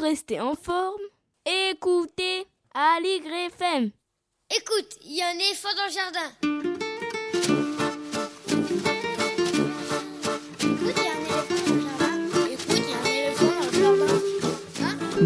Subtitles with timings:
[0.00, 1.00] rester en forme,
[1.44, 3.90] écoutez Aligre FM.
[4.50, 6.69] Écoute, il y a un éléphant dans le jardin.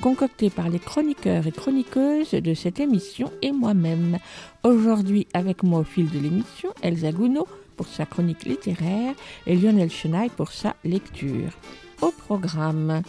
[0.00, 4.18] concoctée par les chroniqueurs et chroniqueuses de cette émission et moi-même.
[4.62, 9.14] Aujourd'hui, avec moi au fil de l'émission, Elsa Gounod pour sa chronique littéraire
[9.46, 11.52] et Lionel Chenaille pour sa lecture.
[12.02, 13.02] Au programme,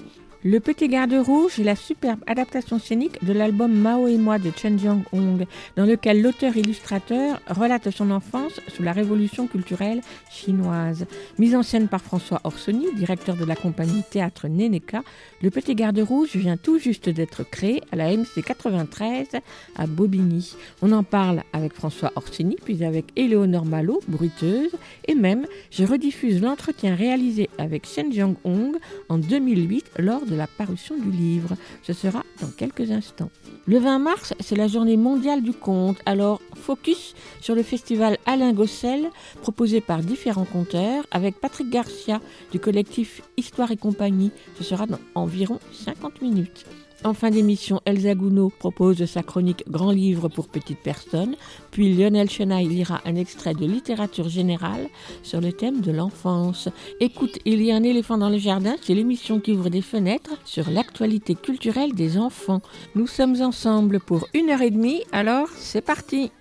[0.44, 4.50] le Petit Garde Rouge est la superbe adaptation scénique de l'album Mao et moi de
[4.50, 11.06] Chen Jiang-hong, dans lequel l'auteur-illustrateur relate son enfance sous la révolution culturelle chinoise.
[11.38, 15.03] Mise en scène par François Orsoni, directeur de la compagnie Théâtre Nénéka,
[15.44, 19.28] Le Petit Garde Rouge vient tout juste d'être créé à la MC 93
[19.76, 20.55] à Bobigny.
[20.81, 24.72] On en parle avec François Orsini, puis avec Éléonore Malo, bruiteuse,
[25.08, 30.97] et même je rediffuse l'entretien réalisé avec Chen Jiang-hong en 2008 lors de la parution
[30.97, 31.55] du livre.
[31.83, 33.29] Ce sera dans quelques instants.
[33.65, 35.97] Le 20 mars, c'est la journée mondiale du conte.
[36.05, 39.09] Alors, focus sur le festival Alain Gossel,
[39.41, 42.21] proposé par différents conteurs, avec Patrick Garcia
[42.52, 44.31] du collectif Histoire et compagnie.
[44.57, 46.65] Ce sera dans environ 50 minutes.
[47.03, 51.35] En fin d'émission, Elsa Gounod propose sa chronique Grand livre pour petites personnes,
[51.71, 54.88] puis Lionel Chenaille lira un extrait de littérature générale
[55.23, 56.69] sur le thème de l'enfance.
[56.99, 60.38] Écoute, il y a un éléphant dans le jardin, c'est l'émission qui ouvre des fenêtres
[60.45, 62.61] sur l'actualité culturelle des enfants.
[62.93, 66.31] Nous sommes ensemble pour une heure et demie, alors c'est parti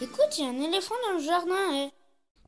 [0.00, 1.88] Écoute, il y a un éléphant dans le jardin.
[1.88, 2.01] Eh.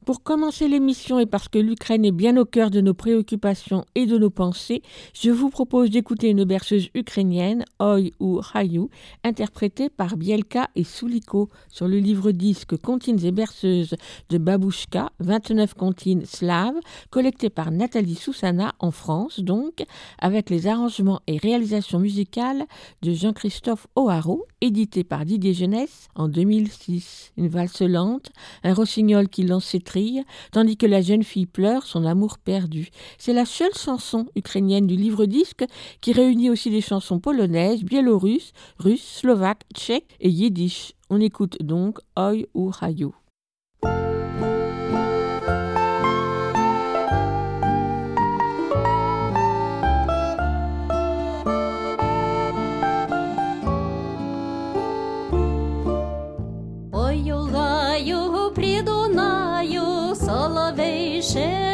[0.04, 4.04] Pour commencer l'émission et parce que l'Ukraine est bien au cœur de nos préoccupations et
[4.04, 4.82] de nos pensées,
[5.14, 8.90] je vous propose d'écouter une berceuse ukrainienne, Oi ou Hayu,
[9.22, 13.94] interprétée par Bielka et Suliko sur le livre disque Comptines et berceuses
[14.28, 16.78] de Babushka, 29 comptines slaves,
[17.08, 19.84] collecté par Nathalie Soussana en France donc,
[20.18, 22.66] avec les arrangements et réalisations musicales
[23.00, 27.32] de Jean-Christophe O'Haraud, édité par Didier Jeunesse en 2006.
[27.38, 28.30] Une valse lente,
[28.64, 29.64] un rossignol qui lance
[30.52, 32.90] tandis que la jeune fille pleure son amour perdu.
[33.18, 35.64] C'est la seule chanson ukrainienne du livre-disque
[36.00, 40.92] qui réunit aussi des chansons polonaises, biélorusses, russes, slovaques, tchèques et yiddish.
[41.10, 42.70] On écoute donc Oi ou
[61.24, 61.64] Hayu.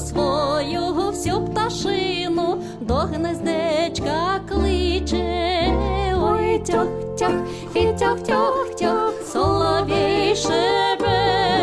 [0.00, 5.74] свою всю пташину до гнездечка кличе.
[6.16, 6.88] Ой, тьох,
[7.18, 7.30] тьох,
[7.72, 11.56] фітьох, тьох, тьох, соловей шебече,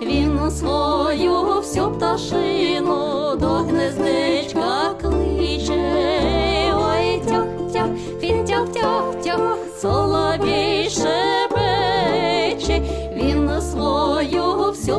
[0.00, 6.72] він свою всю пташину до гнездечка кличе.
[6.74, 7.90] Ой, тьох, тьох,
[8.20, 11.37] фітьох, тьох, тьох, соловей шебече,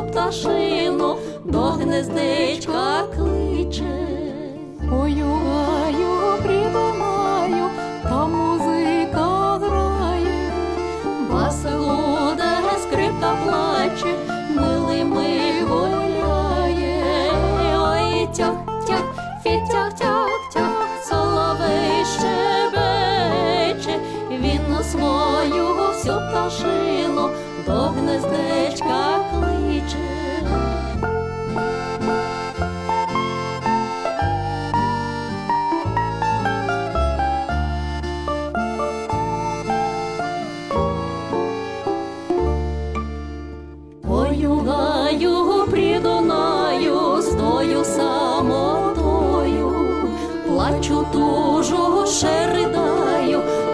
[0.00, 3.84] свою пташину до гнездечка кличе,
[4.92, 7.70] Ою гаю придумаю,
[8.02, 10.52] та музика грає,
[11.30, 12.50] Баса луде,
[12.82, 14.14] скрипка плаче,
[14.50, 17.02] милий ми гуляє,
[17.78, 18.54] ой тях,
[18.86, 19.04] тях,
[19.42, 20.69] фітях, тях, тях,
[52.10, 52.46] ще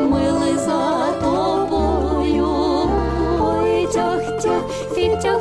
[0.03, 2.49] мили за тобою,
[3.41, 4.63] Ой, тях, тях,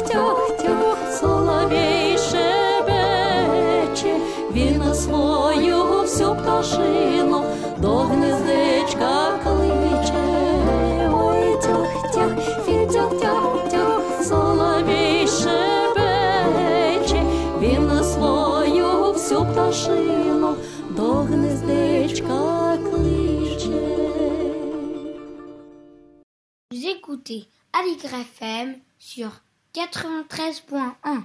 [0.01, 4.15] тях, тях, соловей шебече,
[4.51, 7.14] він на свою всю пташину.
[27.25, 29.31] Écoutez Aligre FM sur
[29.73, 31.23] 93.1.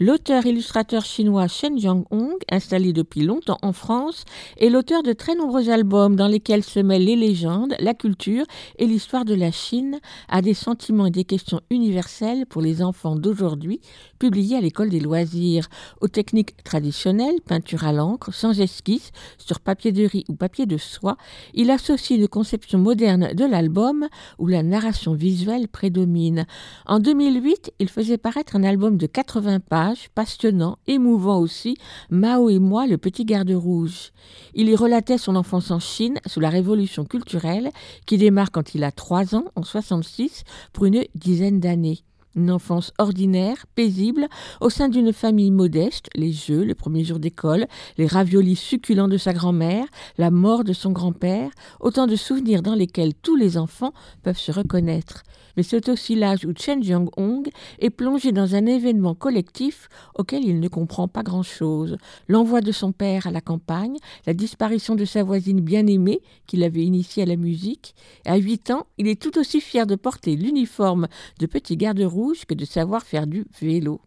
[0.00, 4.24] L'auteur-illustrateur chinois Shen Jiang-hong, installé depuis longtemps en France,
[4.58, 8.44] est l'auteur de très nombreux albums dans lesquels se mêlent les légendes, la culture
[8.78, 13.16] et l'histoire de la Chine à des sentiments et des questions universelles pour les enfants
[13.16, 13.80] d'aujourd'hui,
[14.18, 15.68] publiés à l'école des loisirs,
[16.00, 20.78] aux techniques traditionnelles, peinture à l'encre, sans esquisse, sur papier de riz ou papier de
[20.78, 21.16] soie,
[21.54, 24.08] il associe une conception moderne de l'album
[24.38, 26.46] où la narration visuelle prédomine.
[26.86, 31.76] En 2008, il faisait paraître un album de 80 pages, passionnant, émouvant aussi,
[32.10, 34.12] Mao et moi, le petit garde rouge.
[34.54, 37.70] Il y relatait son enfance en Chine sous la révolution culturelle
[38.06, 42.00] qui démarre quand il a 3 ans, en 66, pour une dizaine d'années.
[42.34, 44.26] Une enfance ordinaire, paisible,
[44.62, 47.66] au sein d'une famille modeste, les jeux, le premier jour d'école,
[47.98, 49.84] les raviolis succulents de sa grand-mère,
[50.16, 51.50] la mort de son grand-père,
[51.80, 53.92] autant de souvenirs dans lesquels tous les enfants
[54.22, 55.24] peuvent se reconnaître.
[55.56, 57.48] Mais c'est aussi l'âge où Chen Jiang-hong
[57.78, 61.98] est plongé dans un événement collectif auquel il ne comprend pas grand-chose.
[62.28, 63.96] L'envoi de son père à la campagne,
[64.26, 67.94] la disparition de sa voisine bien-aimée qu'il avait initiée à la musique.
[68.24, 71.08] À huit ans, il est tout aussi fier de porter l'uniforme
[71.38, 72.00] de petit garde
[72.48, 74.00] que de savoir faire du vélo.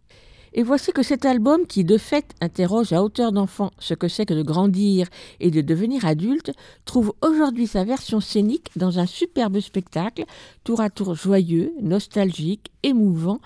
[0.58, 4.26] Et voici que cet album, qui de fait interroge à hauteur d'enfant ce que c'est
[4.26, 5.10] que de grandir
[5.42, 6.54] et de devenir adulte,
[6.86, 10.24] trouve aujourd'hui sa version scénique dans un superbe spectacle,
[10.64, 13.42] tour à tour joyeux, nostalgique, émouvant,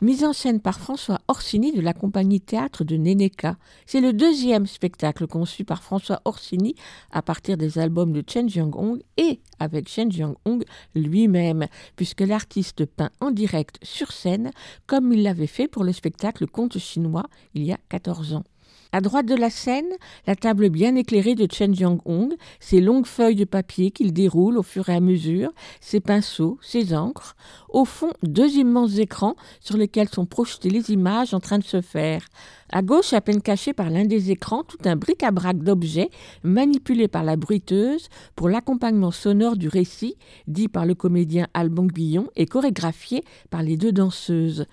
[0.00, 3.56] mise en scène par François Orsini de la compagnie théâtre de Neneka.
[3.86, 6.74] C'est le deuxième spectacle conçu par François Orsini
[7.10, 10.64] à partir des albums de Chen Jiang-hong et avec Chen Jiang-hong
[10.94, 11.66] lui-même,
[11.96, 14.50] puisque l'artiste peint en direct sur scène
[14.86, 18.44] comme il l'avait fait pour le spectacle Conte chinois il y a 14 ans.
[18.92, 19.88] À droite de la scène,
[20.26, 24.64] la table bien éclairée de Chen Jiang-hong, ses longues feuilles de papier qu'il déroule au
[24.64, 27.36] fur et à mesure, ses pinceaux, ses encres.
[27.68, 31.80] Au fond, deux immenses écrans sur lesquels sont projetées les images en train de se
[31.80, 32.26] faire.
[32.72, 36.10] À gauche, à peine caché par l'un des écrans, tout un bric-à-brac d'objets
[36.42, 40.16] manipulés par la bruiteuse pour l'accompagnement sonore du récit,
[40.48, 44.66] dit par le comédien Alban Guillon et chorégraphié par les deux danseuses.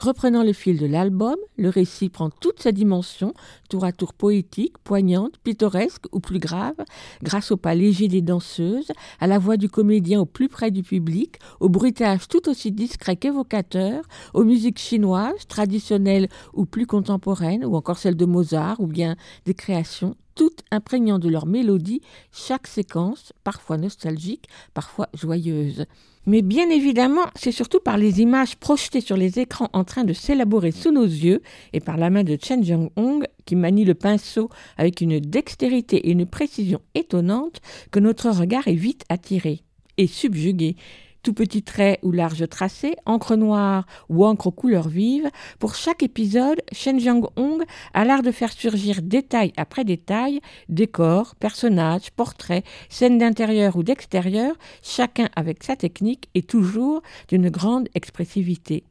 [0.00, 3.34] Reprenant le fil de l'album, le récit prend toute sa dimension,
[3.68, 6.76] tour à tour poétique, poignante, pittoresque ou plus grave,
[7.22, 10.82] grâce au pas léger des danseuses, à la voix du comédien au plus près du
[10.82, 14.02] public, au bruitage tout aussi discret qu'évocateur,
[14.32, 19.52] aux musiques chinoises, traditionnelles ou plus contemporaines, ou encore celles de Mozart, ou bien des
[19.52, 22.00] créations toutes imprégnant de leur mélodie
[22.32, 25.84] chaque séquence, parfois nostalgique, parfois joyeuse.
[26.26, 30.12] Mais bien évidemment, c'est surtout par les images projetées sur les écrans en train de
[30.12, 31.40] s'élaborer sous nos yeux
[31.72, 36.10] et par la main de Chen Jiang-hong qui manie le pinceau avec une dextérité et
[36.10, 39.60] une précision étonnantes que notre regard est vite attiré
[39.96, 40.76] et subjugué
[41.22, 45.28] tout petit trait ou large tracé, encre noire ou encre aux couleurs vives,
[45.58, 47.64] pour chaque épisode, Shen Jiang-hong
[47.94, 54.54] a l'art de faire surgir détail après détail, décors, personnages, portraits, scènes d'intérieur ou d'extérieur,
[54.82, 58.84] chacun avec sa technique et toujours d'une grande expressivité.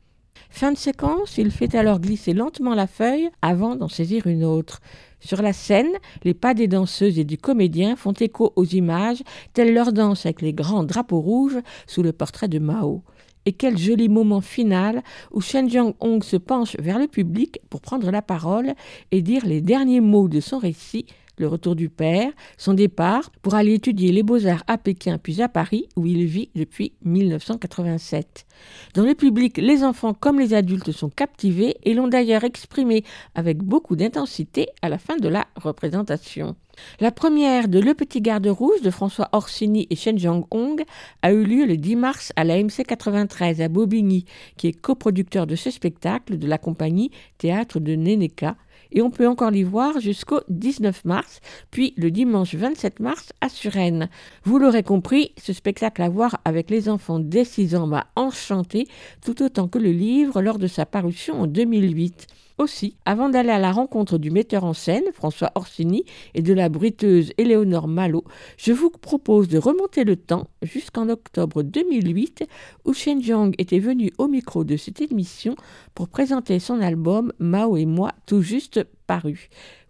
[0.49, 4.81] Fin de séquence, il fait alors glisser lentement la feuille avant d'en saisir une autre.
[5.19, 5.91] Sur la scène,
[6.23, 9.21] les pas des danseuses et du comédien font écho aux images,
[9.53, 13.03] telles leur danse avec les grands drapeaux rouges sous le portrait de Mao.
[13.45, 15.01] Et quel joli moment final
[15.31, 18.73] où Shen Jiang-hong se penche vers le public pour prendre la parole
[19.11, 21.05] et dire les derniers mots de son récit
[21.39, 25.49] le retour du père, son départ pour aller étudier les beaux-arts à Pékin puis à
[25.49, 28.45] Paris où il vit depuis 1987.
[28.93, 33.03] Dans le public, les enfants comme les adultes sont captivés et l'ont d'ailleurs exprimé
[33.35, 36.55] avec beaucoup d'intensité à la fin de la représentation.
[36.99, 40.83] La première de Le Petit Garde Rouge de François Orsini et Shen Jiang-hong
[41.21, 44.25] a eu lieu le 10 mars à la MC 93 à Bobigny,
[44.57, 48.55] qui est coproducteur de ce spectacle de la compagnie Théâtre de Neneka,
[48.91, 51.41] et on peut encore l'y voir jusqu'au 19 mars,
[51.71, 54.09] puis le dimanche 27 mars à Suresnes.
[54.43, 58.87] Vous l'aurez compris, ce spectacle à voir avec les enfants dès 6 ans m'a enchanté
[59.23, 62.27] tout autant que le livre lors de sa parution en 2008.
[62.59, 66.67] Aussi, avant d'aller à la rencontre du metteur en scène, François Orsini, et de la
[66.67, 68.25] bruiteuse Éléonore Malo,
[68.57, 72.43] je vous propose de remonter le temps jusqu'en octobre 2008,
[72.83, 75.55] où Shen Jiang était venu au micro de cette émission
[75.95, 78.85] pour présenter son album Mao et moi, tout juste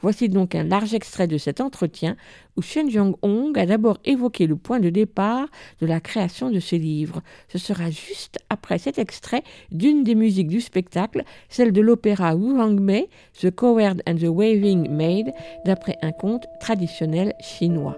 [0.02, 2.16] Voici donc un large extrait de cet entretien
[2.56, 5.48] où Shen Jong-hong a d'abord évoqué le point de départ
[5.82, 7.22] de la création de ce livre.
[7.50, 12.60] Ce sera juste après cet extrait d'une des musiques du spectacle, celle de l'opéra Wu
[12.60, 13.10] Hangmei,
[13.42, 15.34] The Coward and the Waving Maid,
[15.66, 17.98] d'après un conte traditionnel chinois.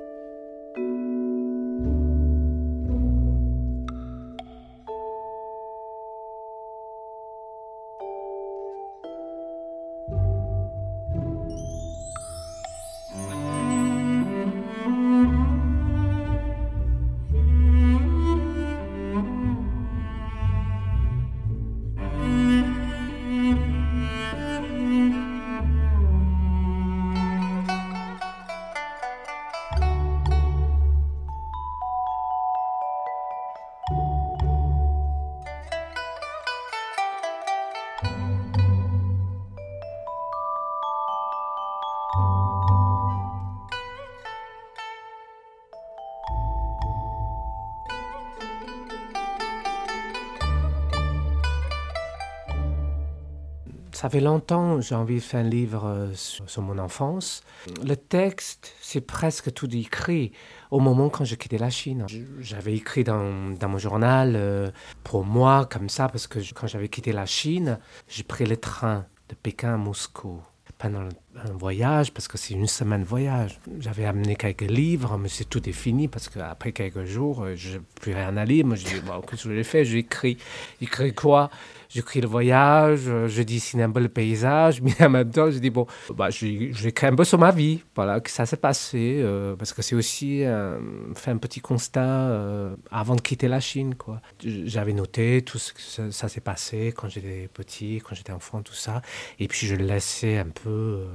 [54.02, 57.44] Ça fait longtemps j'ai envie de faire un livre euh, sur, mon enfance.
[57.86, 60.32] Le texte, c'est presque tout écrit
[60.72, 62.08] au moment quand j'ai quitté la Chine.
[62.40, 64.72] J'avais écrit dans, mon journal euh,
[65.04, 67.78] pour moi, comme ça, parce que quand j'avais quitté la Chine,
[68.08, 70.42] j'ai pris le train de Pékin à Moscou
[70.80, 73.60] pendant un voyage, parce que c'est une semaine de voyage.
[73.80, 77.78] J'avais amené quelques livres, mais c'est tout est fini, parce qu'après quelques jours, euh, je
[77.78, 78.66] n'ai plus rien à lire.
[78.66, 80.38] Moi, je dis, bon, qu'est-ce que je fait J'écris.
[80.80, 81.50] J'écris quoi?
[81.90, 85.60] J'écris le voyage, euh, je dessine un peu le paysage, mais en même temps, je
[85.60, 89.56] dis, bon, bah, j'écris un peu sur ma vie, voilà, que ça s'est passé, euh,
[89.56, 94.22] parce que c'est aussi faire un petit constat avant de quitter la Chine, quoi.
[94.44, 98.62] J'avais noté tout ce que ça, ça s'est passé quand j'étais petit, quand j'étais enfant,
[98.62, 99.02] tout ça,
[99.40, 101.06] et puis je le laissais un peu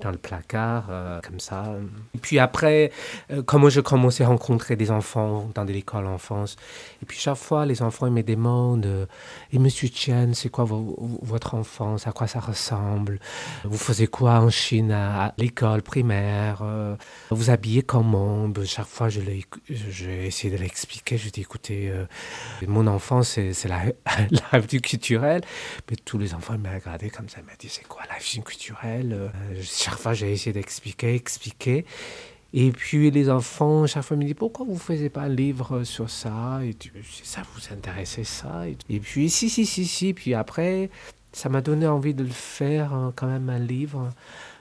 [0.00, 1.64] dans le placard, euh, comme ça.
[2.14, 2.90] Et puis après,
[3.30, 6.56] euh, comment je commençais à rencontrer des enfants dans des écoles enfance,
[7.02, 9.06] et puis chaque fois, les enfants, ils me demandent, euh,
[9.52, 12.06] et monsieur Chen, c'est quoi vo- vo- votre enfance?
[12.06, 13.18] À quoi ça ressemble?
[13.64, 16.60] Vous faisiez quoi en Chine à, l'école primaire?
[16.62, 16.96] Euh,
[17.30, 19.20] Vous habillez comment Ben, Chaque fois, je
[19.68, 21.16] j'ai essayé de l'expliquer.
[21.18, 22.04] Je dis, écoutez, euh,
[22.66, 23.68] mon enfance, c'est
[24.52, 25.42] la, vie culturelle.
[25.90, 27.38] Mais tous les enfants ils m'ont regardé comme ça.
[27.40, 29.12] Ils m'ont dit, c'est quoi la vie culturelle?
[29.12, 29.28] Euh,
[29.62, 31.84] Chaque fois, j'ai essayé d'expliquer, expliquer.
[32.56, 35.82] Et puis les enfants, chaque fois, me disent pourquoi vous ne faisiez pas un livre
[35.82, 36.60] sur ça?
[36.62, 36.76] Et
[37.24, 38.64] ça vous intéressait ça?
[38.68, 40.14] Et, puis si, si, si, si.
[40.14, 40.88] Puis après,
[41.32, 44.08] ça m'a donné envie de le faire, hein, quand même, un livre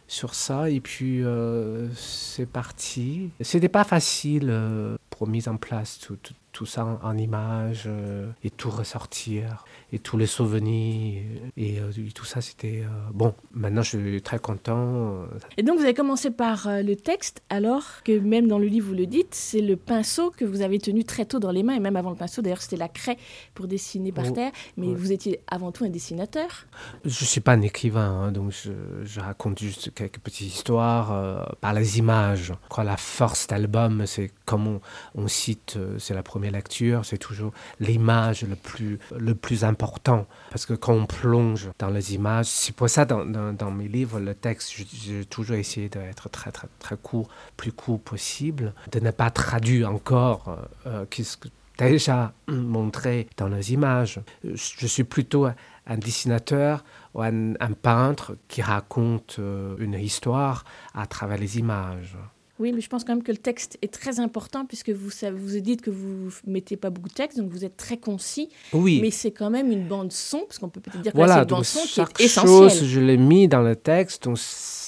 [0.08, 0.72] sur ça.
[0.72, 3.30] Et puis euh, c'est parti.
[3.42, 6.18] C'était pas facile euh, pour mise en place tout,
[6.54, 11.22] tout ça en, en images euh, et tout ressortir et tous les souvenirs
[11.58, 15.26] et, euh, et tout ça c'était euh, bon maintenant je suis très content
[15.58, 18.94] Et donc vous avez commencé par le texte, alors que même dans le livre vous
[18.96, 21.80] le dites, c'est le pinceau que vous avez tenu très tôt dans les mains, et
[21.80, 23.18] même avant le pinceau, d'ailleurs c'était la craie
[23.56, 24.96] pour dessiner par Oh, terre, mais ouais.
[24.96, 26.66] vous étiez avant tout un dessinateur.
[27.06, 28.72] Je suis pas un écrivain, hein, donc je,
[29.04, 32.54] je raconte juste quelques petites histoires euh, par les images.
[32.70, 34.82] Crois la force d'album, c'est comme on,
[35.16, 40.26] on cite, c'est la première lecture, c'est toujours l'image le plus, le plus important.
[40.50, 44.20] Parce que quand on plonge dans les images, c'est pour ça dans, dans, mes livres,
[44.20, 49.12] le texte, j'ai toujours essayé d'être très, très, très court, plus court possible, de ne
[49.12, 54.20] pas traduire encore euh, euh, qu'est-ce que déjà montré dans les images.
[54.44, 56.84] Je suis plutôt un- dessinateur
[57.14, 62.16] ou un, un peintre qui raconte euh, une histoire à travers les images.
[62.64, 65.60] Oui, mais je pense quand même que le texte est très important, puisque vous, vous
[65.60, 69.12] dites que vous mettez pas beaucoup de texte, donc vous êtes très concis, Oui, mais
[69.12, 71.48] c'est quand même une bande son, parce qu'on peut peut-être dire que voilà, c'est une
[71.48, 72.88] bande son qui est chose, essentielle.
[72.88, 74.38] je l'ai mis dans le texte, donc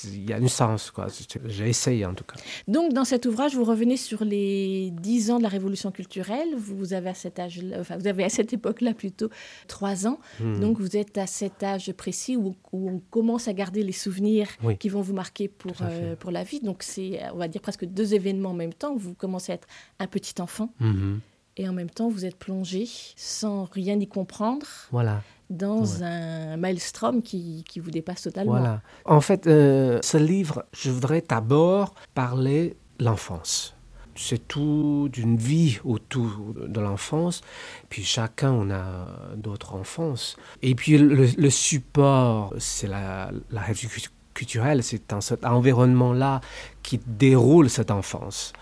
[0.06, 0.92] il y a un sens.
[0.92, 1.08] quoi.
[1.48, 2.36] J'ai essayé en tout cas.
[2.68, 6.50] Donc, dans cet ouvrage, vous revenez sur les dix ans de la Révolution culturelle.
[6.56, 9.30] Vous avez à cet âge, enfin, vous avez à cette époque-là plutôt
[9.68, 10.20] trois ans.
[10.40, 10.60] Hmm.
[10.60, 14.48] Donc, vous êtes à cet âge précis où, où on commence à garder les souvenirs
[14.64, 14.78] Oui.
[14.78, 16.60] qui vont vous marquer pour, euh, pour la vie.
[16.60, 18.96] Donc, c'est, on va dire, presque deux événements en même temps.
[18.96, 19.68] Vous commencez à être
[20.00, 21.20] un petit enfant Mhm.
[21.58, 25.22] et en même temps, vous êtes plongé sans rien y comprendre Voilà.
[25.50, 26.04] dans Ouais.
[26.04, 28.52] un maelstrom qui, qui vous dépasse totalement.
[28.60, 28.82] Voilà.
[29.06, 33.72] En fait, euh, ce livre, je voudrais d'abord parler l'enfance.
[34.18, 37.42] C'est tout d'une vie autour de l'enfance.
[37.90, 40.38] Puis chacun, on a d'autres enfances.
[40.62, 43.62] Et puis le, le support, c'est la, la
[44.36, 44.84] culturelle.
[44.84, 46.42] C'est dans cet environnement-là
[46.84, 48.54] qui déroule cette enfance.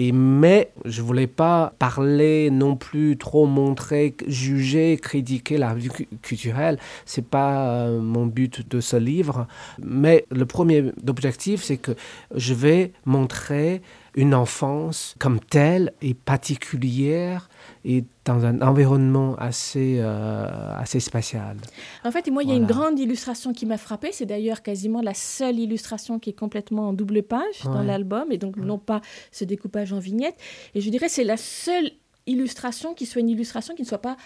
[0.00, 6.08] Et, mais je voulais pas parler non plus, trop montrer, juger, critiquer la vie cu-
[6.22, 6.78] culturelle.
[7.04, 9.46] C'est pas euh, mon but de ce livre.
[9.82, 11.92] Mais le premier objectif, c'est que
[12.34, 13.82] je vais montrer
[14.14, 17.48] une enfance comme telle et particulière
[17.88, 21.56] et dans un environnement assez, euh, assez spatial.
[22.04, 24.10] En fait, et moi, il y a une grande illustration qui m'a frappée.
[24.12, 28.36] C'est d'ailleurs quasiment la seule illustration qui est complètement en double page dans l'album, et
[28.36, 29.00] donc non pas
[29.32, 30.36] ce découpage en vignettes.
[30.74, 31.90] Et je dirais c'est la seule
[32.26, 34.18] illustration qui soit une illustration qui ne soit pas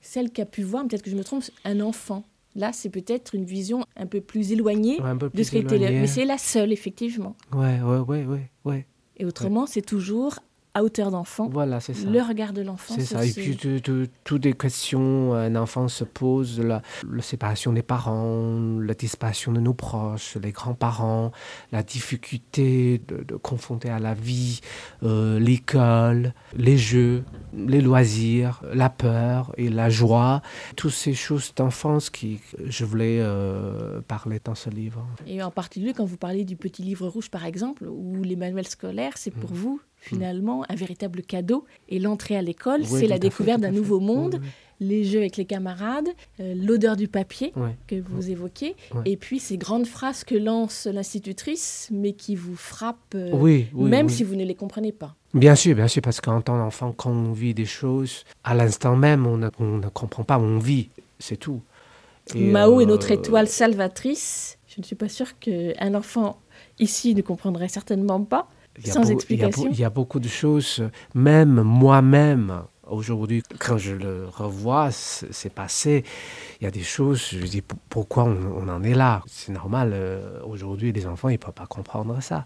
[0.00, 2.24] celle qu'a pu voir, peut-être que je me trompe, un enfant.
[2.56, 5.90] Là, c'est peut-être une vision un peu plus éloignée Ouais, de ce qui était là.
[5.90, 7.36] Mais c'est la seule, effectivement.
[7.52, 8.86] Ouais, ouais, ouais, ouais, ouais.
[9.18, 10.38] Et autrement, c'est toujours
[10.74, 11.48] à hauteur d'enfant.
[11.50, 12.08] Voilà, c'est ça.
[12.08, 12.94] Le regard de l'enfant.
[12.96, 13.24] C'est ça.
[13.26, 17.82] Et puis, tout- tout- toutes les questions, un enfant se pose, la, la séparation des
[17.82, 21.32] parents, la disparition de nos proches, les grands-parents,
[21.72, 24.60] la difficulté de, de confronter à la vie,
[25.02, 30.42] euh, l'école, les jeux, les loisirs, la peur et la joie.
[30.76, 35.06] Toutes ces choses d'enfance qui je voulais euh, parler dans ce livre.
[35.26, 38.68] Et en particulier, quand vous parlez du petit livre rouge, par exemple, ou les manuels
[38.68, 39.40] scolaires, c'est Mm.
[39.40, 41.64] pour vous, finalement, un véritable cadeau.
[41.88, 44.48] Et l'entrée à l'école, Oui, c'est la découverte d'un nouveau monde, Oui,
[44.82, 46.08] les jeux avec les camarades,
[46.40, 47.52] euh, l'odeur du papier.
[47.56, 47.76] Ouais.
[47.86, 49.02] que vous évoquez, Ouais.
[49.04, 53.90] et puis ces grandes phrases que lance l'institutrice, mais qui vous frappent, euh, Oui, oui,
[53.90, 54.12] même oui.
[54.12, 55.14] si vous ne les comprenez pas.
[55.34, 58.96] Bien sûr, bien sûr, parce qu'en tant qu'enfant, quand on vit des choses, à l'instant
[58.96, 60.88] même, on ne, on ne comprend pas, on vit,
[61.18, 61.60] c'est tout.
[62.34, 64.58] Et, Mao est euh, notre étoile salvatrice.
[64.68, 66.40] Je ne suis pas sûre qu'un enfant
[66.78, 68.48] ici ne comprendrait certainement pas.
[68.80, 69.70] Il y a sans beau- il y a beau- explication.
[69.72, 70.82] Il y, a beaucoup de choses,
[71.14, 76.04] même moi-même, aujourd'hui, quand je le revois, c'est passé,
[76.60, 79.22] il y a des choses, je me dis, pourquoi on, on en est là?
[79.26, 82.44] C'est normal, euh, aujourd'hui, les enfants, ils ne peuvent pas comprendre ça.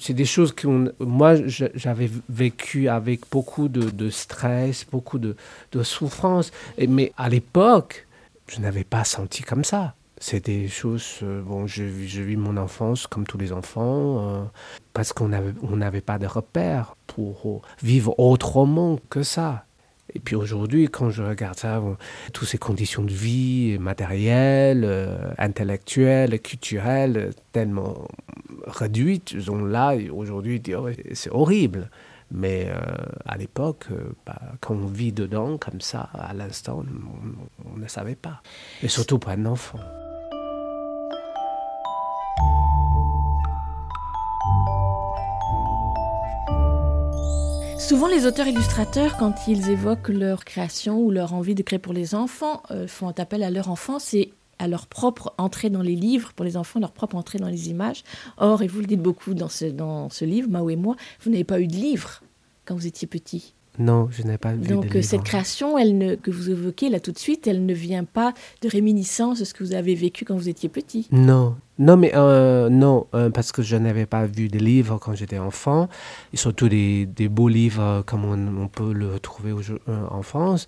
[0.00, 0.66] C'est des choses que
[0.98, 5.36] moi, j'avais vécu avec beaucoup de, de stress, beaucoup de,
[5.72, 8.06] de souffrance, Et- mais à l'époque,
[8.48, 9.94] je n'avais pas senti comme ça.
[10.18, 12.08] C'est des choses, euh, bon, je, vis-
[12.38, 14.44] mon enfance comme tous les enfants, euh,
[14.94, 19.66] parce qu'on n'avait on pas de repères pour euh, vivre autrement que ça.
[20.14, 21.96] Et puis aujourd'hui, quand je regarde ça, bon,
[22.32, 24.84] toutes ces conditions de vie matérielles,
[25.36, 28.08] intellectuelles, culturelles, tellement
[28.66, 30.62] réduites, sont là, et aujourd'hui,
[31.12, 31.90] c'est horrible.
[32.30, 32.68] Mais
[33.26, 33.86] à l'époque,
[34.24, 36.82] bah, quand on vit dedans comme ça, à l'instant,
[37.64, 38.40] on- on ne savait pas.
[38.82, 39.78] Et surtout pour un enfant.
[47.78, 52.14] Souvent, les auteurs-illustrateurs, quand ils évoquent leur création ou leur envie de créer pour les
[52.14, 56.32] enfants, euh, font appel à leur enfance et à leur propre entrée dans les livres
[56.32, 58.02] pour les enfants, leur propre entrée dans les images.
[58.38, 61.30] Or, et vous le dites beaucoup dans ce, dans ce livre, Mao et moi, vous
[61.30, 62.22] n'avez pas eu de livre
[62.64, 63.54] quand vous étiez petit.
[63.78, 66.88] Non, je n'ai pas vu Donc, de euh, cette création, elle ne, que vous évoquez
[66.88, 69.94] là tout de suite, elle ne vient pas de réminiscence de ce que vous avez
[69.94, 71.08] vécu quand vous étiez petit.
[71.12, 75.14] Non, non, mais euh, non, euh, parce que je n'avais pas vu de livres quand
[75.14, 75.88] j'étais enfant,
[76.32, 79.10] et surtout des, des beaux livres comme on, on peut le
[79.88, 80.66] euh, en France.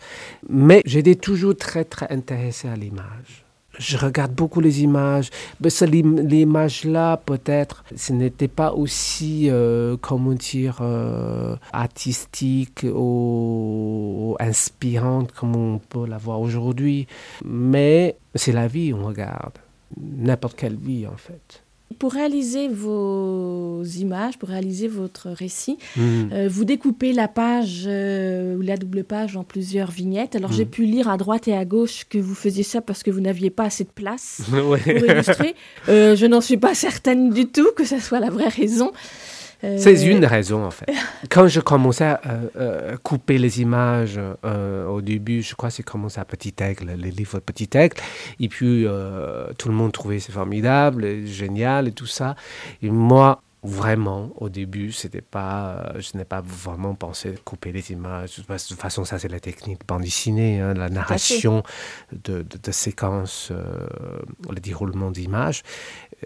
[0.49, 3.48] Mais j'étais toujours très, très intéressé à l'image.
[3.79, 5.31] Je regarde beaucoup les images.
[5.61, 15.79] L'image-là, peut-être, ce n'était pas aussi, euh, comment dire, euh, artistique ou, inspirante comme on
[15.79, 17.07] peut l'avoir aujourd'hui.
[17.45, 19.53] Mais c'est la vie, on regarde
[19.97, 21.63] n'importe quelle vie en fait.
[21.99, 26.31] Pour réaliser vos images, pour réaliser votre récit, Mhm.
[26.33, 30.37] Euh, vous découpez la page euh, ou la double page en plusieurs vignettes.
[30.37, 30.71] Alors j'ai Mhm.
[30.71, 33.51] pu lire à droite et à gauche que vous faisiez ça parce que vous n'aviez
[33.51, 34.79] pas assez de place Ouais.
[34.81, 35.55] pour illustrer.
[35.89, 38.93] Euh, je n'en suis pas certaine du tout que ça soit la vraie raison.
[39.65, 40.87] Euh, C'est une raison en fait.
[41.31, 44.21] Quand je commençais à euh, euh, couper les images
[44.89, 47.97] au début, je crois que c'est commencé à Petit Aigle, les livres Petit Aigle,
[48.41, 48.87] et puis
[49.59, 52.37] tout le monde trouvait c'est formidable, génial et tout ça.
[52.83, 57.91] Et moi, vraiment, au début, c'était pas, euh, je n'ai pas vraiment pensé couper les
[57.91, 58.37] images.
[58.37, 61.63] De toute façon, ça c'est la technique de bande dessinée, hein, la narration
[62.13, 65.63] de, de, de séquences, euh, le déroulement d'images.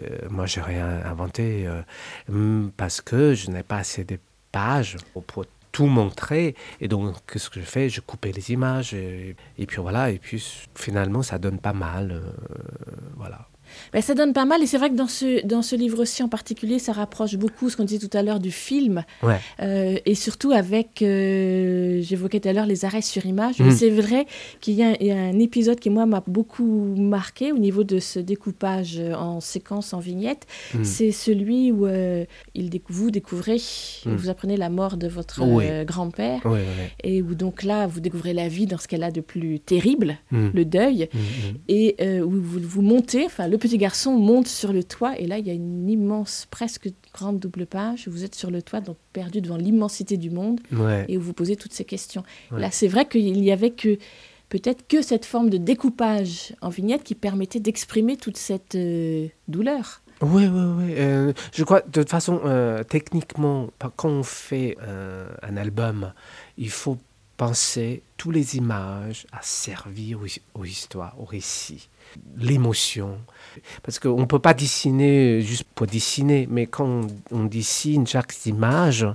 [0.01, 4.19] Euh, moi, j'ai rien inventé euh, parce que je n'ai pas assez de
[4.51, 6.55] pages pour, tout montrer.
[6.81, 7.89] Et donc, qu'est-ce que je fais?
[7.89, 10.11] Je coupais les images et, et puis voilà.
[10.11, 12.21] Et puis finalement, ça donne pas mal.
[13.17, 13.47] voilà.
[13.93, 16.27] Ben, ça donne pas mal et c'est vrai que dans ce, dans ce livre-ci en
[16.29, 19.37] particulier, ça rapproche beaucoup ce qu'on disait tout à l'heure du film Ouais.
[19.61, 23.59] euh, et surtout avec, euh, j'évoquais tout à l'heure les arrêts sur image.
[23.59, 23.71] Mm.
[23.71, 24.25] C'est vrai
[24.61, 27.57] qu'il y, a un- il y a un épisode qui moi m'a beaucoup marqué au
[27.57, 30.45] niveau de ce découpage en séquence, en vignette.
[30.73, 30.83] Mm.
[30.83, 33.57] C'est celui où euh, il décou- vous découvrez,
[34.05, 34.15] Mm.
[34.15, 35.65] vous apprenez la mort de votre Oui.
[35.85, 36.41] grand-père
[37.03, 40.17] et où donc là vous découvrez la vie dans ce qu'elle a de plus terrible,
[40.31, 41.09] le deuil
[41.67, 45.37] et où vous, vous montez, enfin le petit garçon monte sur le toit et là
[45.37, 48.97] il y a une immense, presque grande double page, vous êtes sur le toit donc
[49.13, 51.05] perdu devant l'immensité du monde Ouais.
[51.07, 52.23] et où vous posez toutes ces questions.
[52.51, 52.59] Ouais.
[52.59, 53.97] Là c'est vrai qu'il y avait que
[54.49, 60.01] peut-être que cette forme de découpage en vignette qui permettait d'exprimer toute cette euh, douleur.
[60.21, 60.93] Oui, oui, oui.
[60.97, 64.77] Euh, je crois, de toute façon, euh, techniquement, quand on fait
[65.41, 66.13] un album,
[66.57, 66.97] il faut
[67.35, 71.89] penser toutes les images à servir aux, aux histoires, au récit,
[72.37, 73.19] l'émotion.
[73.83, 79.07] Parce qu'on ne peut pas dessiner juste pour dessiner, mais quand on, dessine chaque image,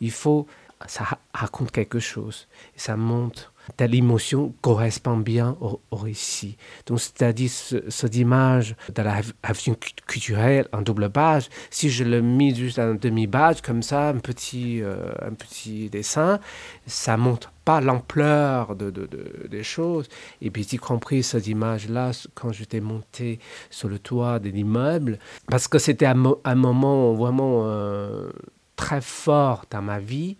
[0.00, 0.46] il faut...
[0.88, 2.48] Ça ra- raconte quelque chose.
[2.76, 6.56] Ça montre telle émotion correspond bien au, récit.
[6.86, 9.72] Donc, c'est-à-dire, ce, cette image de la cu-
[10.06, 14.82] culturelle en double page, si je le mets juste en demi-page, comme ça, un petit,
[14.82, 16.38] euh, un petit dessin,
[16.86, 20.08] ça montre pas l'ampleur de, de- de- des choses.
[20.40, 25.66] Et puis, y compris cette image-là, quand j'étais monté sur le toit de l'immeuble, parce
[25.66, 28.30] que c'était un moment vraiment euh,
[28.76, 30.36] très fort dans ma vie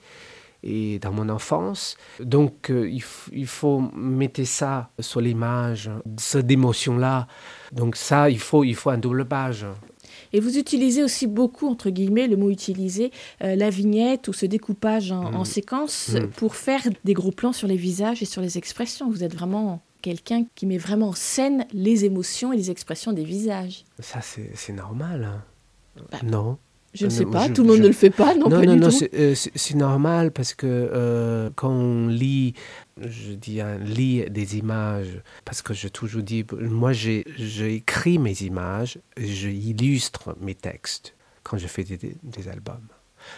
[0.69, 1.97] et dans mon enfance.
[2.21, 2.91] Donc, euh,
[3.33, 7.29] il, faut mettre ça sur l'image, cette émotion-là.
[7.73, 9.65] Donc, ça, il faut, il faut un double page.
[10.33, 14.45] Et vous utilisez aussi beaucoup, entre guillemets, le mot utilisé, euh, la vignette ou ce
[14.47, 15.45] découpage en, en Mm.
[15.45, 16.27] séquence Mm.
[16.37, 19.09] pour faire des gros plans sur les visages et sur les expressions.
[19.11, 23.25] Vous êtes vraiment quelqu'un qui met vraiment en scène les émotions et les expressions des
[23.25, 23.85] visages.
[24.01, 25.25] Ça, c'est c'est normal.
[25.25, 25.43] hein.
[26.13, 26.59] Bah, non
[26.97, 28.35] Je ne Euh, sais non, pas, je- tout le monde je- ne le fait pas,
[28.35, 28.97] non, non, pas non, du non, tout.
[28.97, 32.55] c'est euh, c'est- normal parce que euh, quand on lit,
[33.01, 36.93] je dis, hein, lit des images, parce que j'ai toujours dit, moi
[37.65, 42.87] écrit mes images, je illustre mes textes quand je fais des, albums.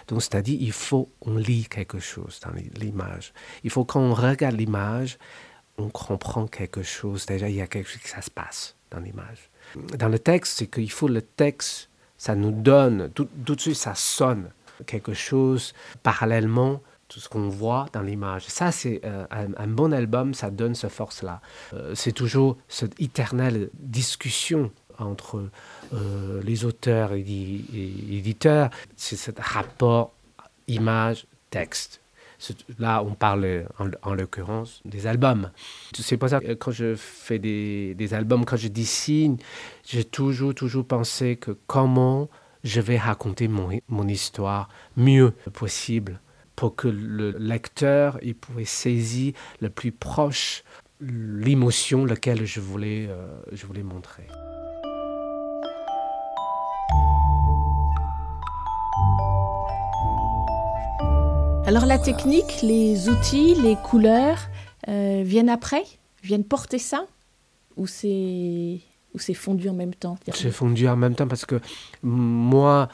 [0.09, 3.33] Donc c'est-à-dire, il faut on lit quelque chose dans l'i- l'image.
[3.65, 5.19] Il faut quand on regarde l'image,
[5.79, 7.25] on comprend quelque chose.
[7.27, 9.51] Déjà, il y a quelque chose qui ça se passe dans l'image.
[9.99, 11.88] Dans le texte, c'est qu'il faut le texte,
[12.19, 14.51] ça nous donne, tout, de suite, ça sonne
[14.87, 18.45] quelque chose parallèlement tout ce qu'on voit dans l'image.
[18.49, 21.41] Ça, c'est euh, un, bon album, ça donne cette force-là.
[21.73, 25.49] Euh, c'est toujours cette éternelle discussion entre
[25.95, 28.69] euh, les auteurs et, et éditeurs.
[28.97, 30.13] C'est ce rapport
[30.67, 32.01] image-texte.
[32.79, 35.51] Là, on parle en, en l'occurrence des albums.
[35.93, 39.37] C'est pour ça que quand je fais des, albums, quand je dessine,
[39.87, 42.29] j'ai toujours, toujours pensé que comment
[42.65, 46.21] je vais raconter mon, mon histoire mieux possible
[46.57, 50.65] pour que le lecteur il pouvait saisir le plus proche
[51.01, 54.27] l'émotion laquelle je voulais, euh, je voulais montrer.
[61.69, 64.39] Alors la technique, les outils, les couleurs
[64.89, 65.83] euh, viennent après
[66.23, 67.05] Viennent porter ça
[67.77, 68.81] Ou c'est
[69.13, 71.61] ou c'est fondu en même temps J'ai fondu en même temps parce que
[72.03, 72.89] moi,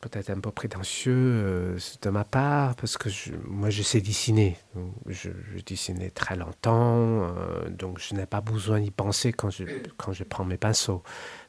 [0.00, 3.10] peut-être un peu prétentieux euh, de ma part, parce que
[3.46, 4.56] moi je sais dessiner.
[5.06, 5.28] Je
[5.66, 9.64] dessinais très longtemps, euh, donc je n'ai pas besoin d'y penser quand je,
[9.98, 11.02] quand je prends mes pinceaux.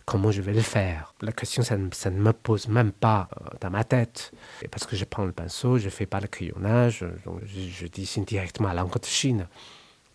[0.08, 3.58] Comment je vais le faire La question, ça ne, ne me pose même pas euh,
[3.60, 4.32] dans ma tête.
[4.72, 7.04] Parce que je prends le pinceau, je ne fais pas le crayonnage,
[7.44, 9.48] je, dessine directement à l'encre de Chine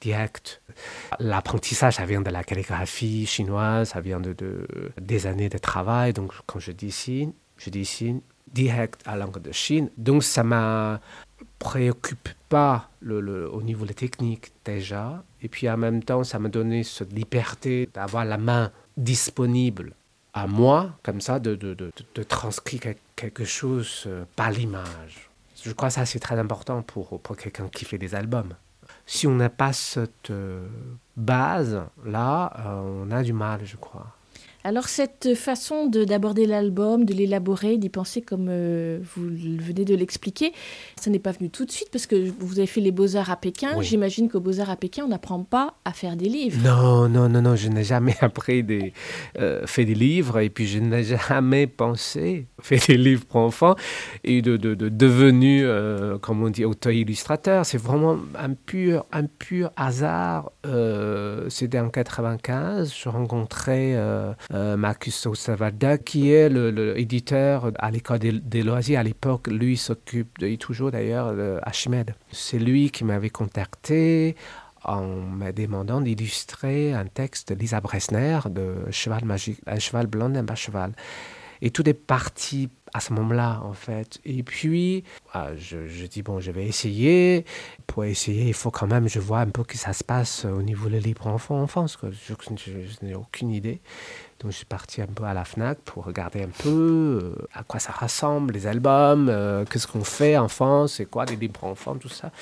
[0.01, 0.63] direct.
[1.21, 4.67] L'apprentissage, ça vient de la calligraphie chinoise, ça vient de, de-
[4.99, 6.15] des années de travail.
[6.15, 9.91] Donc, quand je dessine, je dessine direct à l'encre de Chine.
[9.99, 11.01] Donc, ça m'a
[11.59, 15.23] préoccupe pas au niveau des techniques déjà.
[15.43, 19.95] Et puis, en même temps, ça m'a donné cette liberté d'avoir la main disponible
[20.35, 25.29] à moi, comme ça, de, de, de, de transcrire quel- quelque chose euh, par l'image.
[25.63, 28.55] Je crois que ça, c'est très important pour, pour quelqu'un qui fait des albums
[29.07, 30.67] si on n'a pas cette euh,
[31.17, 34.07] base là, euh, on a du mal, je crois.
[34.65, 39.95] Alors cette façon de- d'aborder l'album, de l'élaborer, d'y penser comme euh, vous venez de
[39.95, 40.53] l'expliquer,
[41.01, 43.37] ça n'est pas venu tout de suite parce que vous avez fait les beaux-arts à
[43.37, 43.71] Pékin.
[43.77, 43.85] Oui.
[43.85, 46.61] J'imagine qu'aux beaux-arts à Pékin, on n'apprend pas à faire des livres.
[46.65, 48.93] Non, non, non, non, je n'ai jamais appris des,
[49.39, 53.75] euh, fait des livres et puis je n'ai jamais pensé faire des livres pour enfants
[54.23, 57.67] et de, de, de devenu, euh, comme on dit, auteur-illustrateur.
[57.67, 60.53] C'est vraiment un pur, un pur hasard.
[60.67, 63.97] Euh, C'était en 95, je rencontrais
[64.53, 69.49] euh, Marcus Osavalda, qui est l'éditeur à l'école des, loisirs à l'époque.
[69.49, 72.15] Lui s'occupe, toujours d'ailleurs, Archimède.
[72.31, 74.37] C'est lui qui m'avait contacté
[74.85, 80.35] en me demandant d'illustrer un texte de Lisa Bresner de Cheval magique, un cheval blanc,
[80.35, 80.93] un bas cheval.
[81.63, 84.21] Et tout est parti à ce moment-là, en fait.
[84.25, 87.47] Et puis, ah, je, je, dis, bon, je vais essayer.
[87.87, 90.61] Pour essayer, il faut quand même, je vois un peu que ça se passe au
[90.61, 91.97] niveau des livres enfants en France.
[92.03, 93.81] Je, je, n'ai aucune idée.
[94.41, 97.63] Donc, je suis parti un peu à la FNAC pour regarder un peu euh, à
[97.63, 101.63] quoi ça ressemble, les albums, euh, qu'est-ce qu'on fait en France, c'est quoi les livres
[101.63, 102.33] enfants, tout ça.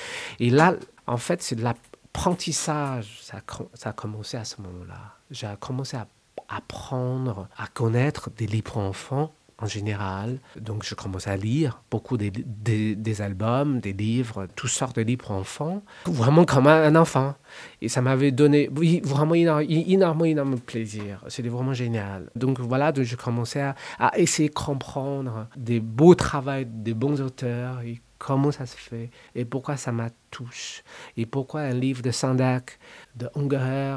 [0.41, 0.75] Et là,
[1.07, 3.21] en fait, c'est de l'apprentissage.
[3.23, 3.41] Ça,
[3.75, 5.19] ça a commencé à ce moment-là.
[5.31, 6.09] J'ai commencé à
[6.51, 10.39] apprendre à connaître des livres enfants en général.
[10.59, 15.31] Donc je commence à lire beaucoup des, des, albums, des livres, toutes sortes de livres
[15.31, 17.35] enfants, vraiment comme un enfant.
[17.83, 18.71] Et ça m'avait donné
[19.05, 21.25] vraiment énormément, énorme plaisir.
[21.29, 22.31] C'était vraiment génial.
[22.35, 27.83] Donc voilà, donc je commençais à, essayer de comprendre des beaux travaux, des bons auteurs,
[28.21, 30.83] comment ça se fait, et pourquoi ça m'a touché,
[31.17, 32.79] et pourquoi un livre de Sandak,
[33.17, 33.97] de Ungerer,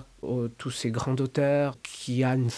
[0.58, 2.50] tous ces grands auteurs qui a une,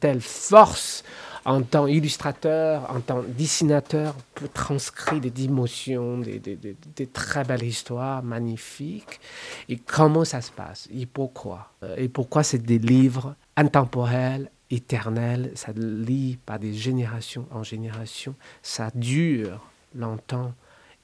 [0.00, 1.04] telle force
[1.44, 8.22] en tant qu'illustrateur, en tant que dessinateur, peut transcrire des émotions, des, très belles histoires
[8.22, 9.20] magnifiques.
[9.68, 11.72] Et comment ça se passe Et pourquoi?
[11.82, 18.34] Euh, Et pourquoi c'est des livres intemporels, éternels, ça lit par des générations en générations,
[18.62, 20.52] ça dure longtemps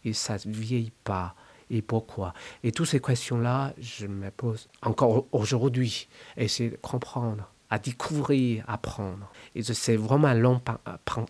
[0.05, 1.35] et ça ne vieillit pas
[1.71, 2.35] et pourquoi?
[2.62, 9.33] Et toutes ces questions-là, je me pose encore aujourd'hui, essayer de comprendre à découvrir, apprendre.
[9.55, 10.61] Et c'est vraiment un long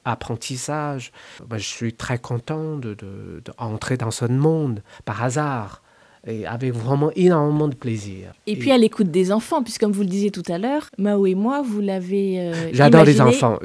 [0.05, 1.13] apprentissage.
[1.47, 5.81] Ben, je suis très content d'entrer de, de, dans ce monde par hasard
[6.27, 8.33] et avec vraiment énormément de plaisir.
[8.47, 11.27] Et, puis à l'écoute des enfants, puisque comme vous le disiez tout à l'heure, Mao
[11.27, 12.41] et moi, vous l'avez.
[12.41, 13.59] Euh, j'adore les enfants.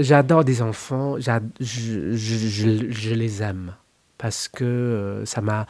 [0.00, 1.16] J'adore des enfants.
[1.18, 3.74] Je, je, je, je, les aime
[4.18, 5.66] parce que euh, ça m'a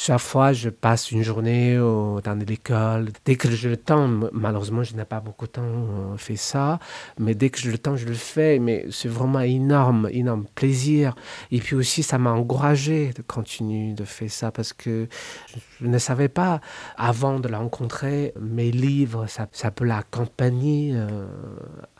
[0.00, 3.08] chaque fois, je passe une journée dans l'école.
[3.24, 6.78] Dès que j'ai le temps, malheureusement, je n'ai pas beaucoup de temps euh, fait ça,
[7.18, 8.60] mais dès que j'ai le temps, je le fais.
[8.60, 11.16] Mais c'est vraiment énorme, énorme plaisir.
[11.50, 15.08] Et puis aussi, ça m'a encouragé de continuer de faire ça parce que
[15.80, 16.60] je ne savais pas,
[16.96, 21.26] avant de la rencontrer, mes livres, ça, ça peut l'accompagner euh,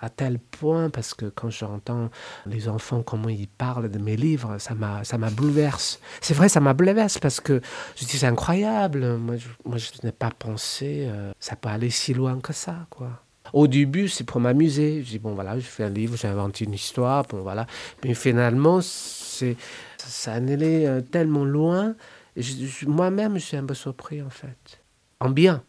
[0.00, 2.10] à tel point parce que quand j'entends
[2.46, 5.98] les enfants, comment ils parlent de mes livres, ça m'a bouleverse.
[6.20, 7.60] C'est vrai, ça m'a bouleverse parce que
[7.96, 9.16] je dis, c'est incroyable.
[9.16, 12.86] Moi, je, moi, je n'ai pas pensé, euh, ça peut aller si loin que ça,
[12.90, 13.22] quoi.
[13.52, 15.02] Au début, c'est pour m'amuser.
[15.02, 17.66] Je dis, bon, voilà, je fais un livre, j'invente une histoire, bon, voilà.
[18.04, 19.56] Mais finalement, c'est,
[19.96, 21.94] ça allait euh, tellement loin.
[22.86, 24.80] moi-même, je suis un peu surpris, en fait.
[25.20, 25.62] En bien.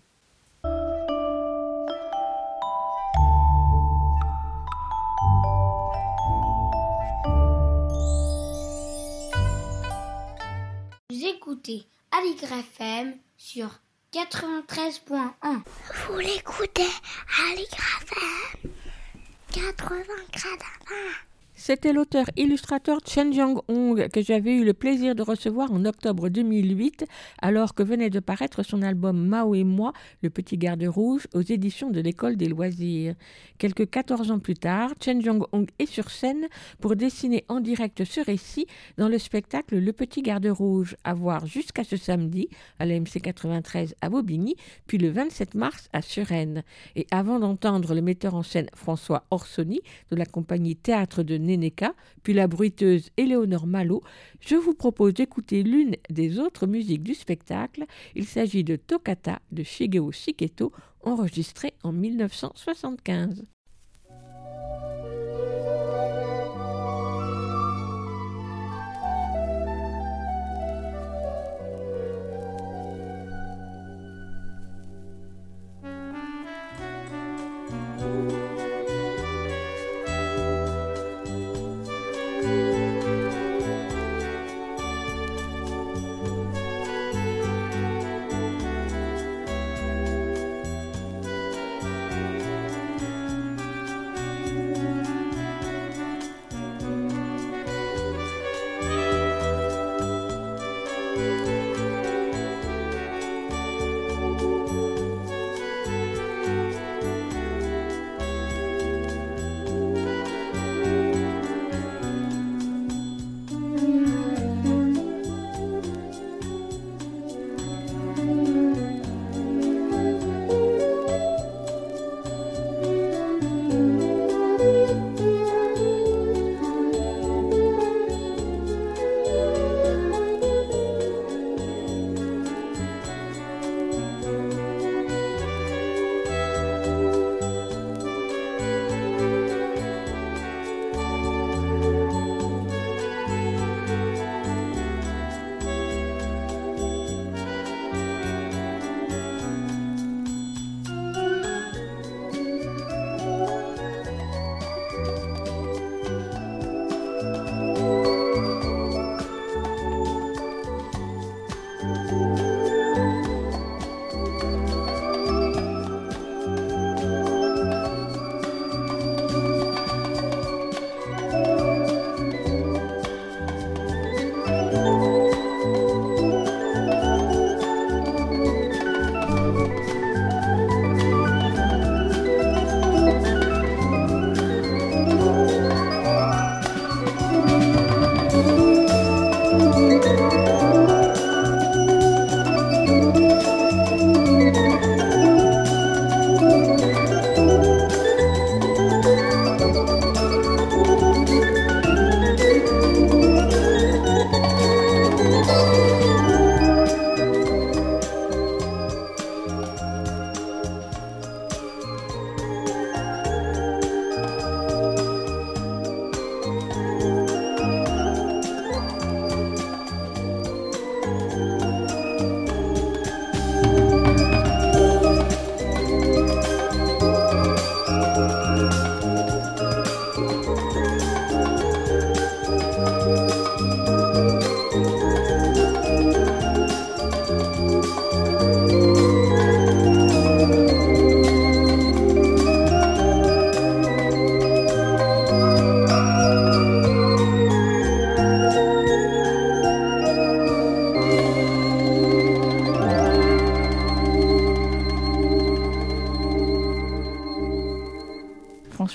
[11.11, 11.85] Vous écoutez
[12.19, 13.69] Aligre FM sur
[14.11, 15.61] 93.1.
[16.07, 16.89] Vous l'écoutez
[17.49, 18.71] Aligre FM
[19.53, 20.03] 80
[21.59, 27.05] c'était l'auteur-illustrateur Chen Jiang-hong que j'avais eu le plaisir de recevoir en octobre 2008
[27.41, 29.91] alors que venait de paraître son album Mao et moi,
[30.23, 33.13] le petit garde rouge, aux éditions de l'école des loisirs.
[33.57, 36.47] Quelques 14 ans plus tard, Chen Jiang-hong est sur scène
[36.79, 38.65] pour dessiner en direct ce récit
[38.97, 42.47] dans le spectacle Le petit garde rouge à voir jusqu'à ce samedi
[42.79, 44.55] à la MC 93 à Bobigny,
[44.87, 46.63] puis le 27 mars à Suresnes.
[46.95, 51.93] Et avant d'entendre le metteur en scène François Orsoni de la compagnie Théâtre de Neneka,
[52.23, 54.01] puis la bruiteuse Éléonore Malo,
[54.39, 57.85] je vous propose d'écouter l'une des autres musiques du spectacle.
[58.15, 60.71] Il s'agit de Toccata de Shigeo Shiketo,
[61.03, 63.45] enregistrée en 1975.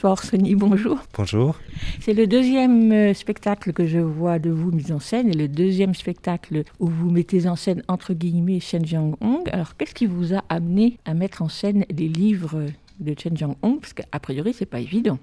[0.04, 0.98] François Orsoni, bonjour.
[1.16, 1.56] Bonjour.
[2.00, 5.48] C'est le deuxième euh, spectacle que je vois de vous mis en scène et le
[5.48, 9.48] deuxième spectacle où vous mettez en scène entre guillemets Chen Jiang-hong.
[9.50, 12.66] Alors qu'est-ce qui vous a amené à mettre en scène les livres
[13.00, 13.80] de Chen Jiang-hong?
[13.80, 15.18] Parce qu'a priori, c'est pas évident.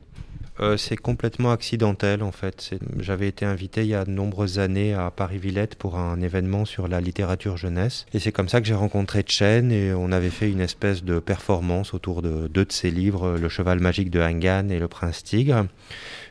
[0.59, 2.71] Euh, c'est complètement accidentel en fait.
[2.99, 6.87] J'avais été invité il y a de nombreuses années à Paris-Villette pour un événement sur
[6.87, 8.05] la littérature jeunesse.
[8.13, 11.19] Et c'est comme ça que j'ai rencontré Chen et on avait fait une espèce de
[11.19, 15.23] performance autour de deux de ses livres, Le cheval magique de Hangan et Le prince
[15.23, 15.65] tigre.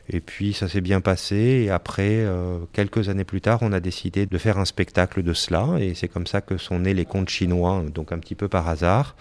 [0.09, 3.79] Et puis ça s'est bien passé et après, euh, quelques années plus tard, on a
[3.79, 7.05] décidé de faire un spectacle de cela et c'est comme ça que sont nés les
[7.05, 9.15] contes chinois, donc un petit peu par hasard.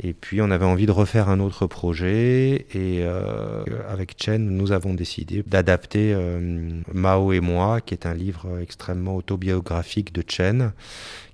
[0.00, 4.70] Et puis on avait envie de refaire un autre projet et euh, avec Chen, nous
[4.70, 10.72] avons décidé d'adapter euh, Mao et moi, qui est un livre extrêmement autobiographique de Chen,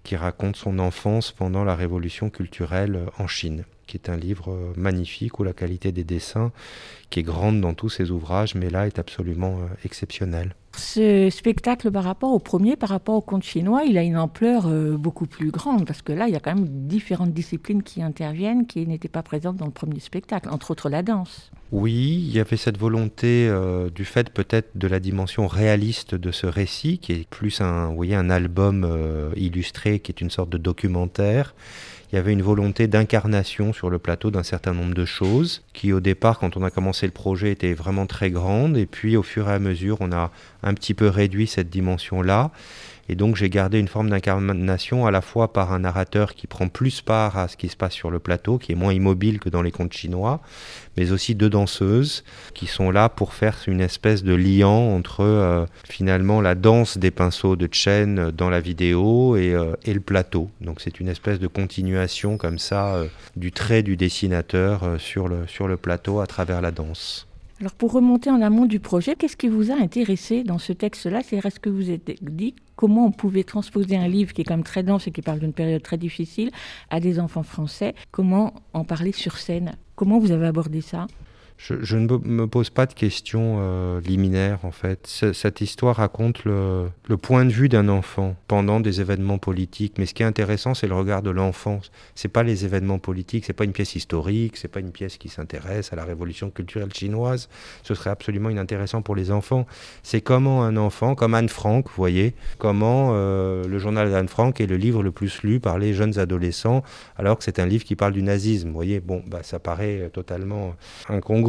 [0.02, 5.38] qui raconte son enfance pendant la révolution culturelle en Chine qui est un livre magnifique
[5.38, 6.52] où la qualité des dessins,
[7.10, 10.54] qui est grande dans tous ses ouvrages, mais là est absolument euh, exceptionnelle.
[10.76, 14.66] Ce spectacle par rapport au premier, par rapport au conte chinois, il a une ampleur
[14.66, 18.02] euh, beaucoup plus grande parce que là, il y a quand même différentes disciplines qui
[18.02, 21.50] interviennent qui n'étaient pas présentes dans le premier spectacle, entre autres la danse.
[21.72, 26.30] Oui, il y avait cette volonté euh, du fait peut-être de la dimension réaliste de
[26.30, 28.88] ce récit, qui est plus un, album
[29.36, 31.54] illustré, qui est une sorte de documentaire
[32.14, 35.92] il y avait une volonté d'incarnation sur le plateau d'un certain nombre de choses, qui
[35.92, 39.24] au départ, quand on a commencé le projet, était vraiment très grande, et puis au
[39.24, 40.30] fur et à mesure, on a
[40.62, 42.52] un petit peu réduit cette dimension-là.
[43.08, 46.68] Et donc j'ai gardé une forme d'incarnation à la fois par un narrateur qui prend
[46.68, 49.48] plus part à ce qui se passe sur le plateau, qui est moins immobile que
[49.48, 50.40] dans les contes chinois,
[50.96, 55.66] mais aussi deux danseuses qui sont là pour faire une espèce de liant entre euh,
[55.88, 60.50] finalement la danse des pinceaux de Chen dans la vidéo et, euh, le plateau.
[60.60, 65.76] Donc c'est une espèce de continuation comme ça euh, du trait du dessinateur sur le
[65.76, 67.28] plateau à travers la danse.
[67.64, 71.22] Alors pour remonter en amont du projet, qu'est-ce qui vous a intéressé dans ce texte-là?
[71.24, 74.52] C'est est-ce que vous êtes dit comment on pouvait transposer un livre qui est quand
[74.58, 76.50] même très dense et qui parle d'une période très difficile
[76.90, 77.94] à des enfants français?
[78.10, 79.76] Comment en parler sur scène?
[79.96, 81.06] Comment vous avez abordé ça?
[81.56, 85.06] Je, ne me pose pas de questions euh, liminaires en fait.
[85.06, 86.90] cette histoire raconte le,
[87.22, 89.94] point de vue d'un enfant pendant des événements politiques.
[89.98, 91.80] Mais ce qui est intéressant, c'est le regard de l'enfant.
[92.14, 95.28] C'est pas les événements politiques, c'est pas une pièce historique, c'est pas une pièce qui
[95.28, 97.48] s'intéresse à la révolution culturelle chinoise.
[97.82, 99.66] Ce serait absolument inintéressant pour les enfants.
[100.02, 104.60] C'est comment un enfant, comme Anne Frank, vous voyez, comment euh, le journal d'Anne Frank
[104.60, 106.82] est le livre le plus lu par les jeunes adolescents,
[107.16, 108.68] alors que c'est un livre qui parle du nazisme.
[108.68, 110.74] Vous voyez, bon, bah ça paraît totalement
[111.08, 111.43] incongru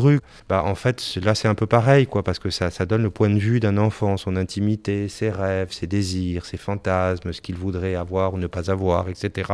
[0.49, 3.09] bah, en fait, là, c'est un peu pareil, quoi, parce que ça, ça donne le
[3.09, 7.55] point de vue d'un enfant, son intimité, ses rêves, ses désirs, ses fantasmes, ce qu'il
[7.55, 9.51] voudrait avoir ou ne pas avoir, etc.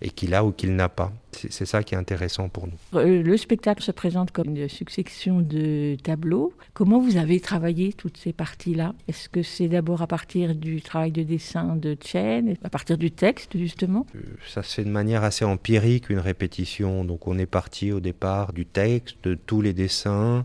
[0.00, 1.12] Et qu'il a ou qu'il n'a pas.
[1.36, 2.98] C'est ça qui est intéressant pour nous.
[2.98, 6.52] Euh, le spectacle se présente comme une succession de tableaux.
[6.74, 8.94] Comment vous avez travaillé toutes ces parties-là?
[9.08, 13.10] Est-ce que c'est d'abord à partir du travail de dessin de Chen, à partir du
[13.10, 14.06] texte justement?
[14.14, 17.04] Euh, Ça se fait de manière assez empirique, une répétition.
[17.04, 20.44] Donc on est parti au départ du texte, de tous les dessins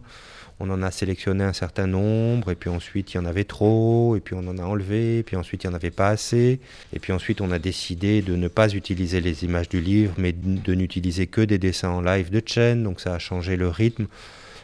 [0.60, 4.16] on en a sélectionné un certain nombre, et puis ensuite il y en avait trop,
[4.16, 6.60] et puis on en a enlevé, et puis ensuite il n'y en avait pas assez,
[6.94, 10.34] et puis ensuite on a décidé de ne pas utiliser les images du livre, mais
[10.34, 14.08] de n'utiliser que des dessins en live de Chen, donc ça a changé le rythme.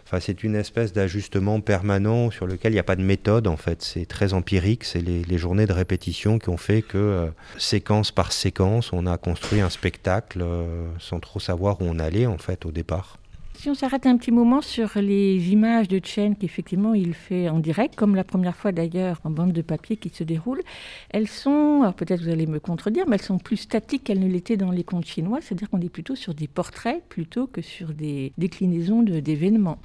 [0.06, 3.58] Enfin, c'est une espèce d'ajustement permanent sur lequel il n'y a pas de méthode en
[3.58, 3.82] fait.
[3.82, 4.84] C'est très empirique.
[4.84, 7.28] C'est les, journées de répétition qui ont fait que euh,
[7.58, 12.28] séquence par séquence, on a construit un spectacle euh, sans trop savoir où on allait
[12.28, 13.18] en fait au départ.
[13.64, 17.60] Si on s'arrête un petit moment sur les images de Chen qu'effectivement il fait en
[17.60, 20.60] direct, comme la première fois d'ailleurs en bande de papier qui se déroule,
[21.12, 24.58] elles sont, peut-être vous allez me contredire, mais elles sont plus statiques qu'elles ne l'étaient
[24.58, 28.34] dans les contes chinois, c'est-à-dire qu'on est plutôt sur des portraits plutôt que sur des
[28.38, 29.80] déclinaisons d'événements.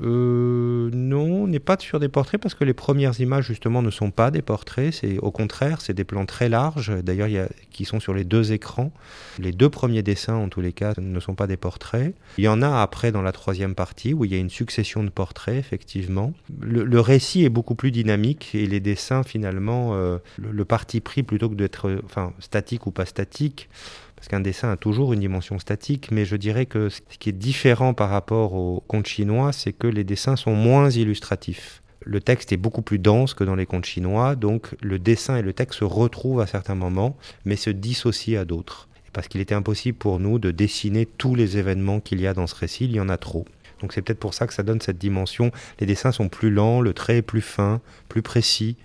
[0.00, 3.90] Euh, non, on n'est pas sur des portraits parce que les premières images justement ne
[3.90, 7.98] sont pas des portraits, c'est au contraire, c'est des plans très larges, d'ailleurs qui sont
[7.98, 8.92] sur les deux écrans.
[9.40, 12.14] Les deux premiers dessins en tous les cas ne sont pas des portraits.
[12.36, 15.02] Il y en a après dans la troisième partie où il y a une succession
[15.04, 16.32] de portraits, effectivement.
[16.60, 21.48] Le, récit est beaucoup plus dynamique et les dessins, finalement, euh, le, parti pris plutôt
[21.48, 23.68] que d'être enfin, statique ou pas statique,
[24.16, 27.32] parce qu'un dessin a toujours une dimension statique, mais je dirais que ce qui est
[27.32, 31.82] différent par rapport au conte chinois, c'est que les dessins sont moins illustratifs.
[32.04, 35.42] Le texte est beaucoup plus dense que dans les contes chinois, donc le dessin et
[35.42, 39.54] le texte se retrouvent à certains moments, mais se dissocient à d'autres parce qu'il était
[39.54, 42.92] impossible pour nous de dessiner tous les événements qu'il y a dans ce récit, il
[42.92, 43.44] y en a trop.
[43.80, 45.52] Donc c'est peut-être pour ça que ça donne cette dimension.
[45.80, 48.76] Les dessins sont plus lents, le trait est plus fin, plus précis,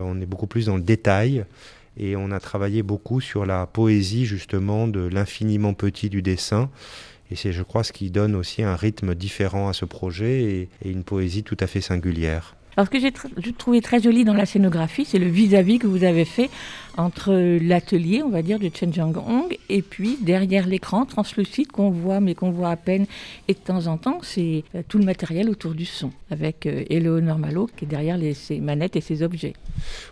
[0.00, 1.44] on est beaucoup plus dans le détail.
[1.98, 6.70] Et on a travaillé beaucoup sur la poésie justement de l'infiniment petit du dessin.
[7.30, 10.68] Et c'est, je crois, ce qui donne aussi un rythme différent à ce projet et,
[10.84, 12.56] et une poésie tout à fait singulière.
[12.76, 15.78] Alors, ce que j'ai tr- j'ai trouvé très joli dans la scénographie, c'est le vis-à-vis
[15.78, 16.48] que vous avez fait
[16.96, 22.20] entre l'atelier, on va dire, de Chen Jiang-hong et puis derrière l'écran translucide qu'on voit,
[22.20, 23.06] mais qu'on voit à peine.
[23.48, 26.84] Et de temps en temps, c'est euh, tout le matériel autour du son, avec euh,
[26.90, 29.54] Eleonore Malo qui est derrière ses manettes et ses objets.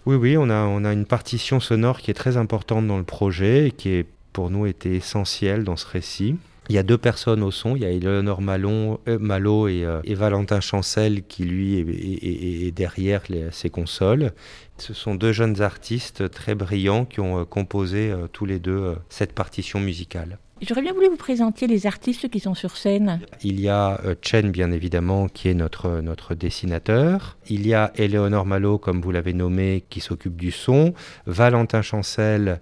[0.06, 3.04] Oui, oui, on a, on a une partition sonore qui est très importante dans le
[3.04, 6.36] projet et qui est pour nous était essentielle dans ce récit.
[6.70, 9.84] Il y a deux personnes au son, il y a Eleonore Malon, euh, Malo et,
[9.84, 14.30] euh, et Valentin Chancel qui lui est, est- est- est derrière les- ces consoles.
[14.78, 19.32] Ce sont deux jeunes artistes très brillants qui ont euh, composé tous les deux cette
[19.32, 20.38] partition musicale.
[20.62, 23.20] J'aurais bien voulu vous présenter les artistes qui sont sur scène.
[23.42, 27.38] Il y a Chen, bien évidemment, qui est notre, notre dessinateur.
[27.48, 30.92] Il y a Eleonore Malo, comme vous l'avez nommé, qui s'occupe du son.
[31.24, 32.60] Valentin Chancel,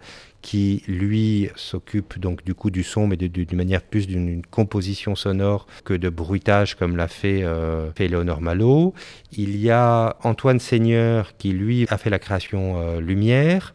[0.48, 5.14] qui lui s'occupe donc du coup du son, mais d'une manière plus d'une une composition
[5.14, 8.94] sonore que de bruitage, comme l'a fait, euh, fait Eleonore Malo.
[9.30, 13.74] Il y a Antoine Seigneur, qui lui a fait la création euh, lumière.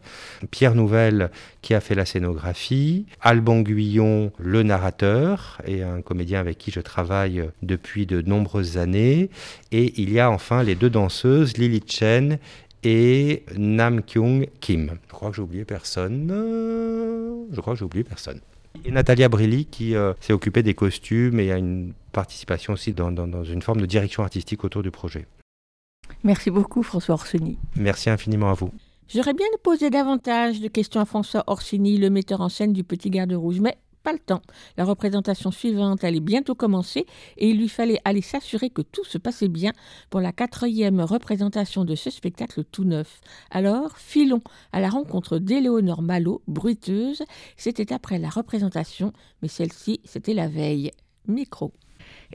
[0.50, 1.30] Pierre Nouvel,
[1.62, 6.80] qui a fait la scénographie, Alban Guyon, le narrateur, et un comédien avec qui je
[6.80, 9.30] travaille depuis de nombreuses années.
[9.70, 12.38] Et il y a enfin les deux danseuses, Lily Chen
[12.84, 14.98] et Nam Kyung Kim.
[15.08, 16.28] Je crois que j'ai oublié personne.
[17.52, 18.40] Je crois que j'ai oublié personne.
[18.84, 23.12] Et Natalia Brilli qui euh, s'est occupée des costumes et a une participation aussi dans,
[23.12, 25.26] dans- dans une forme de direction artistique autour du projet.
[26.22, 27.58] Merci beaucoup François Orsoni.
[27.76, 28.70] Merci infiniment à vous.
[29.08, 33.10] J'aurais bien posé davantage de questions à François Orsini, le metteur en scène du Petit
[33.10, 34.42] Garde Rouge, mais pas le temps.
[34.76, 37.06] La représentation suivante allait bientôt commencer
[37.38, 39.72] et il lui fallait aller s'assurer que tout se passait bien
[40.10, 43.20] pour la quatrième représentation de ce spectacle tout neuf.
[43.50, 44.42] Alors, filons
[44.72, 47.24] à la rencontre d'Éléonore Malo, bruiteuse.
[47.56, 50.92] C'était après la représentation, mais celle-ci, c'était la veille.
[51.26, 51.72] Micro.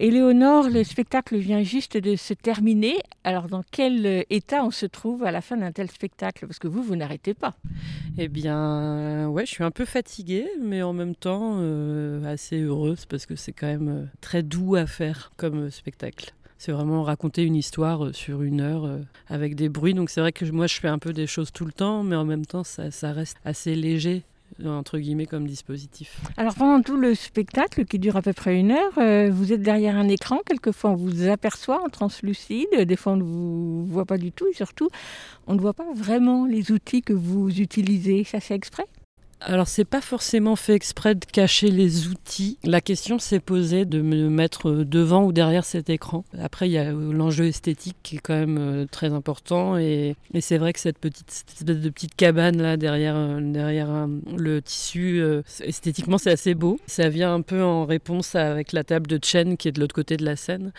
[0.01, 2.99] Éléonore, le spectacle vient juste de se terminer.
[3.25, 6.47] Alors, dans quel euh, état on se trouve à la fin d'un tel spectacle?
[6.47, 7.57] Parce que vous, vous n'arrêtez pas.
[8.17, 13.05] Eh bien, ouais, je suis un peu fatiguée, mais en même temps euh, assez heureuse
[13.07, 16.33] parce que c'est quand même euh, très doux à faire comme euh, spectacle.
[16.57, 19.93] C'est vraiment raconter une histoire euh, sur une heure euh, avec des bruits.
[19.93, 22.15] Donc c'est vrai que moi je fais un peu des choses tout le temps, mais
[22.15, 24.23] en même temps ça reste assez léger
[24.65, 26.19] entre guillemets comme dispositif.
[26.37, 29.61] Alors, pendant tout le spectacle, qui dure à peu près une heure, euh, vous êtes
[29.61, 30.39] derrière un écran.
[30.45, 32.67] Quelquefois, on vous aperçoit en translucide.
[32.81, 34.47] Des fois, on ne vous voit pas du tout.
[34.47, 34.89] Et surtout,
[35.47, 38.23] on ne voit pas vraiment les outils que vous utilisez.
[38.23, 38.85] Ça, c'est exprès?
[39.41, 42.57] Alors c'est pas forcément fait exprès de cacher les outils.
[42.63, 46.25] La question s'est posée de me mettre devant ou derrière cet écran.
[46.37, 50.15] Après il y a euh, l'enjeu esthétique qui est quand même euh, très important et,
[50.41, 54.07] c'est vrai que cette petite cette espèce de petite cabane là derrière euh, derrière euh,
[54.35, 56.79] le tissu euh, esthétiquement c'est assez beau.
[56.85, 59.95] Ça vient un peu en réponse avec la table de Chen qui est de l'autre
[59.95, 60.73] côté de la scène.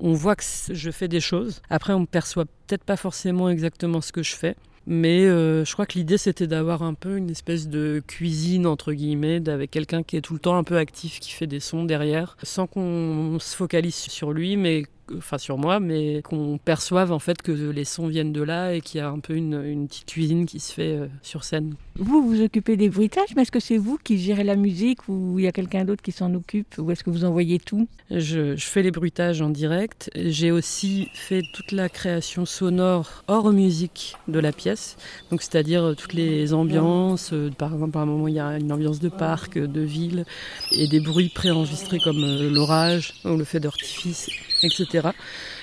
[0.00, 1.62] On voit que je fais des choses.
[1.70, 4.54] Après, on ne perçoit peut-être pas forcément exactement ce que je fais.
[4.86, 8.92] Mais euh, je crois que l'idée c'était d'avoir un peu une espèce de cuisine entre
[8.92, 11.84] guillemets, avec quelqu'un qui est tout le temps un peu actif, qui fait des sons
[11.84, 14.84] derrière, sans qu'on se focalise sur lui, mais
[15.16, 18.80] enfin sur moi, mais qu'on perçoive en fait que les sons viennent de là et
[18.80, 21.74] qu'il y a un peu une, une petite cuisine qui se fait euh, sur scène.
[21.98, 25.38] Vous vous occupez des bruitages, mais est-ce que c'est vous qui gérez la musique ou
[25.38, 27.88] il y a quelqu'un d'autre qui s'en occupe Ou est-ce que vous envoyez tout?
[28.10, 30.10] Je, je fais les bruitages en direct.
[30.14, 34.96] J'ai aussi fait toute la création sonore hors musique de la pièce.
[35.30, 37.30] Donc, c'est-à-dire euh, toutes les ambiances.
[37.32, 40.24] euh, Par exemple, à un moment, il y a une ambiance de parc, de ville,
[40.72, 42.18] et des bruits préenregistrés comme
[42.52, 44.28] l'orage ou le feu d'artifice,
[44.62, 45.08] etc.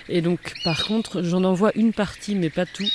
[0.09, 2.87] Et donc, par contre, j'en envoie une partie, mais pas tout.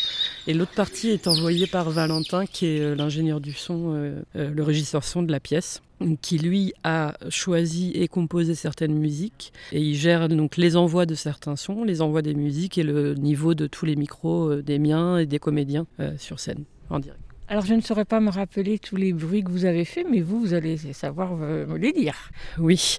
[0.47, 4.51] Et l'autre partie est envoyée par Valentin, qui est euh, l'ingénieur du son, euh, euh,
[4.51, 5.83] le régisseur son de la pièce,
[6.23, 9.53] qui lui a choisi et composé certaines musiques.
[9.73, 13.15] Et il gère donc les envois de certains sons, les envois des musiques et le
[13.15, 15.87] niveau de tous les micros des miens et des comédiens
[16.19, 17.28] sur scène, en direct.
[17.51, 20.21] Alors je ne saurais pas me rappeler tous les bruits que vous avez faits, mais
[20.21, 22.31] vous, vous allez savoir euh, me les dire.
[22.59, 22.99] Oui,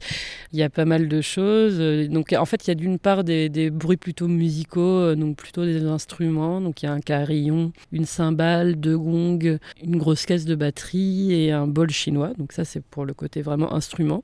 [0.51, 1.75] il y a pas mal de choses.
[1.79, 5.15] Euh, Donc, en fait, il y a d'une part des, des bruits plutôt musicaux, euh,
[5.15, 6.61] donc plutôt des instruments.
[6.61, 11.31] Donc, il y a un carillon, une cymbale, deux gongs, une grosse caisse de batterie
[11.31, 12.31] et un bol chinois.
[12.39, 14.23] Donc, ça, c'est pour le côté vraiment instrument.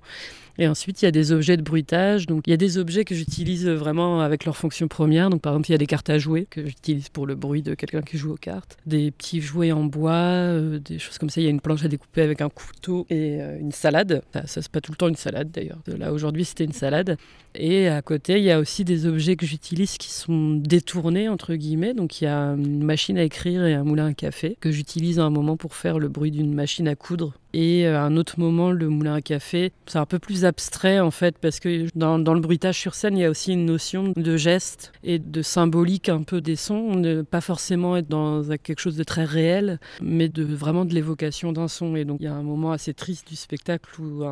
[0.58, 2.28] Et ensuite, il y a des objets de bruitage.
[2.28, 5.30] Donc, il y a des objets que j'utilise vraiment avec leur fonction première.
[5.30, 7.62] Donc, par exemple, il y a des cartes à jouer que j'utilise pour le bruit
[7.62, 8.78] de quelqu'un qui joue aux cartes.
[8.86, 11.42] Des petits jouets en bois, euh, des choses comme ça.
[11.42, 14.22] Il y a une planche à découper avec un couteau et euh, une salade.
[14.34, 15.80] Ça, ça c'est pas tout le temps une salade d'ailleurs.
[15.88, 17.18] Là, aujourd'hui, c'était une salade.
[17.58, 21.56] Et à côté, il y a aussi des objets que j'utilise qui sont détournés, entre
[21.56, 21.94] guillemets.
[21.94, 25.20] Donc, il y a une machine à écrire et un moulin à café que j'utilise
[25.20, 27.34] à un moment pour faire le bruit d'une machine à coudre.
[27.58, 31.10] Et à un autre moment, le moulin à café, c'est un peu plus abstrait en
[31.10, 34.36] fait, parce que dans, le bruitage sur scène, il y a aussi une notion de
[34.36, 38.98] geste et de symbolique un peu des sons, ne pas forcément être dans quelque chose
[38.98, 41.96] de très réel, mais de vraiment de l'évocation d'un son.
[41.96, 44.26] Et donc il y a un moment assez triste du spectacle où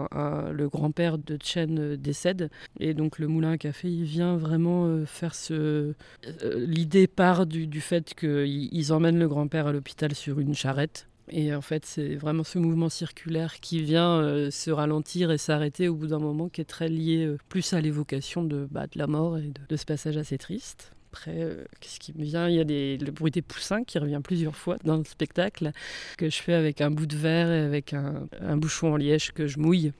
[0.51, 2.49] le grand-père de Chen décède,
[2.81, 5.53] et donc le moulin à café, il vient vraiment euh, faire ce...
[5.53, 5.93] Euh,
[6.57, 11.61] l'idée part du fait qu'ils emmènent le grand-père à l'hôpital sur une charrette et en
[11.61, 16.07] fait, c'est vraiment ce mouvement circulaire qui vient euh, se ralentir et s'arrêter au bout
[16.07, 19.51] d'un moment, qui est très lié euh, plus à l'évocation de, bah, la mort et
[19.69, 20.91] de, ce passage assez triste.
[21.11, 22.49] Après, euh, qu'est-ce qui me vient?
[22.49, 25.71] Il y a des, le bruit des poussins qui revient plusieurs fois dans le spectacle,
[26.17, 29.31] que je fais avec un bout de verre et avec un, un bouchon en liège
[29.31, 29.93] que je mouille.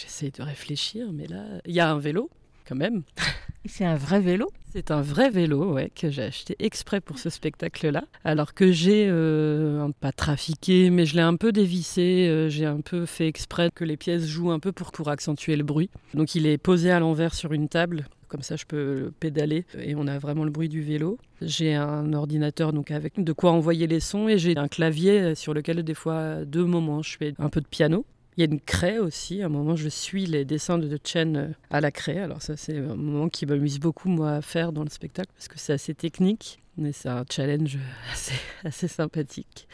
[0.00, 2.30] J'essaie de réfléchir, mais là, il y a un vélo
[2.70, 3.02] quand même.
[3.66, 7.28] C'est un vrai vélo C'est un vrai vélo, ouais, que j'ai acheté exprès pour ce
[7.28, 8.04] spectacle-là.
[8.24, 12.26] Alors que j'ai euh, pas trafiqué, mais je l'ai un peu dévissé.
[12.28, 15.56] Euh, j'ai un peu fait exprès que les pièces jouent un peu pour, pour accentuer
[15.56, 15.90] le bruit.
[16.14, 18.06] Donc il est posé à l'envers sur une table.
[18.28, 21.18] Comme ça, je peux pédaler et on a vraiment le bruit du vélo.
[21.42, 25.52] J'ai un ordinateur donc avec de quoi envoyer les sons et j'ai un clavier sur
[25.52, 28.06] lequel des fois, deux moments, je fais un peu de piano.
[28.40, 29.42] Il y a une craie aussi.
[29.42, 32.20] À un moment, je suis les dessins de Chen euh, à la craie.
[32.20, 35.46] Alors ça, c'est un moment qui m'amuse beaucoup, moi, à faire dans le spectacle, parce
[35.46, 37.76] que c'est assez technique, mais c'est un challenge
[38.14, 38.32] assez,
[38.64, 39.68] assez sympathique.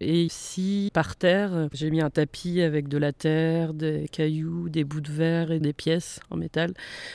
[0.00, 4.84] Et ici, par terre, j'ai mis un tapis avec de la terre, des cailloux, des
[4.84, 6.74] bouts de verre et des pièces en métal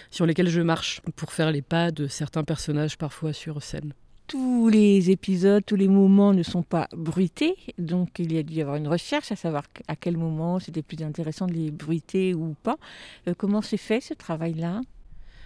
[0.09, 3.93] sur lesquelles je marche pour faire les pas de certains personnages parfois sur scène
[4.31, 7.57] tous les épisodes, tous les moments ne sont pas bruités.
[7.77, 10.81] Donc il y a dû y avoir une recherche à savoir à quel moment c'était
[10.81, 12.77] plus intéressant de les bruiter ou pas.
[13.27, 14.79] Euh, comment s'est fait ce travail-là?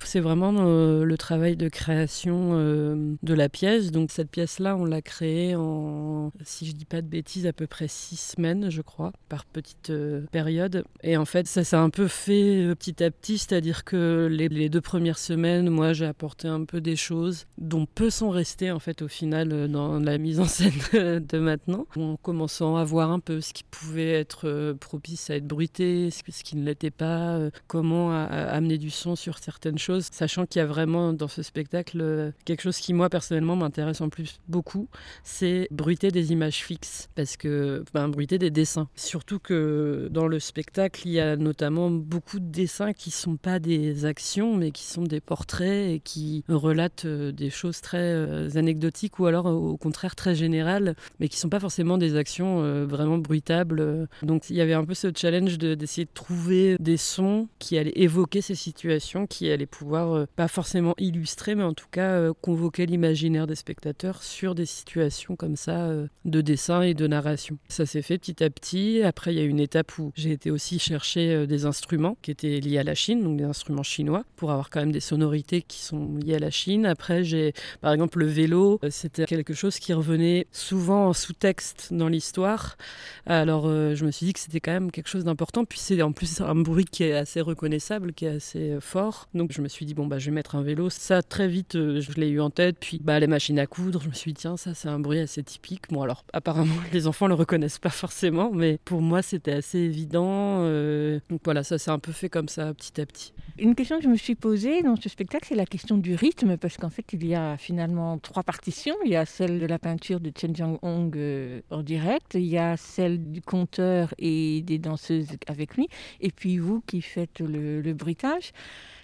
[0.04, 3.92] C'est vraiment euh, le travail de création euh, de la pièce.
[3.92, 7.68] Donc cette pièce-là, on l'a créée en, si je dis pas de bêtises, à peu
[7.68, 10.84] près six semaines, je crois, par petite euh, période.
[11.04, 14.82] Et en fait, ça s'est un peu fait petit à petit, c'est-à-dire que les, deux
[14.82, 19.02] premières semaines, moi, j'ai apporté un peu des choses dont peu sont restées en fait
[19.02, 23.42] au final dans la mise en scène de maintenant, en commençant à voir un peu
[23.42, 28.78] ce qui pouvait être propice à être bruité, ce qui ne l'était pas, comment amener
[28.78, 32.62] du son sur certaines choses sachant qu'il y a vraiment dans ce spectacle euh, quelque
[32.62, 34.88] chose qui moi personnellement m'intéresse en plus beaucoup,
[35.24, 38.88] c'est bruiter des images fixes, parce que ben, bruiter des dessins.
[38.96, 43.60] Surtout que dans le spectacle, il y a notamment beaucoup de dessins qui sont pas
[43.60, 48.50] des actions, mais qui sont des portraits et qui relatent euh, des choses très euh,
[48.56, 53.18] anecdotiques ou alors au contraire très générales, mais qui sont pas forcément des actions vraiment
[53.18, 54.08] bruitables.
[54.24, 57.78] Donc il y avait un peu ce challenge d'essayer de, de trouver des sons qui
[57.78, 62.12] allaient évoquer ces situations, qui allaient pouvoir euh, pas forcément illustrer, mais en tout cas
[62.12, 67.08] euh, convoquer l'imaginaire des spectateurs sur des situations comme ça euh, de dessin et de
[67.08, 67.58] narration.
[67.68, 69.02] Ça s'est fait petit à petit.
[69.04, 72.60] Après, il y a une étape où j'ai été aussi chercher des instruments qui étaient
[72.60, 75.80] liés à la Chine, donc des instruments chinois, pour avoir quand même des sonorités qui
[75.80, 76.86] sont liées à la Chine.
[76.86, 82.08] Après, j'ai, par exemple, le vélo, c'était quelque chose qui revenait souvent en sous-texte dans
[82.08, 82.78] l'histoire.
[83.26, 85.66] Alors, je me suis dit que c'était quand même quelque chose d'important.
[85.66, 89.28] Puis c'est en plus un bruit qui est assez reconnaissable, qui est assez fort.
[89.34, 90.90] Donc, je me suis dit, bon, bah, je vais mettre un vélo.
[90.90, 92.78] Ça, très vite, euh, je l'ai eu en tête.
[92.80, 95.20] Puis, bah, les machines à coudre, je me suis dit, tiens, ça, c'est un bruit
[95.20, 95.90] assez typique.
[95.90, 100.60] Bon, alors, apparemment, les enfants le reconnaissent pas forcément, mais pour moi, c'était assez évident.
[100.60, 103.34] Euh, donc voilà, ça s'est un peu fait comme ça, petit à petit.
[103.58, 106.58] Une question que je me suis posée dans ce spectacle, c'est la question du rythme,
[106.58, 108.96] parce qu'en fait, il y a finalement trois partitions.
[109.04, 112.58] Il y a celle de la peinture de Chen Jiang-hong euh, en direct, il y
[112.58, 115.88] a celle du conteur et des danseuses avec lui,
[116.22, 118.52] et puis vous qui faites le, le bruitage.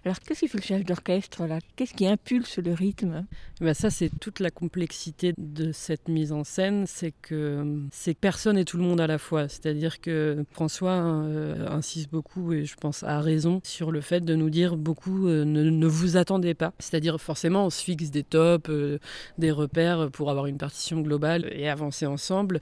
[0.04, 1.60] Alors, qu'est-ce qu'il fait le chef d'orchestre là?
[1.76, 3.24] Qu'est-ce qui impulse le rythme?
[3.60, 8.58] Ben Ça, c'est toute la complexité de cette mise en scène, c'est que c'est personne
[8.58, 9.47] et tout le monde à la fois.
[9.47, 14.34] C'est-à-dire que François euh, insiste beaucoup, et je pense à raison, sur le fait de
[14.34, 16.74] nous dire beaucoup euh, ne, vous attendez pas.
[16.80, 18.97] C'est-à-dire, forcément, on se fixe des tops, euh,
[19.38, 22.60] des repères pour avoir une partition globale et avancer ensemble.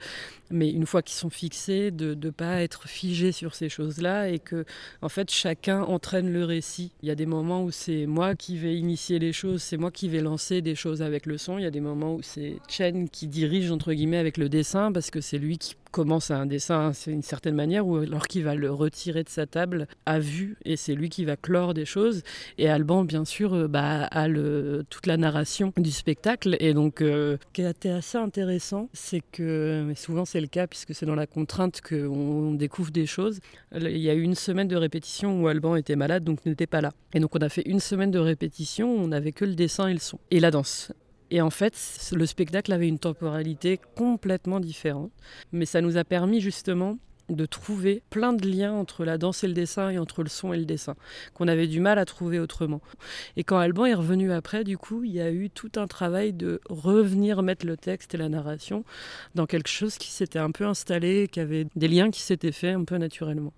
[0.50, 4.40] Mais une fois qu'ils sont fixés, de ne pas être figé sur ces choses-là et
[4.40, 4.66] que,
[5.00, 6.92] en fait, chacun entraîne le récit.
[7.02, 9.90] Il y a des moments où c'est moi qui vais initier les choses, c'est moi
[9.90, 11.56] qui vais lancer des choses avec le son.
[11.56, 14.92] Il y a des moments où c'est Chen qui dirige, entre guillemets, avec le dessin,
[14.92, 18.44] parce que c'est lui qui commence un dessin c'est une certaine manière, ou alors qu'il
[18.44, 21.84] va le retirer de sa table à vue, et c'est lui qui va clore des
[21.84, 22.22] choses.
[22.58, 26.56] Et Alban, bien sûr, euh, bah, a le, toute la narration du spectacle.
[26.60, 30.94] Et donc, euh, ce qui été assez intéressant, c'est que, souvent c'est le cas, puisque
[30.94, 33.40] c'est dans la contrainte qu'on découvre des choses.
[33.74, 36.80] Il y a eu une semaine de répétition où Alban était malade, donc n'était pas
[36.80, 36.92] là.
[37.14, 39.92] Et donc, on a fait une semaine de répétition, on n'avait que le dessin et
[39.92, 40.18] le son.
[40.30, 40.92] Et la danse.
[41.30, 41.74] Et en fait,
[42.12, 45.12] le spectacle avait une temporalité complètement différente.
[45.52, 49.46] Mais ça nous a permis justement de trouver plein de liens entre la danse et
[49.46, 50.96] le dessin et entre le son et le dessin,
[51.34, 52.80] qu'on avait du mal à trouver autrement.
[53.36, 56.32] Et quand Alban est revenu après, du coup, il y a eu tout un travail
[56.32, 58.84] de revenir mettre le texte et la narration
[59.34, 62.74] dans quelque chose qui s'était un peu installé, qui avait des liens qui s'étaient faits
[62.74, 63.52] un peu naturellement.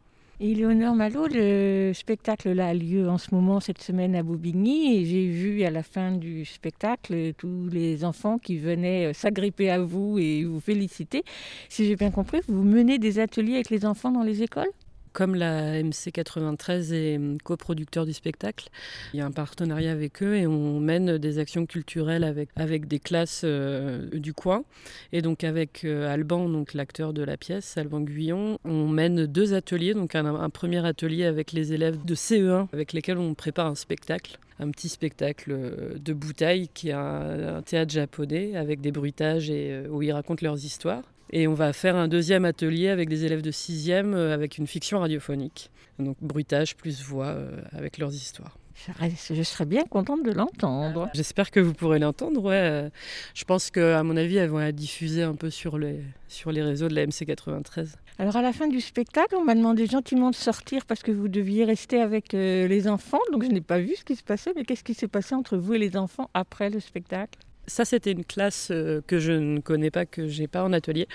[0.45, 5.05] Éléonore Malo, le spectacle là, a lieu en ce moment cette semaine à Boubigny et
[5.05, 9.78] j'ai vu à la fin du spectacle tous les enfants qui venaient euh, s'agripper à
[9.78, 11.22] vous et vous féliciter.
[11.68, 14.72] Si j'ai bien compris, vous menez des ateliers avec les enfants dans les écoles?
[15.12, 18.68] Comme la MC93 est hum, coproducteur du spectacle,
[19.12, 22.88] il y a un partenariat avec eux et on mène des actions culturelles avec, avec
[22.88, 24.64] des classes euh, du coin.
[25.12, 29.54] Et donc avec euh, Alban, donc l'acteur de la pièce, Alban Guyon, on mène deux
[29.54, 29.94] ateliers.
[29.94, 34.38] Donc un, premier atelier avec les élèves de CE1 avec lesquels on prépare un spectacle.
[34.58, 39.82] Un petit spectacle euh, de bouteille qui est un théâtre japonais avec des bruitages et
[39.88, 41.02] où ils racontent leurs histoires.
[41.33, 45.01] Et on va faire un deuxième atelier avec des élèves de 6e avec une fiction
[45.01, 45.70] radiophonique.
[45.99, 48.59] Donc bruitage plus voix euh, avec leurs histoires.
[48.74, 51.09] Je serais bien contente de l'entendre.
[51.14, 52.43] J'espère que vous pourrez l'entendre.
[52.43, 52.91] Ouais.
[53.35, 56.62] Je pense qu'à mon avis, elles vont être diffusées un peu sur les, sur les
[56.62, 57.95] réseaux de la MC93.
[58.18, 61.28] Alors à la fin du spectacle, on m'a demandé gentiment de sortir parce que vous
[61.28, 63.20] deviez rester avec euh, les enfants.
[63.30, 64.53] Donc je n'ai pas vu ce qui se passait.
[64.57, 67.39] Mais qu'est-ce qui s'est passé entre vous et les enfants après le spectacle?
[67.66, 71.08] Ça, c'était une classe euh, que je ne connais pas, que j'ai pas en atelier.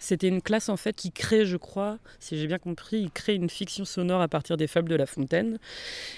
[0.00, 3.34] C'était une classe en fait qui crée, je crois, si j'ai bien compris, il crée
[3.34, 5.58] une fiction sonore à partir des fables de La Fontaine.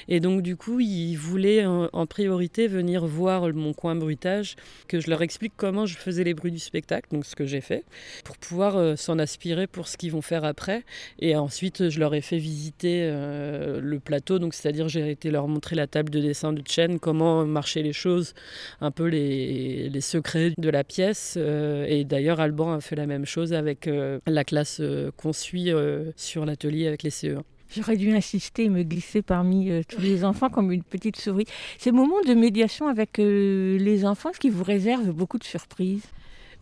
[0.09, 4.57] Et donc du coup, ils voulaient en, priorité venir voir mon coin bruitage,
[4.87, 7.61] que je leur explique comment je faisais les bruits du spectacle, donc ce que j'ai
[7.61, 7.85] fait,
[8.25, 10.85] pour pouvoir euh, s'en aspirer pour ce qu'ils vont faire après.
[11.19, 15.49] Et ensuite, je leur ai fait visiter euh, le plateau, donc c'est-à-dire j'ai été leur
[15.49, 18.35] montrer la table de dessin de Chen, comment marchaient les choses,
[18.81, 21.35] un peu les, les secrets de la pièce.
[21.37, 25.11] Euh, et d'ailleurs, Alban a fait la même chose avec avec euh, la classe euh,
[25.17, 27.43] qu'on suit euh, sur l'atelier avec les CE1.
[27.75, 31.47] J'aurais dû insister et me glisser parmi euh, tous les enfants comme une petite souris.
[31.79, 36.05] Ces moments de médiation avec euh, les enfants, ce qui vous réserve beaucoup de surprises?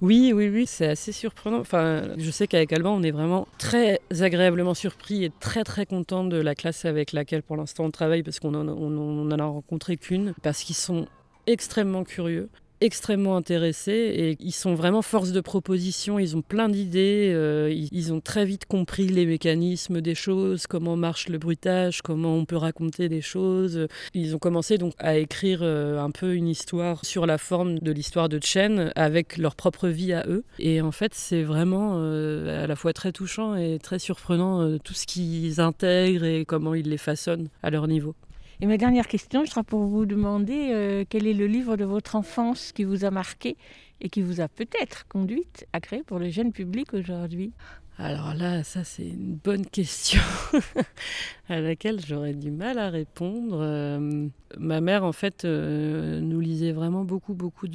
[0.01, 1.59] Oui, oui, oui, c'est assez surprenant.
[1.59, 6.25] Enfin, je sais qu'avec Alban, on est vraiment très agréablement surpris et très très content
[6.25, 9.39] de la classe avec laquelle pour l'instant on travaille parce qu'on en, on, on en
[9.39, 11.07] a rencontré qu'une, parce qu'ils sont
[11.47, 12.49] extrêmement curieux
[12.81, 18.13] extrêmement intéressés et ils sont vraiment force de proposition, ils ont plein d'idées, euh, ils,
[18.13, 22.57] ont très vite compris les mécanismes des choses, comment marche le bruitage, comment on peut
[22.57, 23.87] raconter des choses.
[24.15, 27.93] Ils ont commencé donc à écrire euh, un peu une histoire sur la forme de
[27.93, 30.45] l'histoire de Chen avec leur propre vie à eux.
[30.59, 34.95] Et en fait, c'est vraiment euh, à la fois très touchant et très surprenant tout
[34.95, 38.15] ce qu'ils intègrent et comment ils les façonnent à leur niveau.
[38.63, 42.15] Et ma dernière question sera pour vous demander euh, quel est le livre de votre
[42.15, 43.57] enfance qui vous a marqué
[44.03, 47.55] et qui vous a peut-être conduite à créer pour le jeune public aujourd'hui?
[47.97, 50.21] Alors là, ça c'est une bonne question
[51.49, 53.59] à laquelle j'aurais du mal à répondre.
[53.61, 54.27] Euh,
[54.59, 57.67] ma mère, en fait, euh, nous lisait vraiment beaucoup, beaucoup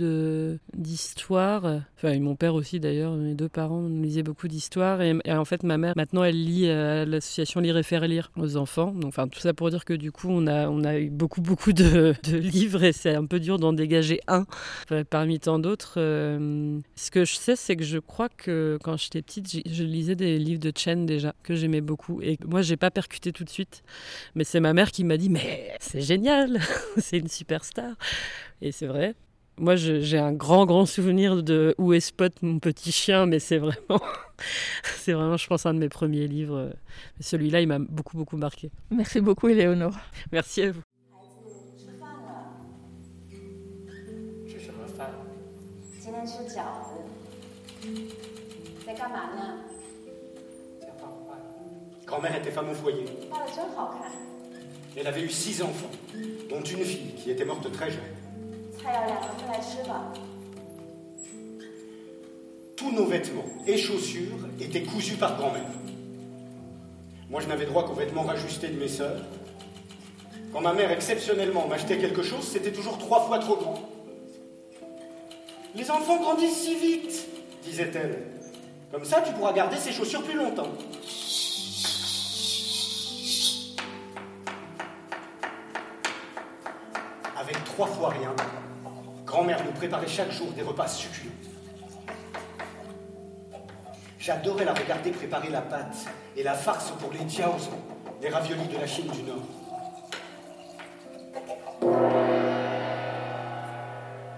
[0.73, 1.81] d'histoires.
[2.20, 3.14] Mon père aussi d'ailleurs.
[3.14, 5.01] Mes deux parents lisaient beaucoup d'histoires.
[5.01, 8.58] Et, en fait, ma mère, maintenant, elle lit à l'association Lire et Faire Lire aux
[8.58, 8.91] enfants.
[8.91, 11.41] Donc, enfin, tout ça pour dire que du coup, on a, on a eu beaucoup,
[11.41, 14.45] beaucoup de, livres et c'est un peu dur d'en dégager un
[14.84, 15.95] enfin, parmi tant d'autres.
[15.97, 20.16] Euh, ce que je sais, c'est que je crois que quand j'étais petite, je lisais
[20.16, 23.49] des livres de Chen déjà que j'aimais beaucoup et moi j'ai pas percuté tout de
[23.49, 23.84] suite
[24.36, 26.60] mais c'est ma mère qui m'a dit mais c'est génial
[26.97, 27.95] c'est une superstar
[28.62, 29.16] et c'est vrai
[29.58, 33.58] moi, j'ai un grand, grand souvenir de Où est Spot, mon petit chien, mais c'est
[33.58, 34.01] vraiment,
[34.97, 36.74] c'est vraiment, je pense, un de mes premiers livres.
[37.22, 38.70] Celui-là, il m'a beaucoup, beaucoup marqué.
[38.91, 39.95] Merci beaucoup, Éléonore.
[40.32, 40.82] Merci à vous.
[52.06, 53.06] Grand-mère était femme au foyer.
[54.97, 55.91] Elle avait eu six enfants,
[56.49, 58.24] dont une fille qui était morte très jeune.
[58.84, 60.12] 菜要两个，快来吃吧。
[62.76, 65.70] Tous nos vêtements et chaussures étaient cousus par grand-mère.
[67.28, 69.20] Moi, je n'avais droit qu'aux vêtements rajustés de mes sœurs.
[70.53, 73.80] Quand ma mère exceptionnellement m'achetait quelque chose, c'était toujours trois fois trop grand.
[75.74, 77.28] Les enfants grandissent si vite,
[77.62, 78.26] disait-elle.
[78.90, 80.66] Comme ça, tu pourras garder ces chaussures plus longtemps.
[87.36, 88.34] Avec trois fois rien,
[89.36, 91.33] grand-mère nous préparait chaque jour des repas succulents.
[94.17, 96.05] J'adorais la regarder préparer la pâte
[96.38, 97.67] et la farce pour les jiaozi,
[98.21, 99.43] les raviolis de la Chine du Nord.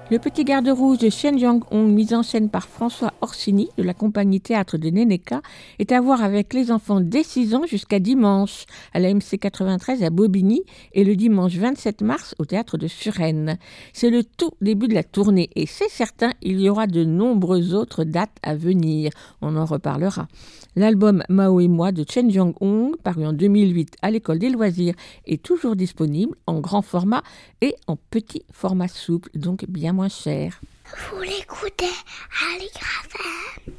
[0.10, 3.94] Le petit garde rouge de Shen Jiang-hong, mis en scène par François Orsini de la
[3.94, 5.42] compagnie théâtre de Neneka,
[5.80, 10.04] est à voir avec les enfants dès 6 ans jusqu'à dimanche à la MC 93
[10.06, 13.58] à Bobigny et le dimanche 27 mars au théâtre de Suresnes.
[13.92, 17.74] C'est le tout début de la tournée et c'est certain, il y aura de nombreuses
[17.74, 19.12] autres dates à venir.
[19.42, 20.30] On en reparlera.
[20.78, 24.94] L'album Mao et moi de Chen Jiang-hong, paru en 2008 à l'école des loisirs,
[25.26, 27.24] est toujours disponible en grand format
[27.60, 30.62] et en petit format souple, donc bien moins cher.
[31.10, 33.74] Vous l'écoutez à l'IGRAFM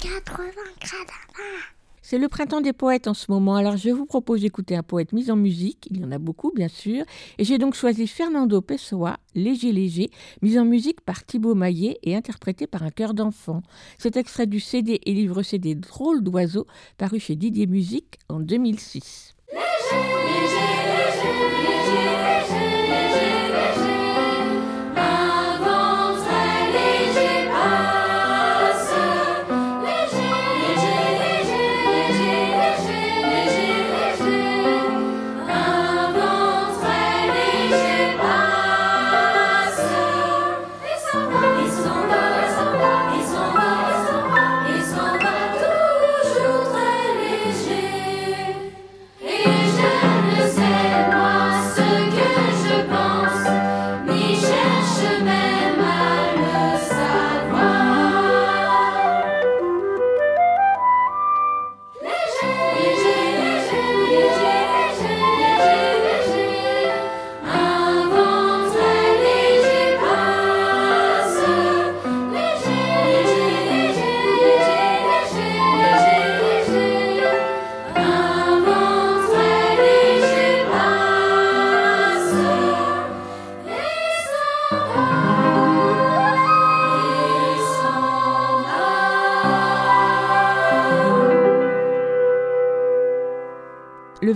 [0.00, 0.44] 80
[2.00, 5.12] C'est le printemps des poètes en ce moment, alors je vous propose d'écouter un poète
[5.12, 7.04] mis en musique, il y en a beaucoup bien sûr,
[7.38, 10.12] et j'ai donc choisi Fernando Pessoa, Léger Léger,
[10.42, 13.62] mis en musique par Thibaut Maillet et interprété par un chœur d'enfant.
[13.98, 16.68] C'est extrait du CD et livre CD Drôle d'oiseaux,
[16.98, 19.34] paru chez Didier Musique en 2006.
[19.52, 19.56] Un
[19.96, 20.71] vent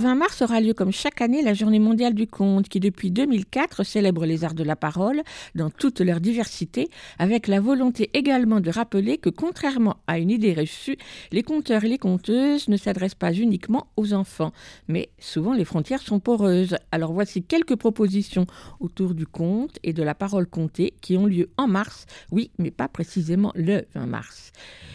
[0.06, 3.82] 20 mars aura lieu comme chaque année la Journée mondiale du conte qui depuis 2004
[3.82, 5.20] célèbre les arts de la parole
[5.56, 10.54] dans toute leur diversité avec la volonté également de rappeler que contrairement à une idée
[10.54, 10.96] reçue,
[11.32, 14.52] les conteurs et les conteuses ne s'adressent pas uniquement aux enfants,
[14.86, 16.76] mais souvent les frontières sont poreuses.
[16.92, 18.46] Alors voici quelques propositions
[18.78, 22.70] autour du conte et de la parole contée qui ont lieu en mars, oui, mais
[22.70, 24.52] pas précisément le 20 mars.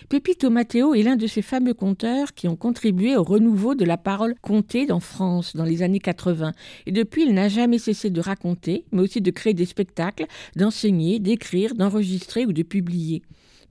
[0.08, 3.98] Pepito Matteo est l'un de ces fameux conteurs qui ont contribué au renouveau de la
[3.98, 6.54] parole contée en France dans les années 80.
[6.86, 10.26] Et depuis, il n'a jamais cessé de raconter, mais aussi de créer des spectacles,
[10.56, 13.22] d'enseigner, d'écrire, d'enregistrer ou de publier.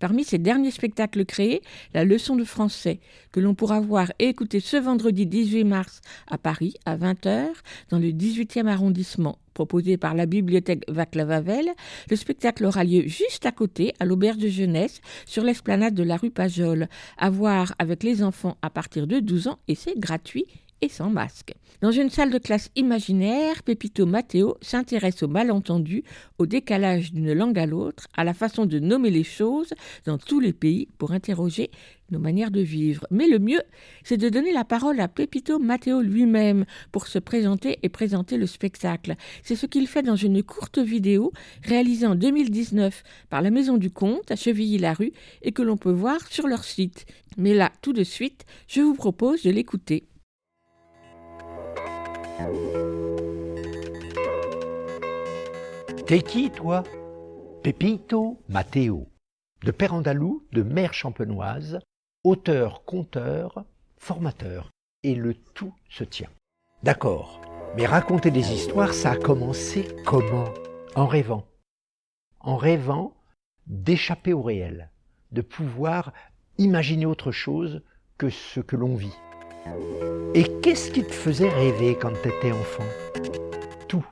[0.01, 1.61] Parmi ses derniers spectacles créés,
[1.93, 3.01] la leçon de français,
[3.33, 7.49] que l'on pourra voir et écouter ce vendredi 18 mars à Paris à 20h
[7.91, 9.39] dans le 18e arrondissement.
[9.53, 11.69] Proposé par la bibliothèque Vaclav Havel,
[12.09, 16.17] le spectacle aura lieu juste à côté, à l'auberge de jeunesse, sur l'esplanade de la
[16.17, 20.47] rue Pajol, à voir avec les enfants à partir de 12 ans et c'est gratuit
[20.83, 21.55] et sans masque.
[21.81, 26.05] Dans une salle de classe imaginaire, Pepito Matteo s'intéresse au malentendu,
[26.39, 29.73] au décalage d'une langue à l'autre, à la façon de nommer les choses
[30.05, 31.71] dans tous les pays pour interroger
[32.11, 33.07] nos manières de vivre.
[33.11, 33.63] Mais le mieux,
[34.05, 38.47] c'est de donner la parole à Pepito Matteo lui-même pour se présenter et présenter le
[38.47, 39.15] spectacle.
[39.43, 43.91] C'est ce qu'il fait dans une courte vidéo réalisée en 2019 par la Maison du
[43.91, 45.13] Conte à Chevilly-la-Rue
[45.43, 47.07] et que l'on peut voir sur leur site.
[47.37, 50.05] Mais là, tout de suite, je vous propose de l'écouter.
[56.07, 56.83] T'es qui, toi?
[57.63, 59.07] Pepito Matteo,
[59.63, 61.79] de père andalou, de mère champenoise,
[62.25, 63.65] auteur, conteur,
[63.97, 64.71] formateur.
[65.03, 66.29] Et le tout se tient.
[66.83, 67.41] D'accord,
[67.77, 70.49] mais raconter des histoires, ça a commencé comment?
[70.97, 71.47] En rêvant.
[72.41, 73.15] En rêvant
[73.67, 74.91] d'échapper au réel,
[75.33, 76.13] de pouvoir
[76.59, 77.83] imaginer autre chose
[78.19, 79.17] que ce que l'on vit.
[80.35, 82.87] Et qu'est-ce qui te faisait rêver quand t'étais enfant?
[83.89, 84.07] Tout.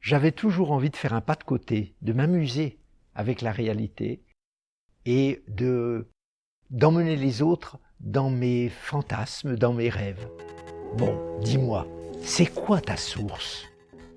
[0.00, 2.78] J'avais toujours envie de faire un pas de côté, de m'amuser
[3.14, 4.22] avec la réalité
[5.04, 6.08] et de
[6.70, 10.28] d'emmener les autres dans mes fantasmes, dans mes rêves.
[10.96, 11.86] Bon, dis-moi,
[12.22, 13.66] c'est quoi ta source?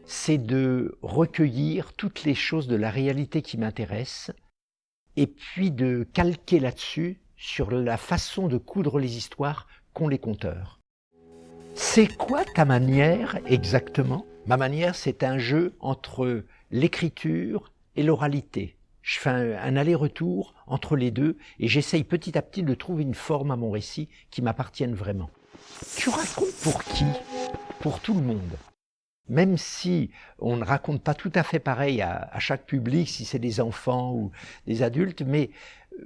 [0.06, 4.36] C'est de recueillir toutes les choses de la réalité qui m'intéressent
[5.16, 10.80] et puis de calquer là-dessus sur la façon de coudre les histoires qu'ont les conteurs.
[11.76, 14.26] C'est quoi ta manière exactement?
[14.46, 18.76] Ma manière, c'est un jeu entre l'écriture et l'oralité.
[19.02, 23.16] Je fais un, aller-retour entre les deux et j'essaye petit à petit de trouver une
[23.16, 25.30] forme à mon récit qui m'appartienne vraiment.
[25.98, 27.06] Tu racontes pour qui?
[27.80, 28.58] Pour tout le monde.
[29.30, 33.40] Même si on ne raconte pas tout à fait pareil à chaque public, si c'est
[33.40, 34.32] des enfants ou
[34.68, 35.50] des adultes, mais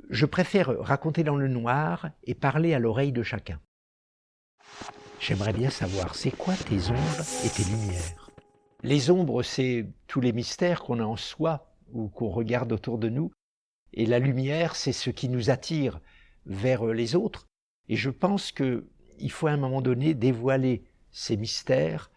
[0.09, 3.59] je préfère raconter dans le noir et parler à l'oreille de chacun.
[5.19, 8.29] J'aimerais bien savoir, c'est quoi tes ombres et tes lumières?
[8.83, 13.09] Les ombres, c'est tous les mystères qu'on a en soi ou qu'on regarde autour de
[13.09, 13.31] nous.
[13.93, 15.99] Et la lumière, c'est ce qui nous attire
[16.45, 17.47] vers les autres.
[17.89, 22.11] Et je pense qu'il faut à un moment donné dévoiler ces mystères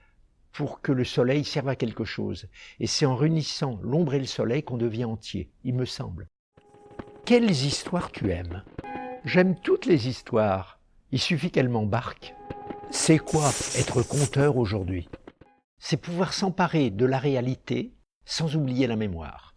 [0.52, 2.48] pour que le soleil serve à quelque chose.
[2.80, 6.26] Et c'est en réunissant l'ombre et le soleil qu'on devient entier, il me semble.
[7.24, 8.64] Quelles histoires tu aimes?
[9.24, 10.79] J'aime toutes les histoires.
[11.12, 12.34] Il suffit qu'elles m'embarquent.
[12.92, 15.08] C'est quoi être conteur aujourd'hui?
[15.78, 17.94] C'est pouvoir s'emparer de la réalité
[18.24, 19.54] sans oublier la mémoire.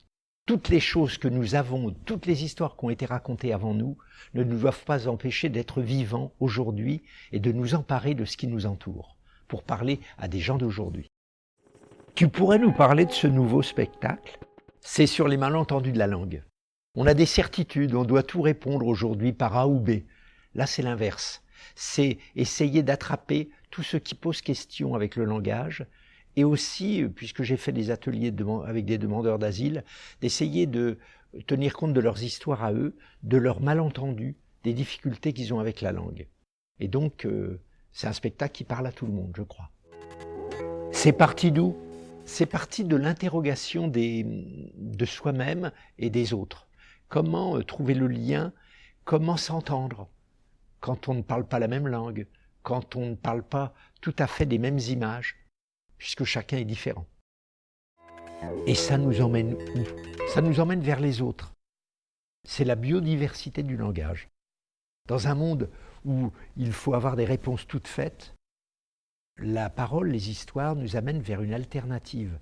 [0.48, 3.98] Toutes les choses que nous avons, toutes les histoires qui ont été racontées avant nous,
[4.34, 8.48] ne nous doivent pas empêcher d'être vivants aujourd'hui et de nous emparer de ce qui
[8.48, 9.16] nous entoure,
[9.48, 11.12] pour parler à des gens d'aujourd'hui.
[12.16, 14.40] Tu pourrais nous parler de ce nouveau spectacle?
[14.82, 16.44] C'est sur les malentendus de la langue.
[16.96, 20.02] On a des certitudes, on doit tout répondre aujourd'hui par A ou B.
[20.56, 21.43] Là, c'est l'inverse.
[21.76, 25.86] C'est essayer d'attraper tout ce qui pose question avec le langage
[26.36, 28.34] et aussi, puisque j'ai fait des ateliers
[28.66, 29.84] avec des demandeurs d'asile,
[30.22, 30.98] d'essayer de
[31.48, 35.82] tenir compte de leurs histoires à eux, de leurs malentendus, des difficultés qu'ils ont avec
[35.82, 36.28] la langue.
[36.80, 37.60] Et donc, euh,
[37.92, 39.70] c'est un spectacle qui parle à tout le monde, je crois.
[40.92, 41.76] C'est parti d'où?
[42.26, 46.68] C'est parti de l'interrogation de soi-même et des autres
[47.14, 48.52] comment euh, trouver le lien,
[49.06, 50.10] comment s'entendre?
[50.84, 52.28] Quand on ne parle pas la même langue,
[52.62, 55.38] quand on ne parle pas tout à fait des mêmes images,
[55.98, 57.06] puisque chacun est différent.
[58.68, 60.28] Et ça nous emmène où?
[60.34, 61.54] Ça nous emmène vers les autres.
[62.46, 64.28] C'est la biodiversité du langage.
[65.08, 65.70] Dans un monde
[66.04, 68.36] où il faut avoir des réponses toutes faites,
[69.38, 72.38] la parole, les histoires nous amènent vers une alternative,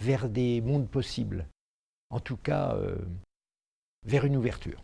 [0.00, 1.46] vers des mondes possibles.
[2.08, 2.96] En tout cas, euh,
[4.06, 4.82] vers une ouverture.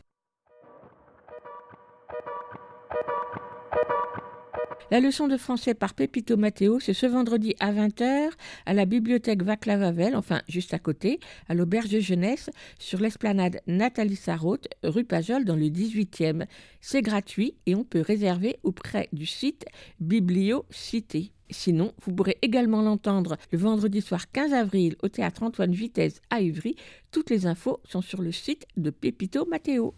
[4.91, 8.31] La leçon de français par Pepito Matteo, c'est ce vendredi à 20h
[8.67, 14.17] à la bibliothèque Vaclav Havel, enfin juste à côté, à l'auberge jeunesse, sur l'esplanade Nathalie
[14.17, 16.47] Sarraute, rue Pajol, dans le 18e.
[16.81, 19.65] C'est gratuit et on peut réserver auprès du site
[20.01, 21.31] Bibliocité.
[21.51, 26.41] Sinon, vous pourrez également l'entendre le vendredi soir 15 avril au théâtre Antoine Vitesse à
[26.41, 26.75] Ivry.
[27.13, 29.95] Toutes les infos sont sur le site de Pepito Matteo.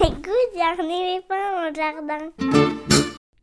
[0.00, 0.24] Écoute,
[0.54, 2.30] les pas au jardin.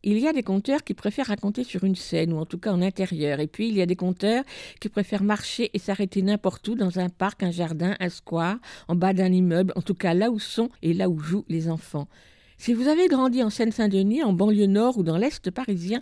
[0.04, 2.72] Il y a des conteurs qui préfèrent raconter sur une scène ou en tout cas
[2.72, 3.40] en intérieur.
[3.40, 4.44] Et puis il y a des conteurs
[4.80, 8.96] qui préfèrent marcher et s'arrêter n'importe où, dans un parc, un jardin, un square, en
[8.96, 12.08] bas d'un immeuble, en tout cas là où sont et là où jouent les enfants.
[12.64, 16.00] Si vous avez grandi en Seine-Saint-Denis, en banlieue nord ou dans l'Est parisien,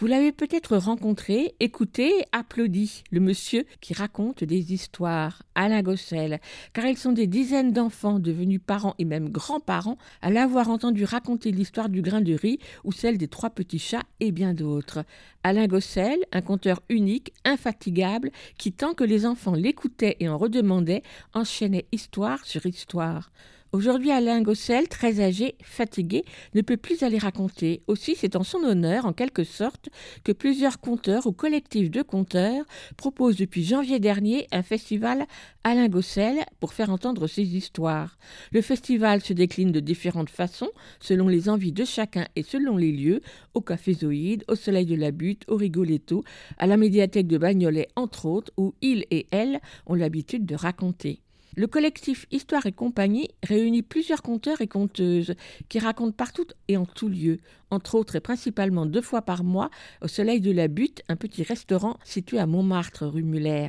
[0.00, 6.40] vous l'avez peut-être rencontré, écouté, applaudi, le monsieur qui raconte des histoires, Alain Gossel,
[6.72, 11.52] car ils sont des dizaines d'enfants devenus parents et même grands-parents à l'avoir entendu raconter
[11.52, 15.04] l'histoire du grain de riz ou celle des trois petits chats et bien d'autres.
[15.44, 21.04] Alain Gossel, un conteur unique, infatigable, qui tant que les enfants l'écoutaient et en redemandaient,
[21.34, 23.30] enchaînait histoire sur histoire.
[23.72, 27.82] Aujourd'hui, Alain Gossel, très âgé, fatigué, ne peut plus aller raconter.
[27.86, 29.90] Aussi, c'est en son honneur, en quelque sorte,
[30.24, 32.64] que plusieurs conteurs ou collectifs de conteurs
[32.96, 35.24] proposent depuis janvier dernier un festival
[35.62, 38.18] Alain Gossel pour faire entendre ses histoires.
[38.50, 42.90] Le festival se décline de différentes façons, selon les envies de chacun et selon les
[42.90, 43.20] lieux,
[43.54, 46.24] au Café Zoïde, au Soleil de la Butte, au Rigoletto,
[46.58, 51.20] à la médiathèque de Bagnolet, entre autres, où il et elle ont l'habitude de raconter.
[51.56, 55.34] Le collectif Histoire et compagnie réunit plusieurs conteurs et conteuses
[55.68, 57.40] qui racontent partout et en tout lieu,
[57.70, 59.70] entre autres et principalement deux fois par mois
[60.00, 63.68] au Soleil de la Butte, un petit restaurant situé à Montmartre, rue Muller.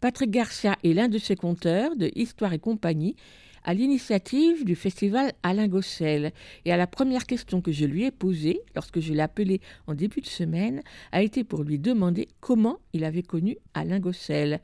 [0.00, 3.16] Patrick Garcia est l'un de ces conteurs de Histoire et compagnie
[3.64, 6.32] à l'initiative du festival Alain Gossel.
[6.64, 9.94] Et à la première question que je lui ai posée, lorsque je l'ai appelé en
[9.94, 14.60] début de semaine, a été pour lui demander comment il avait connu Alain Gossel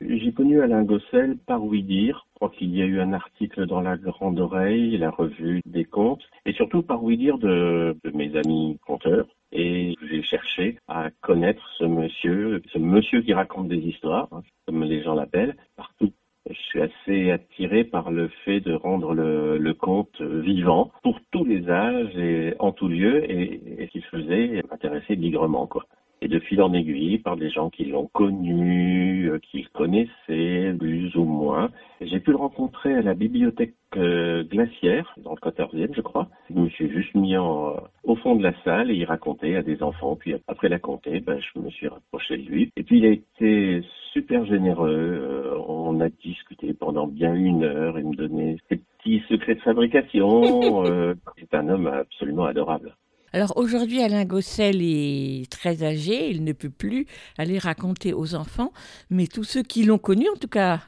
[0.00, 2.26] J'ai connu Alain Gossel par Oui Dire.
[2.30, 5.84] Je crois qu'il y a eu un article dans la Grande Oreille, la revue des
[5.84, 9.26] contes, et surtout par Oui Dire de, mes amis conteurs.
[9.52, 14.82] Et j'ai cherché à connaître ce monsieur, ce monsieur qui raconte des histoires, hein, comme
[14.84, 16.12] les gens l'appellent, partout.
[16.48, 21.68] Je suis assez attiré par le fait de rendre le, conte vivant pour tous les
[21.70, 25.86] âges et en tout lieu, et, et ce qu'il faisait m'intéressait bigrement, quoi.
[26.24, 30.74] Et de fil en aiguille, par des gens qui l'ont connu, euh, qui le connaissaient
[30.78, 31.70] plus ou moins.
[32.00, 36.28] J'ai pu le rencontrer à la bibliothèque euh, glaciaire, dans le 14e, je crois.
[36.48, 39.62] Je me suis juste mis en, au fond de la salle et il racontait à
[39.62, 40.16] des enfants.
[40.16, 42.72] Puis après la compter, ben, je me suis rapproché de lui.
[42.78, 43.82] Et puis il a été
[44.14, 44.88] super généreux.
[44.90, 47.98] Euh, on a discuté pendant bien une heure.
[47.98, 50.84] Il me donnait ses petits secrets de fabrication.
[50.84, 52.94] Euh, C'est un homme absolument adorable.
[53.34, 57.04] Alors aujourd'hui, Alain Gossel est très âgé, il ne peut plus
[57.36, 58.70] aller raconter aux enfants,
[59.10, 60.78] mais tous ceux qui l'ont connu, en tout cas,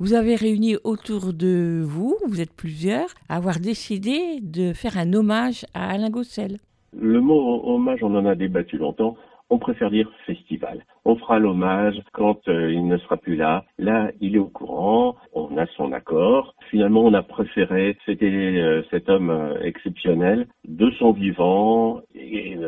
[0.00, 5.12] vous avez réuni autour de vous, vous êtes plusieurs, à avoir décidé de faire un
[5.12, 6.58] hommage à Alain Gossel.
[6.92, 9.16] Le mot hommage, on en a débattu longtemps.
[9.52, 10.82] On préfère dire festival.
[11.04, 13.66] On fera l'hommage quand euh, il ne sera plus là.
[13.76, 16.54] Là, il est au courant, on a son accord.
[16.70, 22.00] Finalement, on a préféré fêter euh, cet homme euh, exceptionnel de son vivant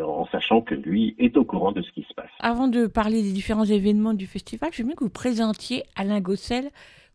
[0.07, 2.29] en sachant que lui est au courant de ce qui se passe.
[2.41, 6.69] Avant de parler des différents événements du festival, je que vous présentiez Alain Gossel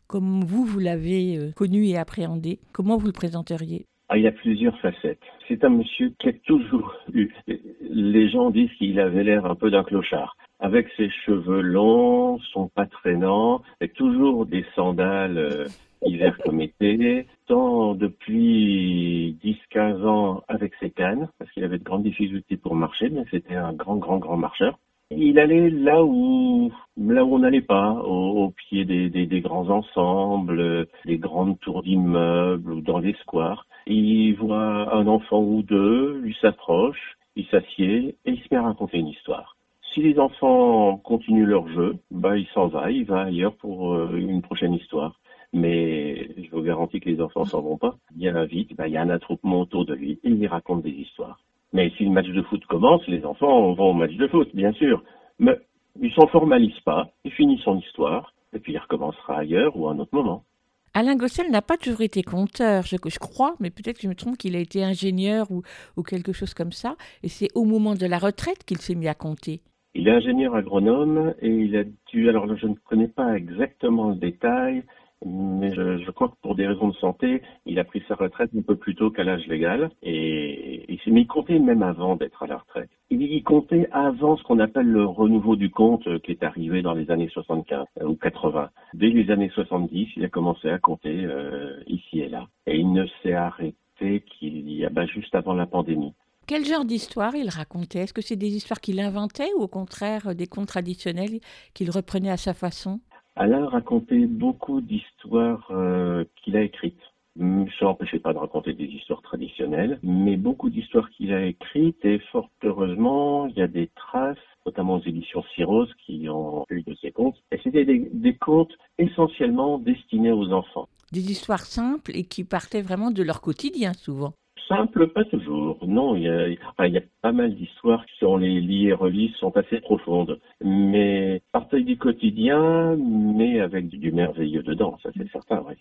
[0.08, 2.58] comme vous, vous l'avez connu et appréhendé.
[2.72, 3.86] Comment vous le présenteriez?
[4.12, 5.20] Ah, il a plusieurs facettes.
[5.46, 7.32] C'est un monsieur qui a toujours eu.
[7.80, 10.36] Les gens disent qu'il avait l'air un peu d'un clochard.
[10.58, 15.66] Avec ses cheveux longs, son pas traînant, avec toujours des sandales euh,
[16.04, 19.38] hiver comme été, tant depuis
[19.72, 23.54] 10-15 ans avec ses cannes, parce qu'il avait de grandes difficultés pour marcher, mais c'était
[23.54, 24.76] un grand, grand, grand marcheur.
[25.12, 29.68] Il allait là où là où on n'allait pas, au, pied des, des, des grands
[29.70, 33.66] ensembles, des grandes tours d'immeubles ou dans les squares.
[33.86, 38.62] Il voit un enfant ou deux, lui s'approche, il s'assied et il se met à
[38.62, 39.56] raconter une histoire.
[39.92, 44.16] Si les enfants continuent leur jeu, bah il s'en va, il va ailleurs pour euh,
[44.16, 45.20] une prochaine histoire.
[45.52, 47.96] Mais je vous garantis que les enfants s'en vont pas.
[48.14, 50.90] Bien vite, bah, il y a un attroupement autour de lui et il raconte des
[50.90, 51.40] histoires.
[51.72, 54.72] Mais si le match de foot commence, les enfants vont au match de foot, bien
[54.72, 55.02] sûr.
[55.40, 55.58] Mais
[56.00, 59.92] ils s'en formalisent pas, il finit son histoire, et puis il recommencera ailleurs ou à
[59.92, 60.44] un autre moment.
[60.92, 64.16] Alain Gossel n'a pas toujours été conteur, je, je crois, mais peut-être que je me
[64.16, 65.62] trompe qu'il a été ingénieur ou,
[66.02, 66.96] quelque chose comme ça.
[67.22, 69.60] Et c'est au moment de la retraite qu'il s'est mis à compter.
[69.94, 74.16] Il est ingénieur agronome et il a dû, alors je ne connais pas exactement le
[74.16, 74.82] détail,
[75.24, 78.62] mais je, crois que pour des raisons de santé, il a pris sa retraite un
[78.62, 82.46] peu plus tôt qu'à l'âge légal et il mis à compter même avant d'être à
[82.46, 82.90] la retraite.
[83.10, 86.94] Il comptait avant ce qu'on appelle le renouveau du compte euh, qui est arrivé dans
[86.94, 88.70] les années 75 euh, ou 80.
[88.94, 92.92] Dès les années 70, il a commencé à compter euh, ici et là et il
[92.92, 96.14] ne s'est arrêté qu'il y a bah, juste avant la pandémie.
[96.46, 98.00] Quel genre d'histoire il racontait?
[98.00, 101.40] Est-ce que c'est des histoires qu'il inventait ou au contraire des contes traditionnels
[101.74, 103.00] qu'il reprenait à sa façon?
[103.36, 107.00] Alain racontait beaucoup d'histoires euh, qu'il a écrites.
[107.38, 112.04] Hum, Ça n'empêchait pas de raconter des histoires traditionnelles, mais beaucoup d'histoires qu'il a écrites
[112.04, 116.82] et fort heureusement, il y a des traces, notamment aux éditions Cyrose qui ont eu
[116.82, 117.36] de ces contes.
[117.52, 120.88] Et c'était des contes essentiellement destinés aux enfants.
[121.12, 124.32] Des histoires simples et qui partaient vraiment de leur quotidien souvent.
[124.70, 125.84] Simple, pas toujours.
[125.84, 129.56] Non, il y a, pas mal d'histoires qui, si on les lit et relit, sont
[129.56, 130.38] assez profondes.
[130.64, 135.74] Mais partaient du quotidien, mais avec du, merveilleux dedans, ça c'est certain, oui.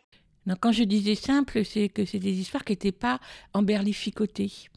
[0.60, 3.20] Quand je disais simple, c'est que c'est des histoires qui n'étaient pas
[3.54, 4.70] emberlificotées.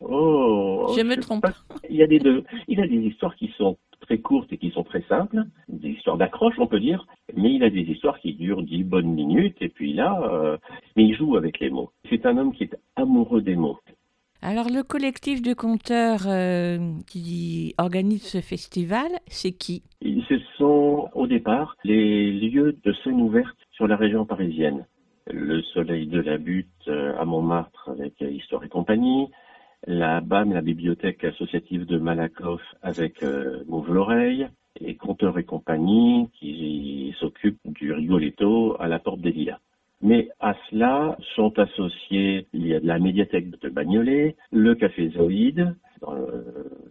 [0.00, 1.42] Oh, Je me trompe.
[1.42, 1.54] pas.
[1.88, 2.44] Il y a des deux.
[2.68, 6.16] Il a des histoires qui sont très courtes et qui sont très simples, des histoires
[6.16, 9.68] d'accroche, on peut dire, mais il a des histoires qui durent dix bonnes minutes, et
[9.68, 10.56] puis là, euh,
[10.96, 11.90] mais il joue avec les mots.
[12.08, 13.78] C'est un homme qui est amoureux des mots.
[14.40, 16.78] Alors le collectif de conteurs euh,
[17.08, 19.82] qui organise ce festival, c'est qui?
[20.00, 24.86] Ce sont au départ les lieux de scène ouverte sur la région parisienne.
[25.30, 29.28] Le Soleil de la Butte euh, à Montmartre avec Histoire et compagnie,
[29.86, 34.48] la BAM, la bibliothèque associative de Malakoff avec euh, l'oreille,
[34.80, 39.58] et Conteurs et compagnie qui s'occupe du Rigoletto à la Porte des Lilas.
[40.00, 45.08] Mais à cela sont associés, il y a de la médiathèque de Bagnolet, le Café
[45.08, 46.44] Zoïde, dans le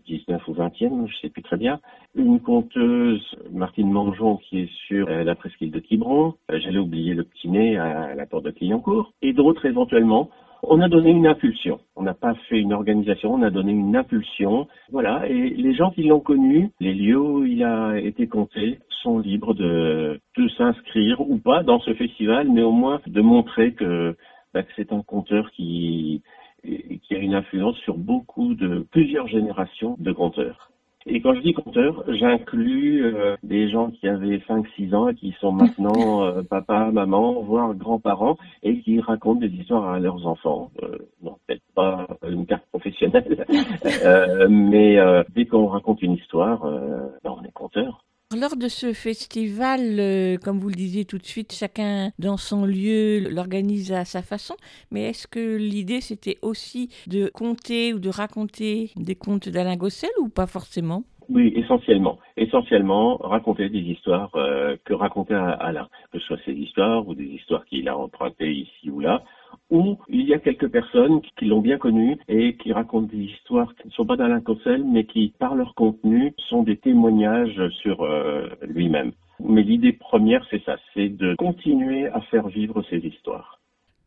[0.07, 1.79] 19 ou 20e, je sais plus très bien,
[2.15, 7.13] une conteuse, Martine Mangeon, qui est sur euh, la presqu'île de Quiberon, euh, j'allais oublier
[7.13, 10.29] le petit nez à la porte de Clignancourt, et d'autres éventuellement.
[10.63, 11.79] On a donné une impulsion.
[11.95, 14.67] On n'a pas fait une organisation, on a donné une impulsion.
[14.91, 19.19] Voilà, et les gens qui l'ont connu, les lieux où il a été compté, sont
[19.19, 24.15] libres de, de s'inscrire ou pas dans ce festival, mais au moins de montrer que,
[24.53, 26.23] bah, que c'est un conteur qui,
[26.63, 30.71] qui a une influence sur beaucoup de plusieurs générations de conteurs.
[31.09, 35.33] Et quand je dis conteur, j'inclus euh, des gens qui avaient 5-6 ans et qui
[35.39, 40.69] sont maintenant euh, papa, maman, voire grands-parents et qui racontent des histoires à leurs enfants.
[40.83, 43.45] Euh, non, peut-être pas une carte professionnelle,
[44.03, 48.03] euh, mais euh, dès qu'on raconte une histoire, euh, ben, on est conteur.
[48.35, 52.65] Lors de ce festival, euh, comme vous le disiez tout de suite, chacun dans son
[52.65, 54.55] lieu l'organise à sa façon.
[54.91, 60.09] Mais est-ce que l'idée c'était aussi de conter ou de raconter des contes d'Alain Gossel
[60.19, 61.03] ou pas forcément?
[61.29, 62.19] Oui, essentiellement.
[62.35, 67.27] Essentiellement, raconter des histoires euh, que racontait Alain, que ce soit ses histoires ou des
[67.27, 69.23] histoires qu'il a empruntées ici ou là,
[69.69, 73.23] ou il y a quelques personnes qui, qui l'ont bien connu et qui racontent des
[73.23, 77.61] histoires qui ne sont pas d'Alain Cossel, mais qui, par leur contenu, sont des témoignages
[77.81, 79.11] sur euh, lui-même.
[79.39, 83.59] Mais l'idée première, c'est ça, c'est de continuer à faire vivre ces histoires.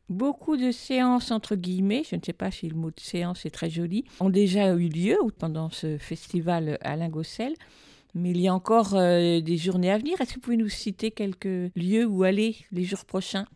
[0.09, 3.51] Beaucoup de séances, entre guillemets, je ne sais pas si le mot de séance est
[3.51, 7.55] très joli, ont déjà eu lieu pendant ce festival Alain Gossel.
[8.15, 10.21] Mais il y a encore euh, des journées à venir.
[10.21, 13.47] Est-ce que vous pouvez nous citer quelques lieux où aller les jours prochains?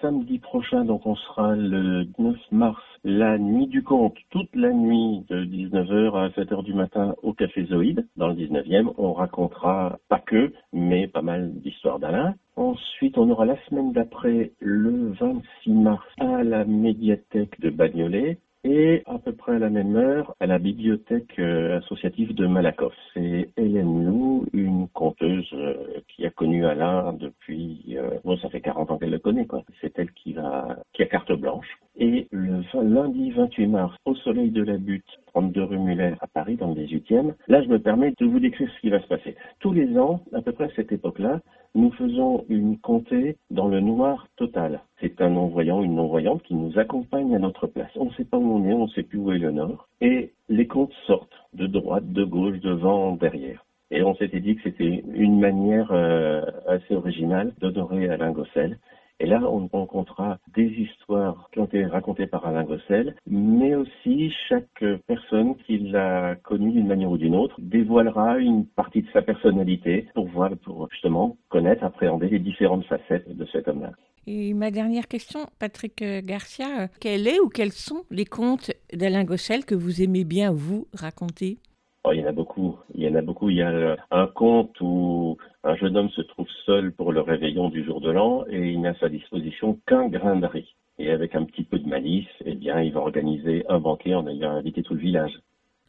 [0.00, 5.24] Samedi prochain, donc on sera le 9 mars, la nuit du conte, toute la nuit
[5.28, 8.92] de 19h à 7h du matin au Café Zoïde, dans le 19e.
[8.96, 12.34] On racontera pas que, mais pas mal d'histoires d'Alain.
[12.54, 18.38] Ensuite, on aura la semaine d'après, le 26 mars, à la médiathèque de Bagnolet.
[18.70, 22.92] Et à peu près à la même heure, à la bibliothèque euh, associative de Malakoff.
[23.14, 28.60] C'est Hélène Lou, une conteuse euh, qui a connu Alain depuis, euh, bon, ça fait
[28.60, 29.62] 40 ans qu'elle le connaît, quoi.
[29.80, 31.78] C'est elle qui va, qui a carte blanche.
[31.96, 36.56] Et le lundi 28 mars, au Soleil de la Butte, 32 rue Muller à Paris,
[36.56, 39.34] dans le 18e, là, je me permets de vous décrire ce qui va se passer.
[39.60, 41.40] Tous les ans, à peu près à cette époque-là,
[41.74, 44.80] nous faisons une comté dans le noir total.
[45.00, 47.90] C'est un non-voyant, une non-voyante qui nous accompagne à notre place.
[47.96, 49.88] On ne sait pas où on est, on ne sait plus où est le nord.
[50.00, 53.64] Et les contes sortent de droite, de gauche, devant, derrière.
[53.90, 58.78] Et on s'était dit que c'était une manière euh, assez originale d'honorer Alain Gossel.
[59.20, 64.32] Et là, on rencontrera des histoires qui ont été racontées par Alain Gossel, mais aussi
[64.48, 69.22] chaque personne qui l'a connu d'une manière ou d'une autre dévoilera une partie de sa
[69.22, 73.90] personnalité pour voir, pour justement connaître, appréhender les différentes facettes de cet homme-là.
[74.30, 79.24] Et ma dernière question, Patrick Garcia, euh, quel est ou quels sont les contes d'Alain
[79.24, 81.58] Gossel que vous aimez bien, vous, raconter?
[82.04, 82.77] Oh, il y en a beaucoup.
[82.98, 83.48] Il y en a beaucoup.
[83.48, 87.20] Il y a euh, un conte où un jeune homme se trouve seul pour le
[87.20, 90.74] réveillon du jour de l'an et il n'a à sa disposition qu'un grain de riz.
[90.98, 94.26] Et avec un petit peu de malice, eh bien, il va organiser un banquet en
[94.26, 95.38] ayant invité tout le village.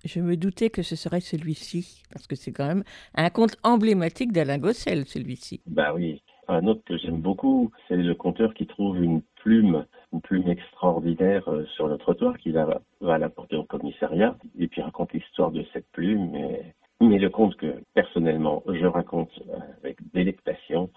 [0.05, 2.83] Je me doutais que ce serait celui-ci, parce que c'est quand même
[3.15, 5.61] un conte emblématique d'Alain Gossel, celui-ci.
[5.65, 6.21] Bah oui.
[6.47, 11.47] Un autre que j'aime beaucoup, c'est le conteur qui trouve une plume, une plume extraordinaire
[11.49, 15.51] euh, sur le trottoir qu'il va, va la porter au commissariat et puis raconte l'histoire
[15.51, 16.29] de cette plume.
[16.31, 20.89] Mais, mais le conte que personnellement je raconte euh, avec délectation,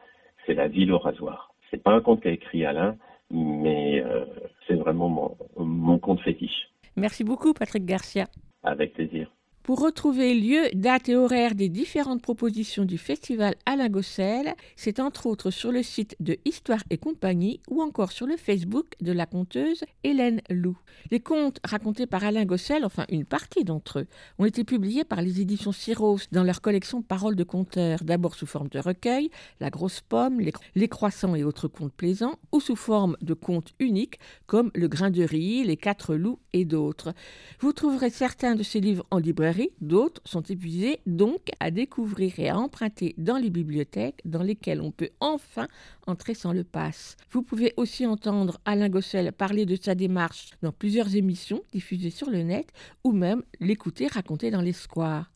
[0.47, 1.55] c'est La ville au rasoir.
[1.71, 2.97] C'est pas un conte qu'a écrit Alain,
[3.31, 4.25] mais euh,
[4.67, 6.71] c'est vraiment mon, mon conte fétiche.
[6.97, 8.27] Merci beaucoup, Patrick Garcia.
[8.63, 9.31] Avec plaisir.
[9.63, 15.27] Pour retrouver lieu, date et horaire des différentes propositions du festival Alain Gossel, c'est entre
[15.27, 19.25] autres sur le site de Histoire et compagnie ou encore sur le Facebook de la
[19.25, 20.77] conteuse Hélène Lou.
[21.13, 24.07] Les contes racontés par Alain Gossel, enfin une partie d'entre eux,
[24.41, 28.47] ont été publiés par les éditions Syros dans leur collection Paroles de conteurs, d'abord sous
[28.47, 29.31] forme de recueil,
[29.61, 33.75] La grosse pomme, Les, les croissants et autres contes plaisants, ou sous forme de contes
[33.79, 34.19] uniques
[34.49, 37.15] comme Le grain de riz, Les quatre loups et d'autres.
[37.61, 42.49] Vous trouverez certains de ces livres en librairie d'autres sont épuisés donc à découvrir et
[42.49, 45.69] à emprunter dans les bibliothèques dans lesquelles on peut enfin
[46.07, 47.17] entrer sans le pass.
[47.31, 52.31] Vous pouvez aussi entendre Alain Gossel parler de sa démarche dans plusieurs émissions diffusées sur
[52.31, 52.73] le net
[53.05, 55.31] ou même l'écouter raconter dans les squares.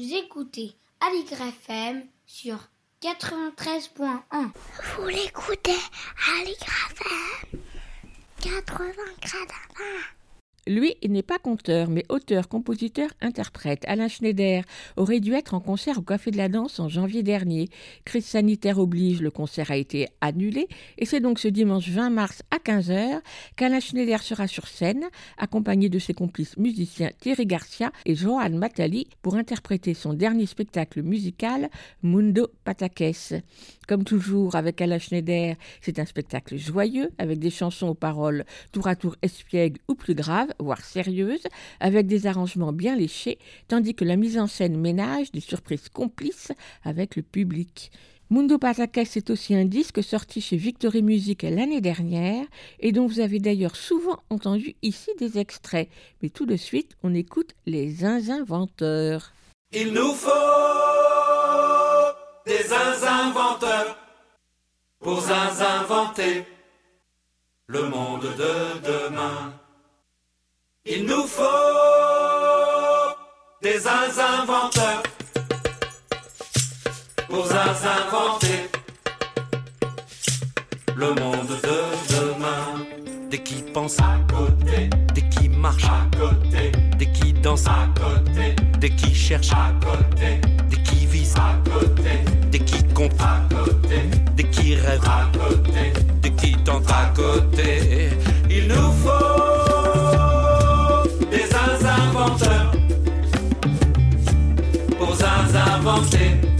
[0.00, 2.58] Vous écoutez Aligre FM sur
[3.00, 4.50] 93.1.
[4.96, 5.78] Vous l'écoutez
[6.40, 7.60] Aligre FM
[8.40, 10.17] 80 gradins.
[10.68, 13.84] Lui, il n'est pas conteur, mais auteur, compositeur, interprète.
[13.86, 14.64] Alain Schneider
[14.98, 17.70] aurait dû être en concert au Café de la Danse en janvier dernier.
[18.04, 20.68] Crise sanitaire oblige, le concert a été annulé
[20.98, 23.20] et c'est donc ce dimanche 20 mars à 15h
[23.56, 25.06] qu'Alain Schneider sera sur scène,
[25.38, 31.00] accompagné de ses complices musiciens Thierry Garcia et Johan Matali pour interpréter son dernier spectacle
[31.00, 31.70] musical,
[32.02, 33.42] Mundo Pataques.
[33.88, 38.86] Comme toujours avec Alain Schneider, c'est un spectacle joyeux avec des chansons aux paroles tour
[38.86, 41.46] à tour espiègles ou plus graves, voire sérieuses,
[41.80, 46.52] avec des arrangements bien léchés, tandis que la mise en scène ménage des surprises complices
[46.84, 47.90] avec le public.
[48.28, 52.44] Mundo Pataques est aussi un disque sorti chez Victory Music l'année dernière
[52.80, 55.88] et dont vous avez d'ailleurs souvent entendu ici des extraits.
[56.22, 59.32] Mais tout de suite, on écoute les Zinzin Venteurs.
[59.72, 61.17] Il nous faut
[62.48, 63.94] des inventeurs
[65.00, 66.46] pour inventer
[67.66, 68.54] le monde de
[68.90, 69.52] demain.
[70.86, 71.44] Il nous faut
[73.60, 75.02] des inventeurs
[77.28, 78.70] pour inventer
[80.96, 81.80] le monde de
[82.16, 82.86] demain.
[83.28, 88.56] Des qui pensent à côté, des qui marchent à côté, des qui dansent à côté,
[88.78, 94.08] des qui cherchent à côté, des qui visent à côté, des qui comptent à côté,
[94.34, 95.92] des qui rêvent à côté,
[96.22, 98.10] des qui tentent à côté.
[98.50, 99.68] Il nous faut
[101.30, 101.48] des
[101.86, 102.72] inventeurs
[104.98, 105.16] pour
[105.76, 106.57] inventer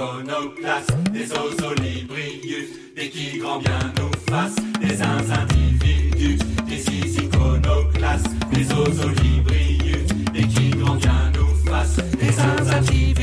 [0.00, 10.06] iconoclastes, des osolibrius, des qui grand bien nous fassent, des individus, des iconoclastes, des osolibrius,
[10.32, 13.19] des qui grand bien nous fassent, des individus,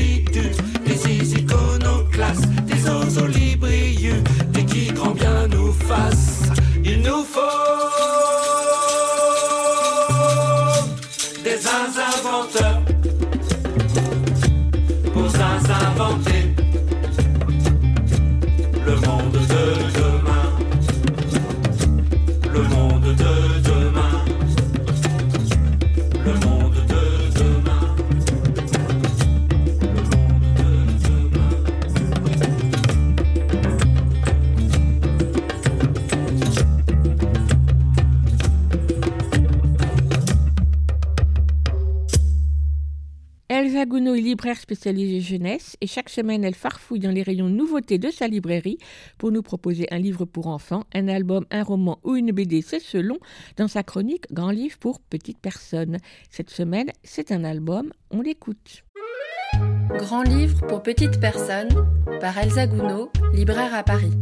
[44.38, 48.78] libraire spécialisée jeunesse et chaque semaine elle farfouille dans les rayons nouveautés de sa librairie
[49.18, 52.78] pour nous proposer un livre pour enfants, un album, un roman ou une BD, c'est
[52.78, 53.18] selon,
[53.56, 55.96] dans sa chronique Grand livre pour petites personnes.
[56.30, 58.84] Cette semaine, c'est un album, on l'écoute.
[59.96, 61.70] Grand livre pour petites personnes
[62.20, 64.12] par Elsa Gounod, libraire à Paris.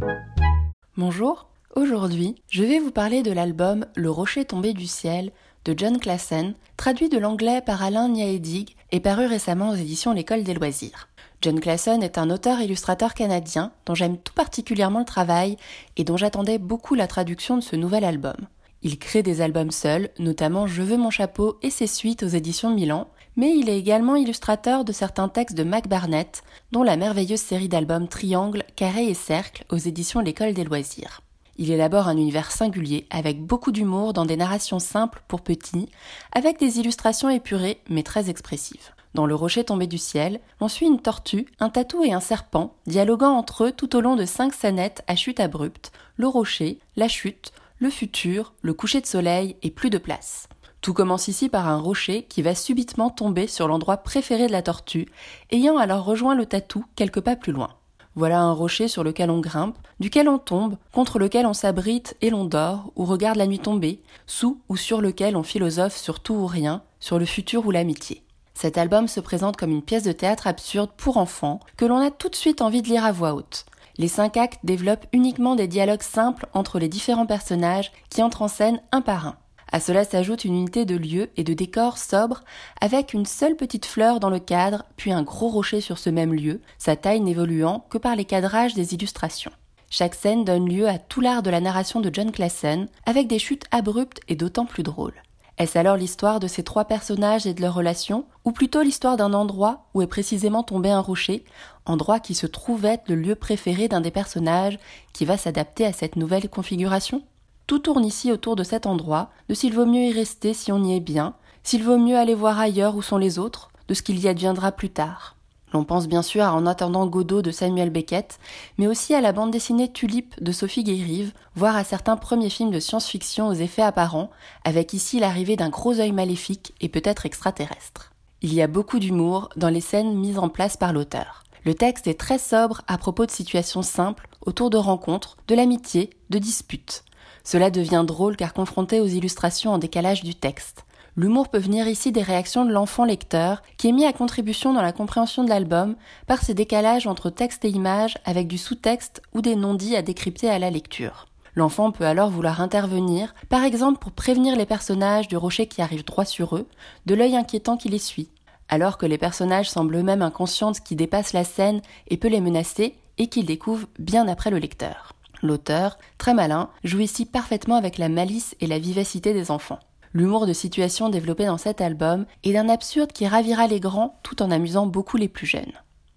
[0.96, 5.30] Bonjour, aujourd'hui je vais vous parler de l'album Le rocher tombé du ciel
[5.66, 10.44] de John Classen, traduit de l'anglais par Alain Niaedig et paru récemment aux éditions L'École
[10.44, 11.08] des loisirs.
[11.42, 15.56] John Classen est un auteur-illustrateur canadien dont j'aime tout particulièrement le travail
[15.96, 18.36] et dont j'attendais beaucoup la traduction de ce nouvel album.
[18.82, 22.72] Il crée des albums seuls, notamment Je veux mon chapeau et ses suites aux éditions
[22.72, 27.40] Milan, mais il est également illustrateur de certains textes de Mac Barnett, dont la merveilleuse
[27.40, 31.22] série d'albums Triangle, Carré et Cercle aux éditions L'École des loisirs.
[31.58, 35.88] Il élabore un univers singulier, avec beaucoup d'humour dans des narrations simples pour petits,
[36.32, 38.90] avec des illustrations épurées mais très expressives.
[39.14, 42.74] Dans Le rocher tombé du ciel, on suit une tortue, un tatou et un serpent,
[42.86, 47.08] dialoguant entre eux tout au long de cinq scénettes à chute abrupte, le rocher, la
[47.08, 50.48] chute, le futur, le coucher de soleil et plus de place.
[50.82, 54.62] Tout commence ici par un rocher qui va subitement tomber sur l'endroit préféré de la
[54.62, 55.08] tortue,
[55.50, 57.75] ayant alors rejoint le tatou quelques pas plus loin.
[58.16, 62.30] Voilà un rocher sur lequel on grimpe, duquel on tombe, contre lequel on s'abrite et
[62.30, 66.32] l'on dort ou regarde la nuit tomber, sous ou sur lequel on philosophe sur tout
[66.32, 68.22] ou rien, sur le futur ou l'amitié.
[68.54, 72.10] Cet album se présente comme une pièce de théâtre absurde pour enfants que l'on a
[72.10, 73.66] tout de suite envie de lire à voix haute.
[73.98, 78.48] Les cinq actes développent uniquement des dialogues simples entre les différents personnages qui entrent en
[78.48, 79.36] scène un par un.
[79.72, 82.44] À cela s'ajoute une unité de lieu et de décor sobre,
[82.80, 86.32] avec une seule petite fleur dans le cadre, puis un gros rocher sur ce même
[86.32, 89.52] lieu, sa taille n'évoluant que par les cadrages des illustrations.
[89.90, 93.38] Chaque scène donne lieu à tout l'art de la narration de John Classen, avec des
[93.38, 95.14] chutes abruptes et d'autant plus drôles.
[95.58, 99.32] Est-ce alors l'histoire de ces trois personnages et de leurs relations, ou plutôt l'histoire d'un
[99.32, 101.44] endroit où est précisément tombé un rocher,
[101.86, 104.78] endroit qui se trouve être le lieu préféré d'un des personnages
[105.12, 107.22] qui va s'adapter à cette nouvelle configuration?
[107.66, 110.82] Tout tourne ici autour de cet endroit, de s'il vaut mieux y rester si on
[110.82, 114.02] y est bien, s'il vaut mieux aller voir ailleurs où sont les autres, de ce
[114.02, 115.36] qu'il y adviendra plus tard.
[115.72, 118.38] L'on pense bien sûr à En attendant Godot de Samuel Beckett,
[118.78, 122.70] mais aussi à la bande dessinée Tulipe de Sophie Guérive, voire à certains premiers films
[122.70, 124.30] de science-fiction aux effets apparents,
[124.64, 128.12] avec ici l'arrivée d'un gros œil maléfique et peut-être extraterrestre.
[128.42, 131.42] Il y a beaucoup d'humour dans les scènes mises en place par l'auteur.
[131.64, 136.10] Le texte est très sobre à propos de situations simples, autour de rencontres, de l'amitié,
[136.30, 137.02] de disputes.
[137.46, 140.84] Cela devient drôle car confronté aux illustrations en décalage du texte.
[141.14, 144.82] L'humour peut venir ici des réactions de l'enfant lecteur, qui est mis à contribution dans
[144.82, 145.94] la compréhension de l'album
[146.26, 150.50] par ces décalages entre texte et image avec du sous-texte ou des non-dits à décrypter
[150.50, 151.28] à la lecture.
[151.54, 156.04] L'enfant peut alors vouloir intervenir, par exemple pour prévenir les personnages du rocher qui arrive
[156.04, 156.66] droit sur eux,
[157.06, 158.28] de l'œil inquiétant qui les suit.
[158.68, 162.96] Alors que les personnages semblent eux-mêmes inconscients qui dépasse la scène et peut les menacer,
[163.18, 165.15] et qu'ils découvrent bien après le lecteur.
[165.42, 169.80] L'auteur, très malin, joue ici parfaitement avec la malice et la vivacité des enfants.
[170.12, 174.42] L'humour de situation développé dans cet album est d'un absurde qui ravira les grands tout
[174.42, 175.72] en amusant beaucoup les plus jeunes.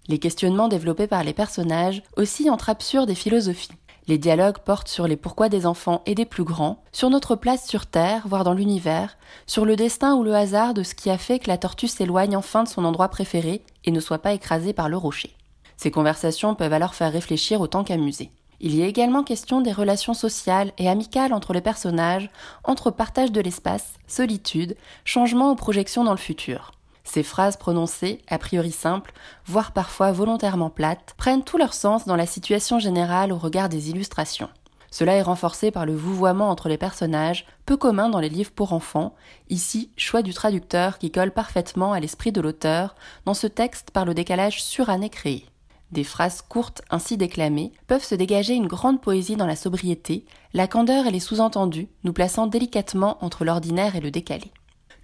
[0.08, 3.70] Les questionnements développés par les personnages oscillent entre absurde et philosophie.
[4.08, 7.68] Les dialogues portent sur les pourquoi des enfants et des plus grands, sur notre place
[7.68, 11.18] sur Terre, voire dans l'univers, sur le destin ou le hasard de ce qui a
[11.18, 14.72] fait que la tortue s'éloigne enfin de son endroit préféré et ne soit pas écrasée
[14.72, 15.36] par le rocher.
[15.76, 18.32] Ces conversations peuvent alors faire réfléchir autant qu'amuser.
[18.62, 22.28] Il y a également question des relations sociales et amicales entre les personnages,
[22.62, 24.76] entre partage de l'espace, solitude,
[25.06, 26.72] changement ou projection dans le futur.
[27.02, 29.14] Ces phrases prononcées, a priori simples,
[29.46, 33.88] voire parfois volontairement plates, prennent tout leur sens dans la situation générale au regard des
[33.88, 34.50] illustrations.
[34.90, 38.74] Cela est renforcé par le vouvoiement entre les personnages, peu commun dans les livres pour
[38.74, 39.14] enfants,
[39.48, 44.04] ici choix du traducteur qui colle parfaitement à l'esprit de l'auteur, dans ce texte par
[44.04, 45.46] le décalage suranné créé.
[45.92, 50.68] Des phrases courtes ainsi déclamées peuvent se dégager une grande poésie dans la sobriété, la
[50.68, 54.52] candeur et les sous-entendus, nous plaçant délicatement entre l'ordinaire et le décalé.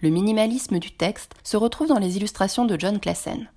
[0.01, 3.49] Le minimalisme du texte se retrouve dans les illustrations de John Classen.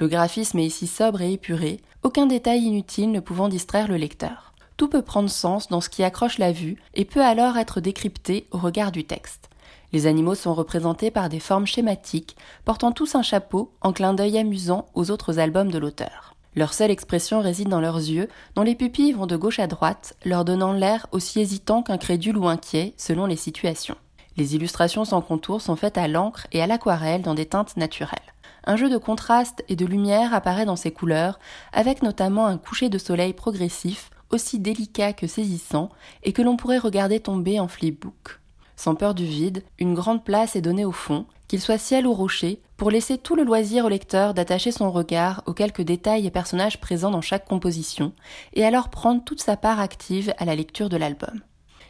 [0.00, 4.52] Le graphisme est ici sobre et épuré, aucun détail inutile ne pouvant distraire le lecteur.
[4.76, 8.48] Tout peut prendre sens dans ce qui accroche la vue et peut alors être décrypté
[8.50, 9.50] au regard du texte.
[9.92, 14.38] Les animaux sont représentés par des formes schématiques, portant tous un chapeau en clin d'œil
[14.38, 16.31] amusant aux autres albums de l'auteur.
[16.54, 20.14] Leur seule expression réside dans leurs yeux, dont les pupilles vont de gauche à droite,
[20.24, 23.96] leur donnant l'air aussi hésitant qu'incrédule ou inquiet selon les situations.
[24.36, 28.18] Les illustrations sans contour sont faites à l'encre et à l'aquarelle dans des teintes naturelles.
[28.64, 31.38] Un jeu de contraste et de lumière apparaît dans ces couleurs,
[31.72, 35.90] avec notamment un coucher de soleil progressif, aussi délicat que saisissant,
[36.22, 38.40] et que l'on pourrait regarder tomber en flipbook.
[38.76, 42.14] Sans peur du vide, une grande place est donnée au fond, qu'il soit ciel ou
[42.14, 46.30] rocher, pour laisser tout le loisir au lecteur d'attacher son regard aux quelques détails et
[46.30, 48.14] personnages présents dans chaque composition,
[48.54, 51.42] et alors prendre toute sa part active à la lecture de l'album.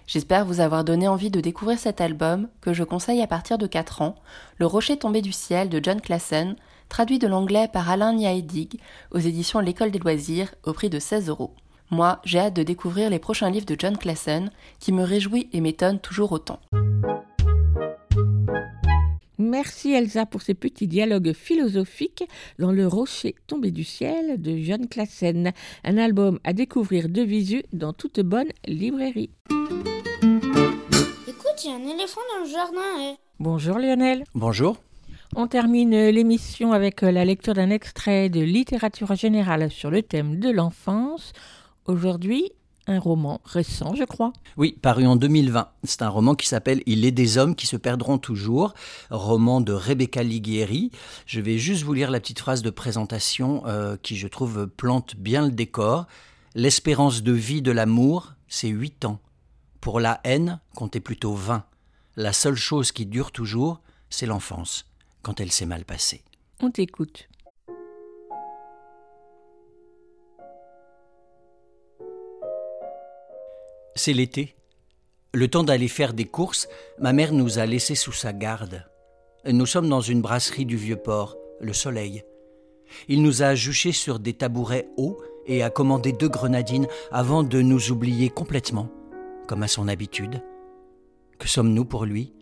[0.08, 3.68] J'espère vous avoir donné envie de découvrir cet album, que je conseille à partir de
[3.68, 4.16] 4 ans,
[4.58, 6.56] Le Rocher tombé du ciel de John Classen,
[6.88, 8.80] traduit de l'anglais par Alain Niaedig
[9.12, 11.54] aux éditions L'École des loisirs au prix de 16 euros.
[11.92, 15.60] Moi, j'ai hâte de découvrir les prochains livres de John Classen, qui me réjouit et
[15.60, 16.58] m'étonne toujours autant.
[19.42, 22.22] Merci Elsa pour ces petits dialogues philosophiques
[22.60, 25.50] dans Le Rocher tombé du ciel de John Classen,
[25.82, 29.30] un album à découvrir de visu dans toute bonne librairie.
[31.26, 33.00] Écoute, il y a un éléphant dans le jardin.
[33.00, 33.16] Et...
[33.40, 34.22] Bonjour Lionel.
[34.36, 34.76] Bonjour.
[35.34, 40.50] On termine l'émission avec la lecture d'un extrait de littérature générale sur le thème de
[40.50, 41.32] l'enfance.
[41.86, 42.52] Aujourd'hui,
[42.86, 44.32] un roman récent, je crois.
[44.56, 45.68] Oui, paru en 2020.
[45.84, 48.74] C'est un roman qui s'appelle Il est des hommes qui se perdront toujours,
[49.10, 50.90] roman de Rebecca Liguieri.
[51.26, 55.16] Je vais juste vous lire la petite phrase de présentation euh, qui, je trouve, plante
[55.16, 56.06] bien le décor.
[56.54, 59.20] L'espérance de vie de l'amour, c'est 8 ans.
[59.80, 61.64] Pour la haine, comptez plutôt 20.
[62.16, 63.80] La seule chose qui dure toujours,
[64.10, 64.86] c'est l'enfance,
[65.22, 66.22] quand elle s'est mal passée.
[66.60, 67.28] On t'écoute.
[73.94, 74.56] C'est l'été.
[75.34, 78.86] Le temps d'aller faire des courses, ma mère nous a laissés sous sa garde.
[79.46, 82.22] Nous sommes dans une brasserie du Vieux-Port, le soleil.
[83.08, 87.60] Il nous a juchés sur des tabourets hauts et a commandé deux grenadines avant de
[87.60, 88.88] nous oublier complètement,
[89.46, 90.42] comme à son habitude.
[91.38, 92.32] Que sommes-nous pour lui?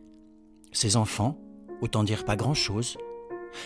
[0.73, 1.39] Ses enfants
[1.81, 2.99] Autant dire pas grand-chose.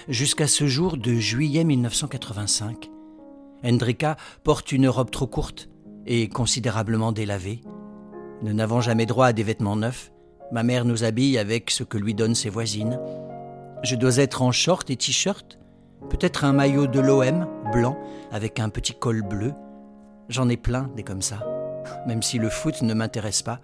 [0.09, 2.91] Jusqu'à ce jour de juillet 1985.
[3.65, 5.69] Hendrika porte une robe trop courte
[6.07, 7.61] et considérablement délavée.
[8.43, 10.13] Nous n'avons jamais droit à des vêtements neufs.
[10.53, 12.99] Ma mère nous habille avec ce que lui donnent ses voisines.
[13.83, 15.59] Je dois être en short et t-shirt,
[16.11, 17.99] peut-être un maillot de l'OM, blanc,
[18.33, 19.53] avec un petit col bleu.
[20.29, 21.41] J'en ai plein des comme ça,
[22.07, 23.61] même si le foot ne m'intéresse pas.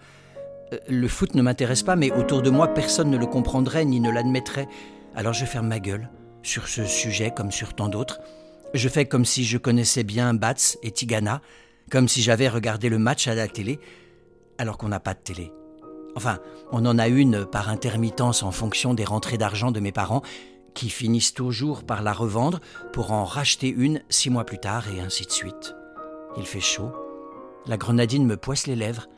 [0.72, 4.00] Euh, le foot ne m'intéresse pas, mais autour de moi, personne ne le comprendrait ni
[4.00, 4.68] ne l'admettrait.
[5.14, 6.08] Alors je ferme ma gueule,
[6.42, 8.20] sur ce sujet comme sur tant d'autres.
[8.74, 11.40] Je fais comme si je connaissais bien Bats et Tigana,
[11.90, 13.80] comme si j'avais regardé le match à la télé,
[14.60, 15.52] alors qu'on n'a pas de télé.
[16.16, 16.38] Enfin,
[16.70, 20.22] on en a une par intermittence en fonction des rentrées d'argent de mes parents,
[20.74, 22.60] qui finissent toujours par la revendre
[22.92, 25.74] pour en racheter une six mois plus tard et ainsi de suite.
[26.36, 26.92] Il fait chaud,
[27.66, 29.08] la grenadine me poisse les lèvres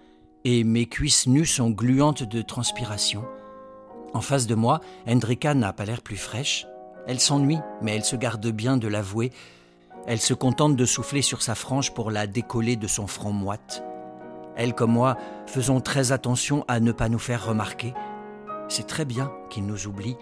[0.45, 3.25] et mes cuisses nues sont gluantes de transpiration.
[4.15, 6.67] En face de moi, Hendrika n'a pas l'air plus fraîche.
[7.07, 9.33] Elle s'ennuie, mais elle se garde bien de l'avouer.
[10.07, 13.83] Elle se contente de souffler sur sa frange pour la décoller de son front moite.
[14.57, 15.17] Elle comme moi
[15.47, 17.95] faisons très attention à ne pas nous faire remarquer.
[18.69, 20.17] C'est très bien qu'il nous oublie.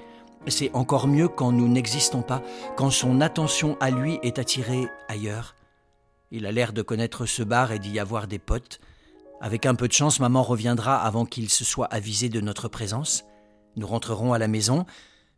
[0.47, 2.43] C'est encore mieux quand nous n'existons pas,
[2.77, 5.55] quand son attention à lui est attirée ailleurs.
[6.31, 8.81] Il a l'air de connaître ce bar et d'y avoir des potes.
[9.41, 13.25] Avec un peu de chance, maman reviendra avant qu'il se soit avisé de notre présence.
[13.77, 14.87] Nous rentrerons à la maison,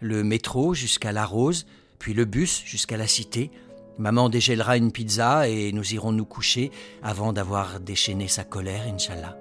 [0.01, 1.67] le métro jusqu'à la Rose,
[1.99, 3.51] puis le bus jusqu'à la Cité.
[3.99, 6.71] Maman dégèlera une pizza et nous irons nous coucher
[7.03, 9.37] avant d'avoir déchaîné sa colère, Inch'Allah.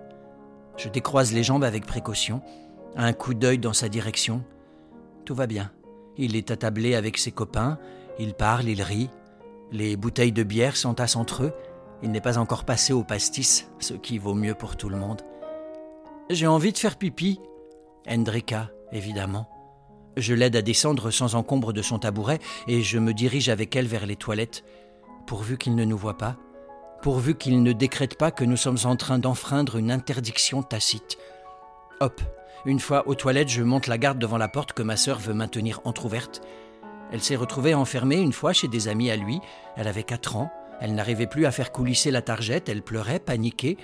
[0.77, 2.41] Je décroise les jambes avec précaution,
[2.95, 4.43] un coup d'œil dans sa direction.
[5.25, 5.71] Tout va bien.
[6.17, 7.77] Il est attablé avec ses copains,
[8.19, 9.09] il parle, il rit.
[9.71, 11.53] Les bouteilles de bière s'entassent entre eux.
[12.03, 15.21] Il n'est pas encore passé au pastis, ce qui vaut mieux pour tout le monde.
[16.29, 17.39] J'ai envie de faire pipi.
[18.07, 19.47] Hendrika, évidemment.
[20.17, 23.88] Je l'aide à descendre sans encombre de son tabouret et je me dirige avec elle
[23.88, 24.63] vers les toilettes,
[25.25, 26.38] pourvu qu'il ne nous voie pas,
[27.01, 31.17] pourvu qu'il ne décrète pas que nous sommes en train d'enfreindre une interdiction tacite.
[32.01, 32.21] Hop,
[32.65, 35.33] une fois aux toilettes, je monte la garde devant la porte que ma sœur veut
[35.33, 36.41] maintenir entr'ouverte.
[37.11, 39.39] Elle s'est retrouvée enfermée une fois chez des amis à lui.
[39.75, 40.51] Elle avait quatre ans.
[40.79, 42.69] Elle n'arrivait plus à faire coulisser la targette.
[42.69, 43.77] Elle pleurait, paniquée.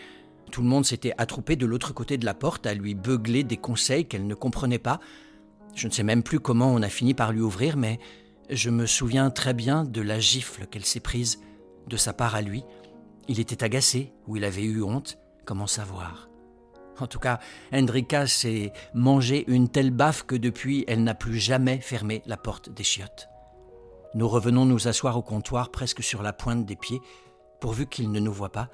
[0.51, 3.57] Tout le monde s'était attroupé de l'autre côté de la porte à lui beugler des
[3.57, 4.99] conseils qu'elle ne comprenait pas.
[5.77, 7.99] Je ne sais même plus comment on a fini par lui ouvrir, mais
[8.49, 11.39] je me souviens très bien de la gifle qu'elle s'est prise
[11.85, 12.63] de sa part à lui.
[13.27, 15.19] Il était agacé ou il avait eu honte.
[15.45, 16.29] Comment savoir
[16.99, 17.39] En tout cas,
[17.71, 22.73] Hendrika s'est mangé une telle baffe que depuis, elle n'a plus jamais fermé la porte
[22.73, 23.29] des chiottes.
[24.15, 27.01] Nous revenons nous asseoir au comptoir presque sur la pointe des pieds,
[27.61, 28.71] pourvu qu'il ne nous voit pas,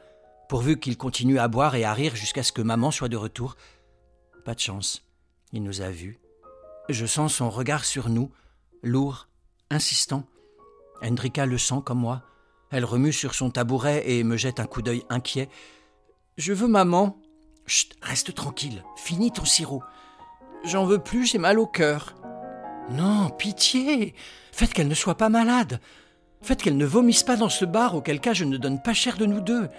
[0.47, 3.57] pourvu qu'il continue à boire et à rire jusqu'à ce que maman soit de retour.
[4.45, 5.03] Pas de chance,
[5.51, 6.22] il nous a vus.
[6.89, 8.29] Je sens son regard sur nous,
[8.81, 9.29] lourd,
[9.69, 10.25] insistant.
[11.01, 12.23] Hendrika le sent comme moi.
[12.71, 15.47] Elle remue sur son tabouret et me jette un coup d'œil inquiet.
[16.37, 17.17] Je veux maman.
[17.65, 19.83] Chut, reste tranquille, finis ton sirop.
[20.65, 22.15] J'en veux plus, j'ai mal au cœur.
[22.89, 24.13] Non, pitié.
[24.51, 25.79] Faites qu'elle ne soit pas malade.
[26.41, 29.17] Faites qu'elle ne vomisse pas dans ce bar, auquel cas je ne donne pas cher
[29.17, 29.69] de nous deux.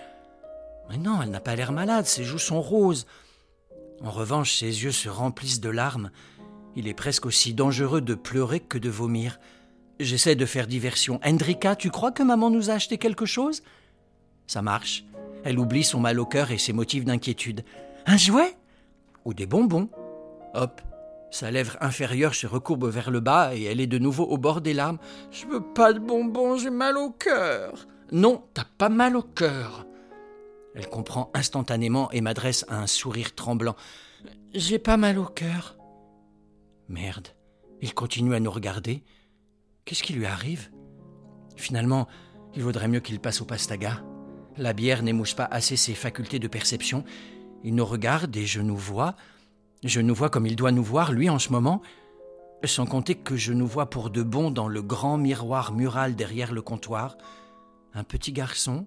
[0.89, 3.06] Mais non, elle n'a pas l'air malade, ses joues sont roses.
[4.02, 6.10] En revanche, ses yeux se remplissent de larmes.
[6.76, 9.38] Il est presque aussi dangereux de pleurer que de vomir.
[10.01, 11.20] J'essaie de faire diversion.
[11.24, 13.62] Hendrika, tu crois que maman nous a acheté quelque chose?
[14.46, 15.05] Ça marche.
[15.44, 17.64] Elle oublie son mal au cœur et ses motifs d'inquiétude.
[18.06, 18.56] Un jouet?
[19.24, 19.88] Ou des bonbons?
[20.55, 20.80] Hop,
[21.30, 24.60] sa lèvre inférieure se recourbe vers le bas et elle est de nouveau au bord
[24.60, 24.98] des larmes.
[25.30, 27.86] Je veux pas de bonbons, j'ai mal au cœur.
[28.12, 29.86] Non, t'as pas mal au cœur.
[30.74, 33.76] Elle comprend instantanément et m'adresse un sourire tremblant.
[34.55, 35.76] J'ai pas mal au cœur.
[36.89, 37.28] Merde.
[37.81, 39.02] Il continue à nous regarder.
[39.85, 40.70] Qu'est-ce qui lui arrive?
[41.56, 42.09] Finalement,
[42.55, 44.02] il vaudrait mieux qu'il passe au pastaga.
[44.56, 47.05] La bière n'émousse pas assez ses facultés de perception.
[47.62, 49.16] Il nous regarde et je nous vois.
[49.82, 51.82] Je nous vois comme il doit nous voir, lui, en ce moment.
[52.65, 56.52] Sans compter que je nous vois pour de bon dans le grand miroir mural derrière
[56.52, 57.16] le comptoir.
[57.94, 58.86] Un petit garçon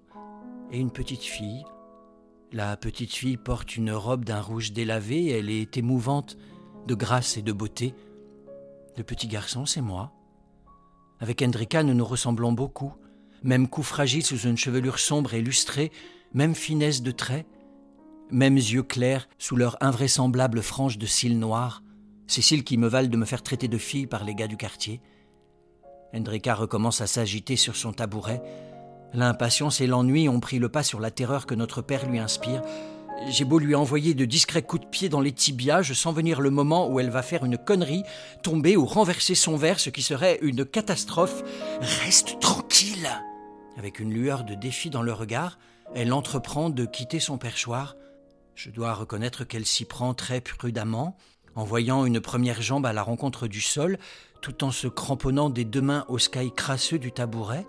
[0.71, 1.63] et une petite fille.
[2.51, 6.37] La petite fille porte une robe d'un rouge délavé, elle est émouvante
[6.87, 7.93] de grâce et de beauté.
[8.97, 10.11] Le petit garçon, c'est moi.
[11.19, 12.93] Avec Hendrika, nous nous ressemblons beaucoup.
[13.43, 15.91] Même cou fragile sous une chevelure sombre et lustrée,
[16.33, 17.45] même finesse de traits,
[18.31, 21.83] mêmes yeux clairs sous leur invraisemblable frange de cils noirs,
[22.25, 24.57] ces cils qui me valent de me faire traiter de fille par les gars du
[24.57, 25.01] quartier.
[26.13, 28.41] Hendrika recommence à s'agiter sur son tabouret.
[29.13, 32.61] L'impatience et l'ennui ont pris le pas sur la terreur que notre père lui inspire.
[33.25, 36.39] J'ai beau lui envoyer de discrets coups de pied dans les tibias, je sens venir
[36.39, 38.03] le moment où elle va faire une connerie,
[38.43, 41.43] tomber ou renverser son verre, ce qui serait une catastrophe.
[42.03, 43.09] Reste tranquille
[43.77, 45.57] Avec une lueur de défi dans le regard,
[45.95, 47.95] elle entreprend de quitter son perchoir.
[48.55, 51.17] Je dois reconnaître qu'elle s'y prend très prudemment,
[51.55, 53.97] en voyant une première jambe à la rencontre du sol,
[54.41, 57.65] tout en se cramponnant des deux mains au sky crasseux du tabouret.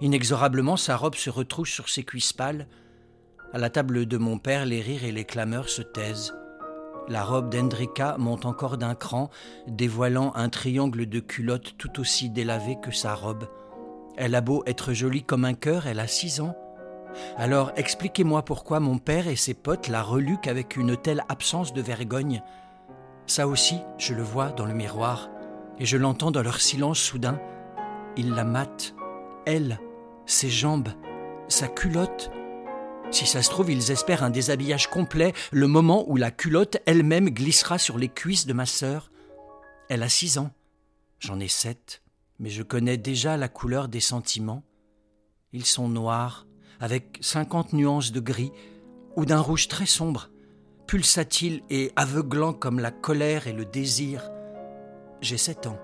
[0.00, 2.66] Inexorablement, sa robe se retrousse sur ses cuisses pâles.
[3.54, 6.34] À la table de mon père, les rires et les clameurs se taisent.
[7.06, 9.30] La robe d'Hendrika monte encore d'un cran,
[9.68, 13.48] dévoilant un triangle de culotte tout aussi délavé que sa robe.
[14.16, 16.56] Elle a beau être jolie comme un cœur, elle a six ans.
[17.36, 21.80] Alors expliquez-moi pourquoi mon père et ses potes la reluquent avec une telle absence de
[21.80, 22.42] vergogne.
[23.26, 25.30] Ça aussi, je le vois dans le miroir.
[25.78, 27.38] Et je l'entends dans leur silence soudain.
[28.16, 28.96] Ils la matent.
[29.46, 29.78] Elle,
[30.26, 30.88] ses jambes,
[31.46, 32.32] sa culotte.
[33.14, 37.30] Si ça se trouve, ils espèrent un déshabillage complet, le moment où la culotte elle-même
[37.30, 39.12] glissera sur les cuisses de ma sœur.
[39.88, 40.50] Elle a six ans.
[41.20, 42.02] J'en ai sept.
[42.40, 44.64] Mais je connais déjà la couleur des sentiments.
[45.52, 46.48] Ils sont noirs,
[46.80, 48.50] avec cinquante nuances de gris,
[49.14, 50.30] ou d'un rouge très sombre,
[50.88, 54.28] pulsatile et aveuglant comme la colère et le désir.
[55.20, 55.78] J'ai sept ans,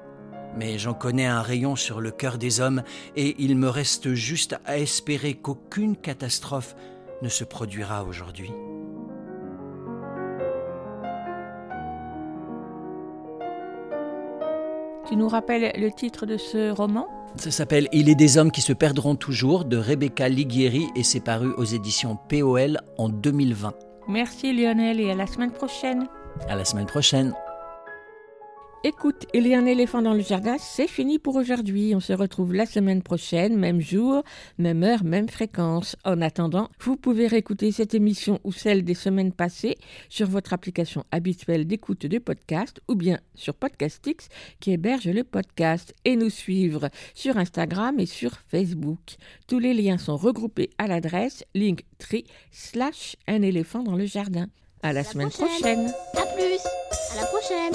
[0.57, 2.83] mais j'en connais un rayon sur le cœur des hommes,
[3.15, 6.75] et il me reste juste à espérer qu'aucune catastrophe
[7.23, 8.51] ne se produira aujourd'hui.
[15.09, 17.09] Tu nous rappelles le titre de ce roman?
[17.37, 21.21] Ça s'appelle Il est des hommes qui se perdront toujours de Rebecca Liguieri et c'est
[21.21, 23.73] paru aux éditions POL en 2020.
[24.09, 26.07] Merci Lionel et à la semaine prochaine.
[26.49, 27.35] À la semaine prochaine.
[28.83, 31.95] Écoute, il y a un éléphant dans le jardin, c'est fini pour aujourd'hui.
[31.95, 34.23] On se retrouve la semaine prochaine, même jour,
[34.57, 35.97] même heure, même fréquence.
[36.03, 39.77] En attendant, vous pouvez réécouter cette émission ou celle des semaines passées
[40.09, 44.29] sur votre application habituelle d'écoute de podcast ou bien sur Podcastix
[44.61, 49.17] qui héberge le podcast et nous suivre sur Instagram et sur Facebook.
[49.47, 54.47] Tous les liens sont regroupés à l'adresse linktree slash un éléphant dans le jardin.
[54.83, 55.93] À la, semaine prochaine.
[56.17, 56.61] À plus.
[57.13, 57.75] À la prochaine.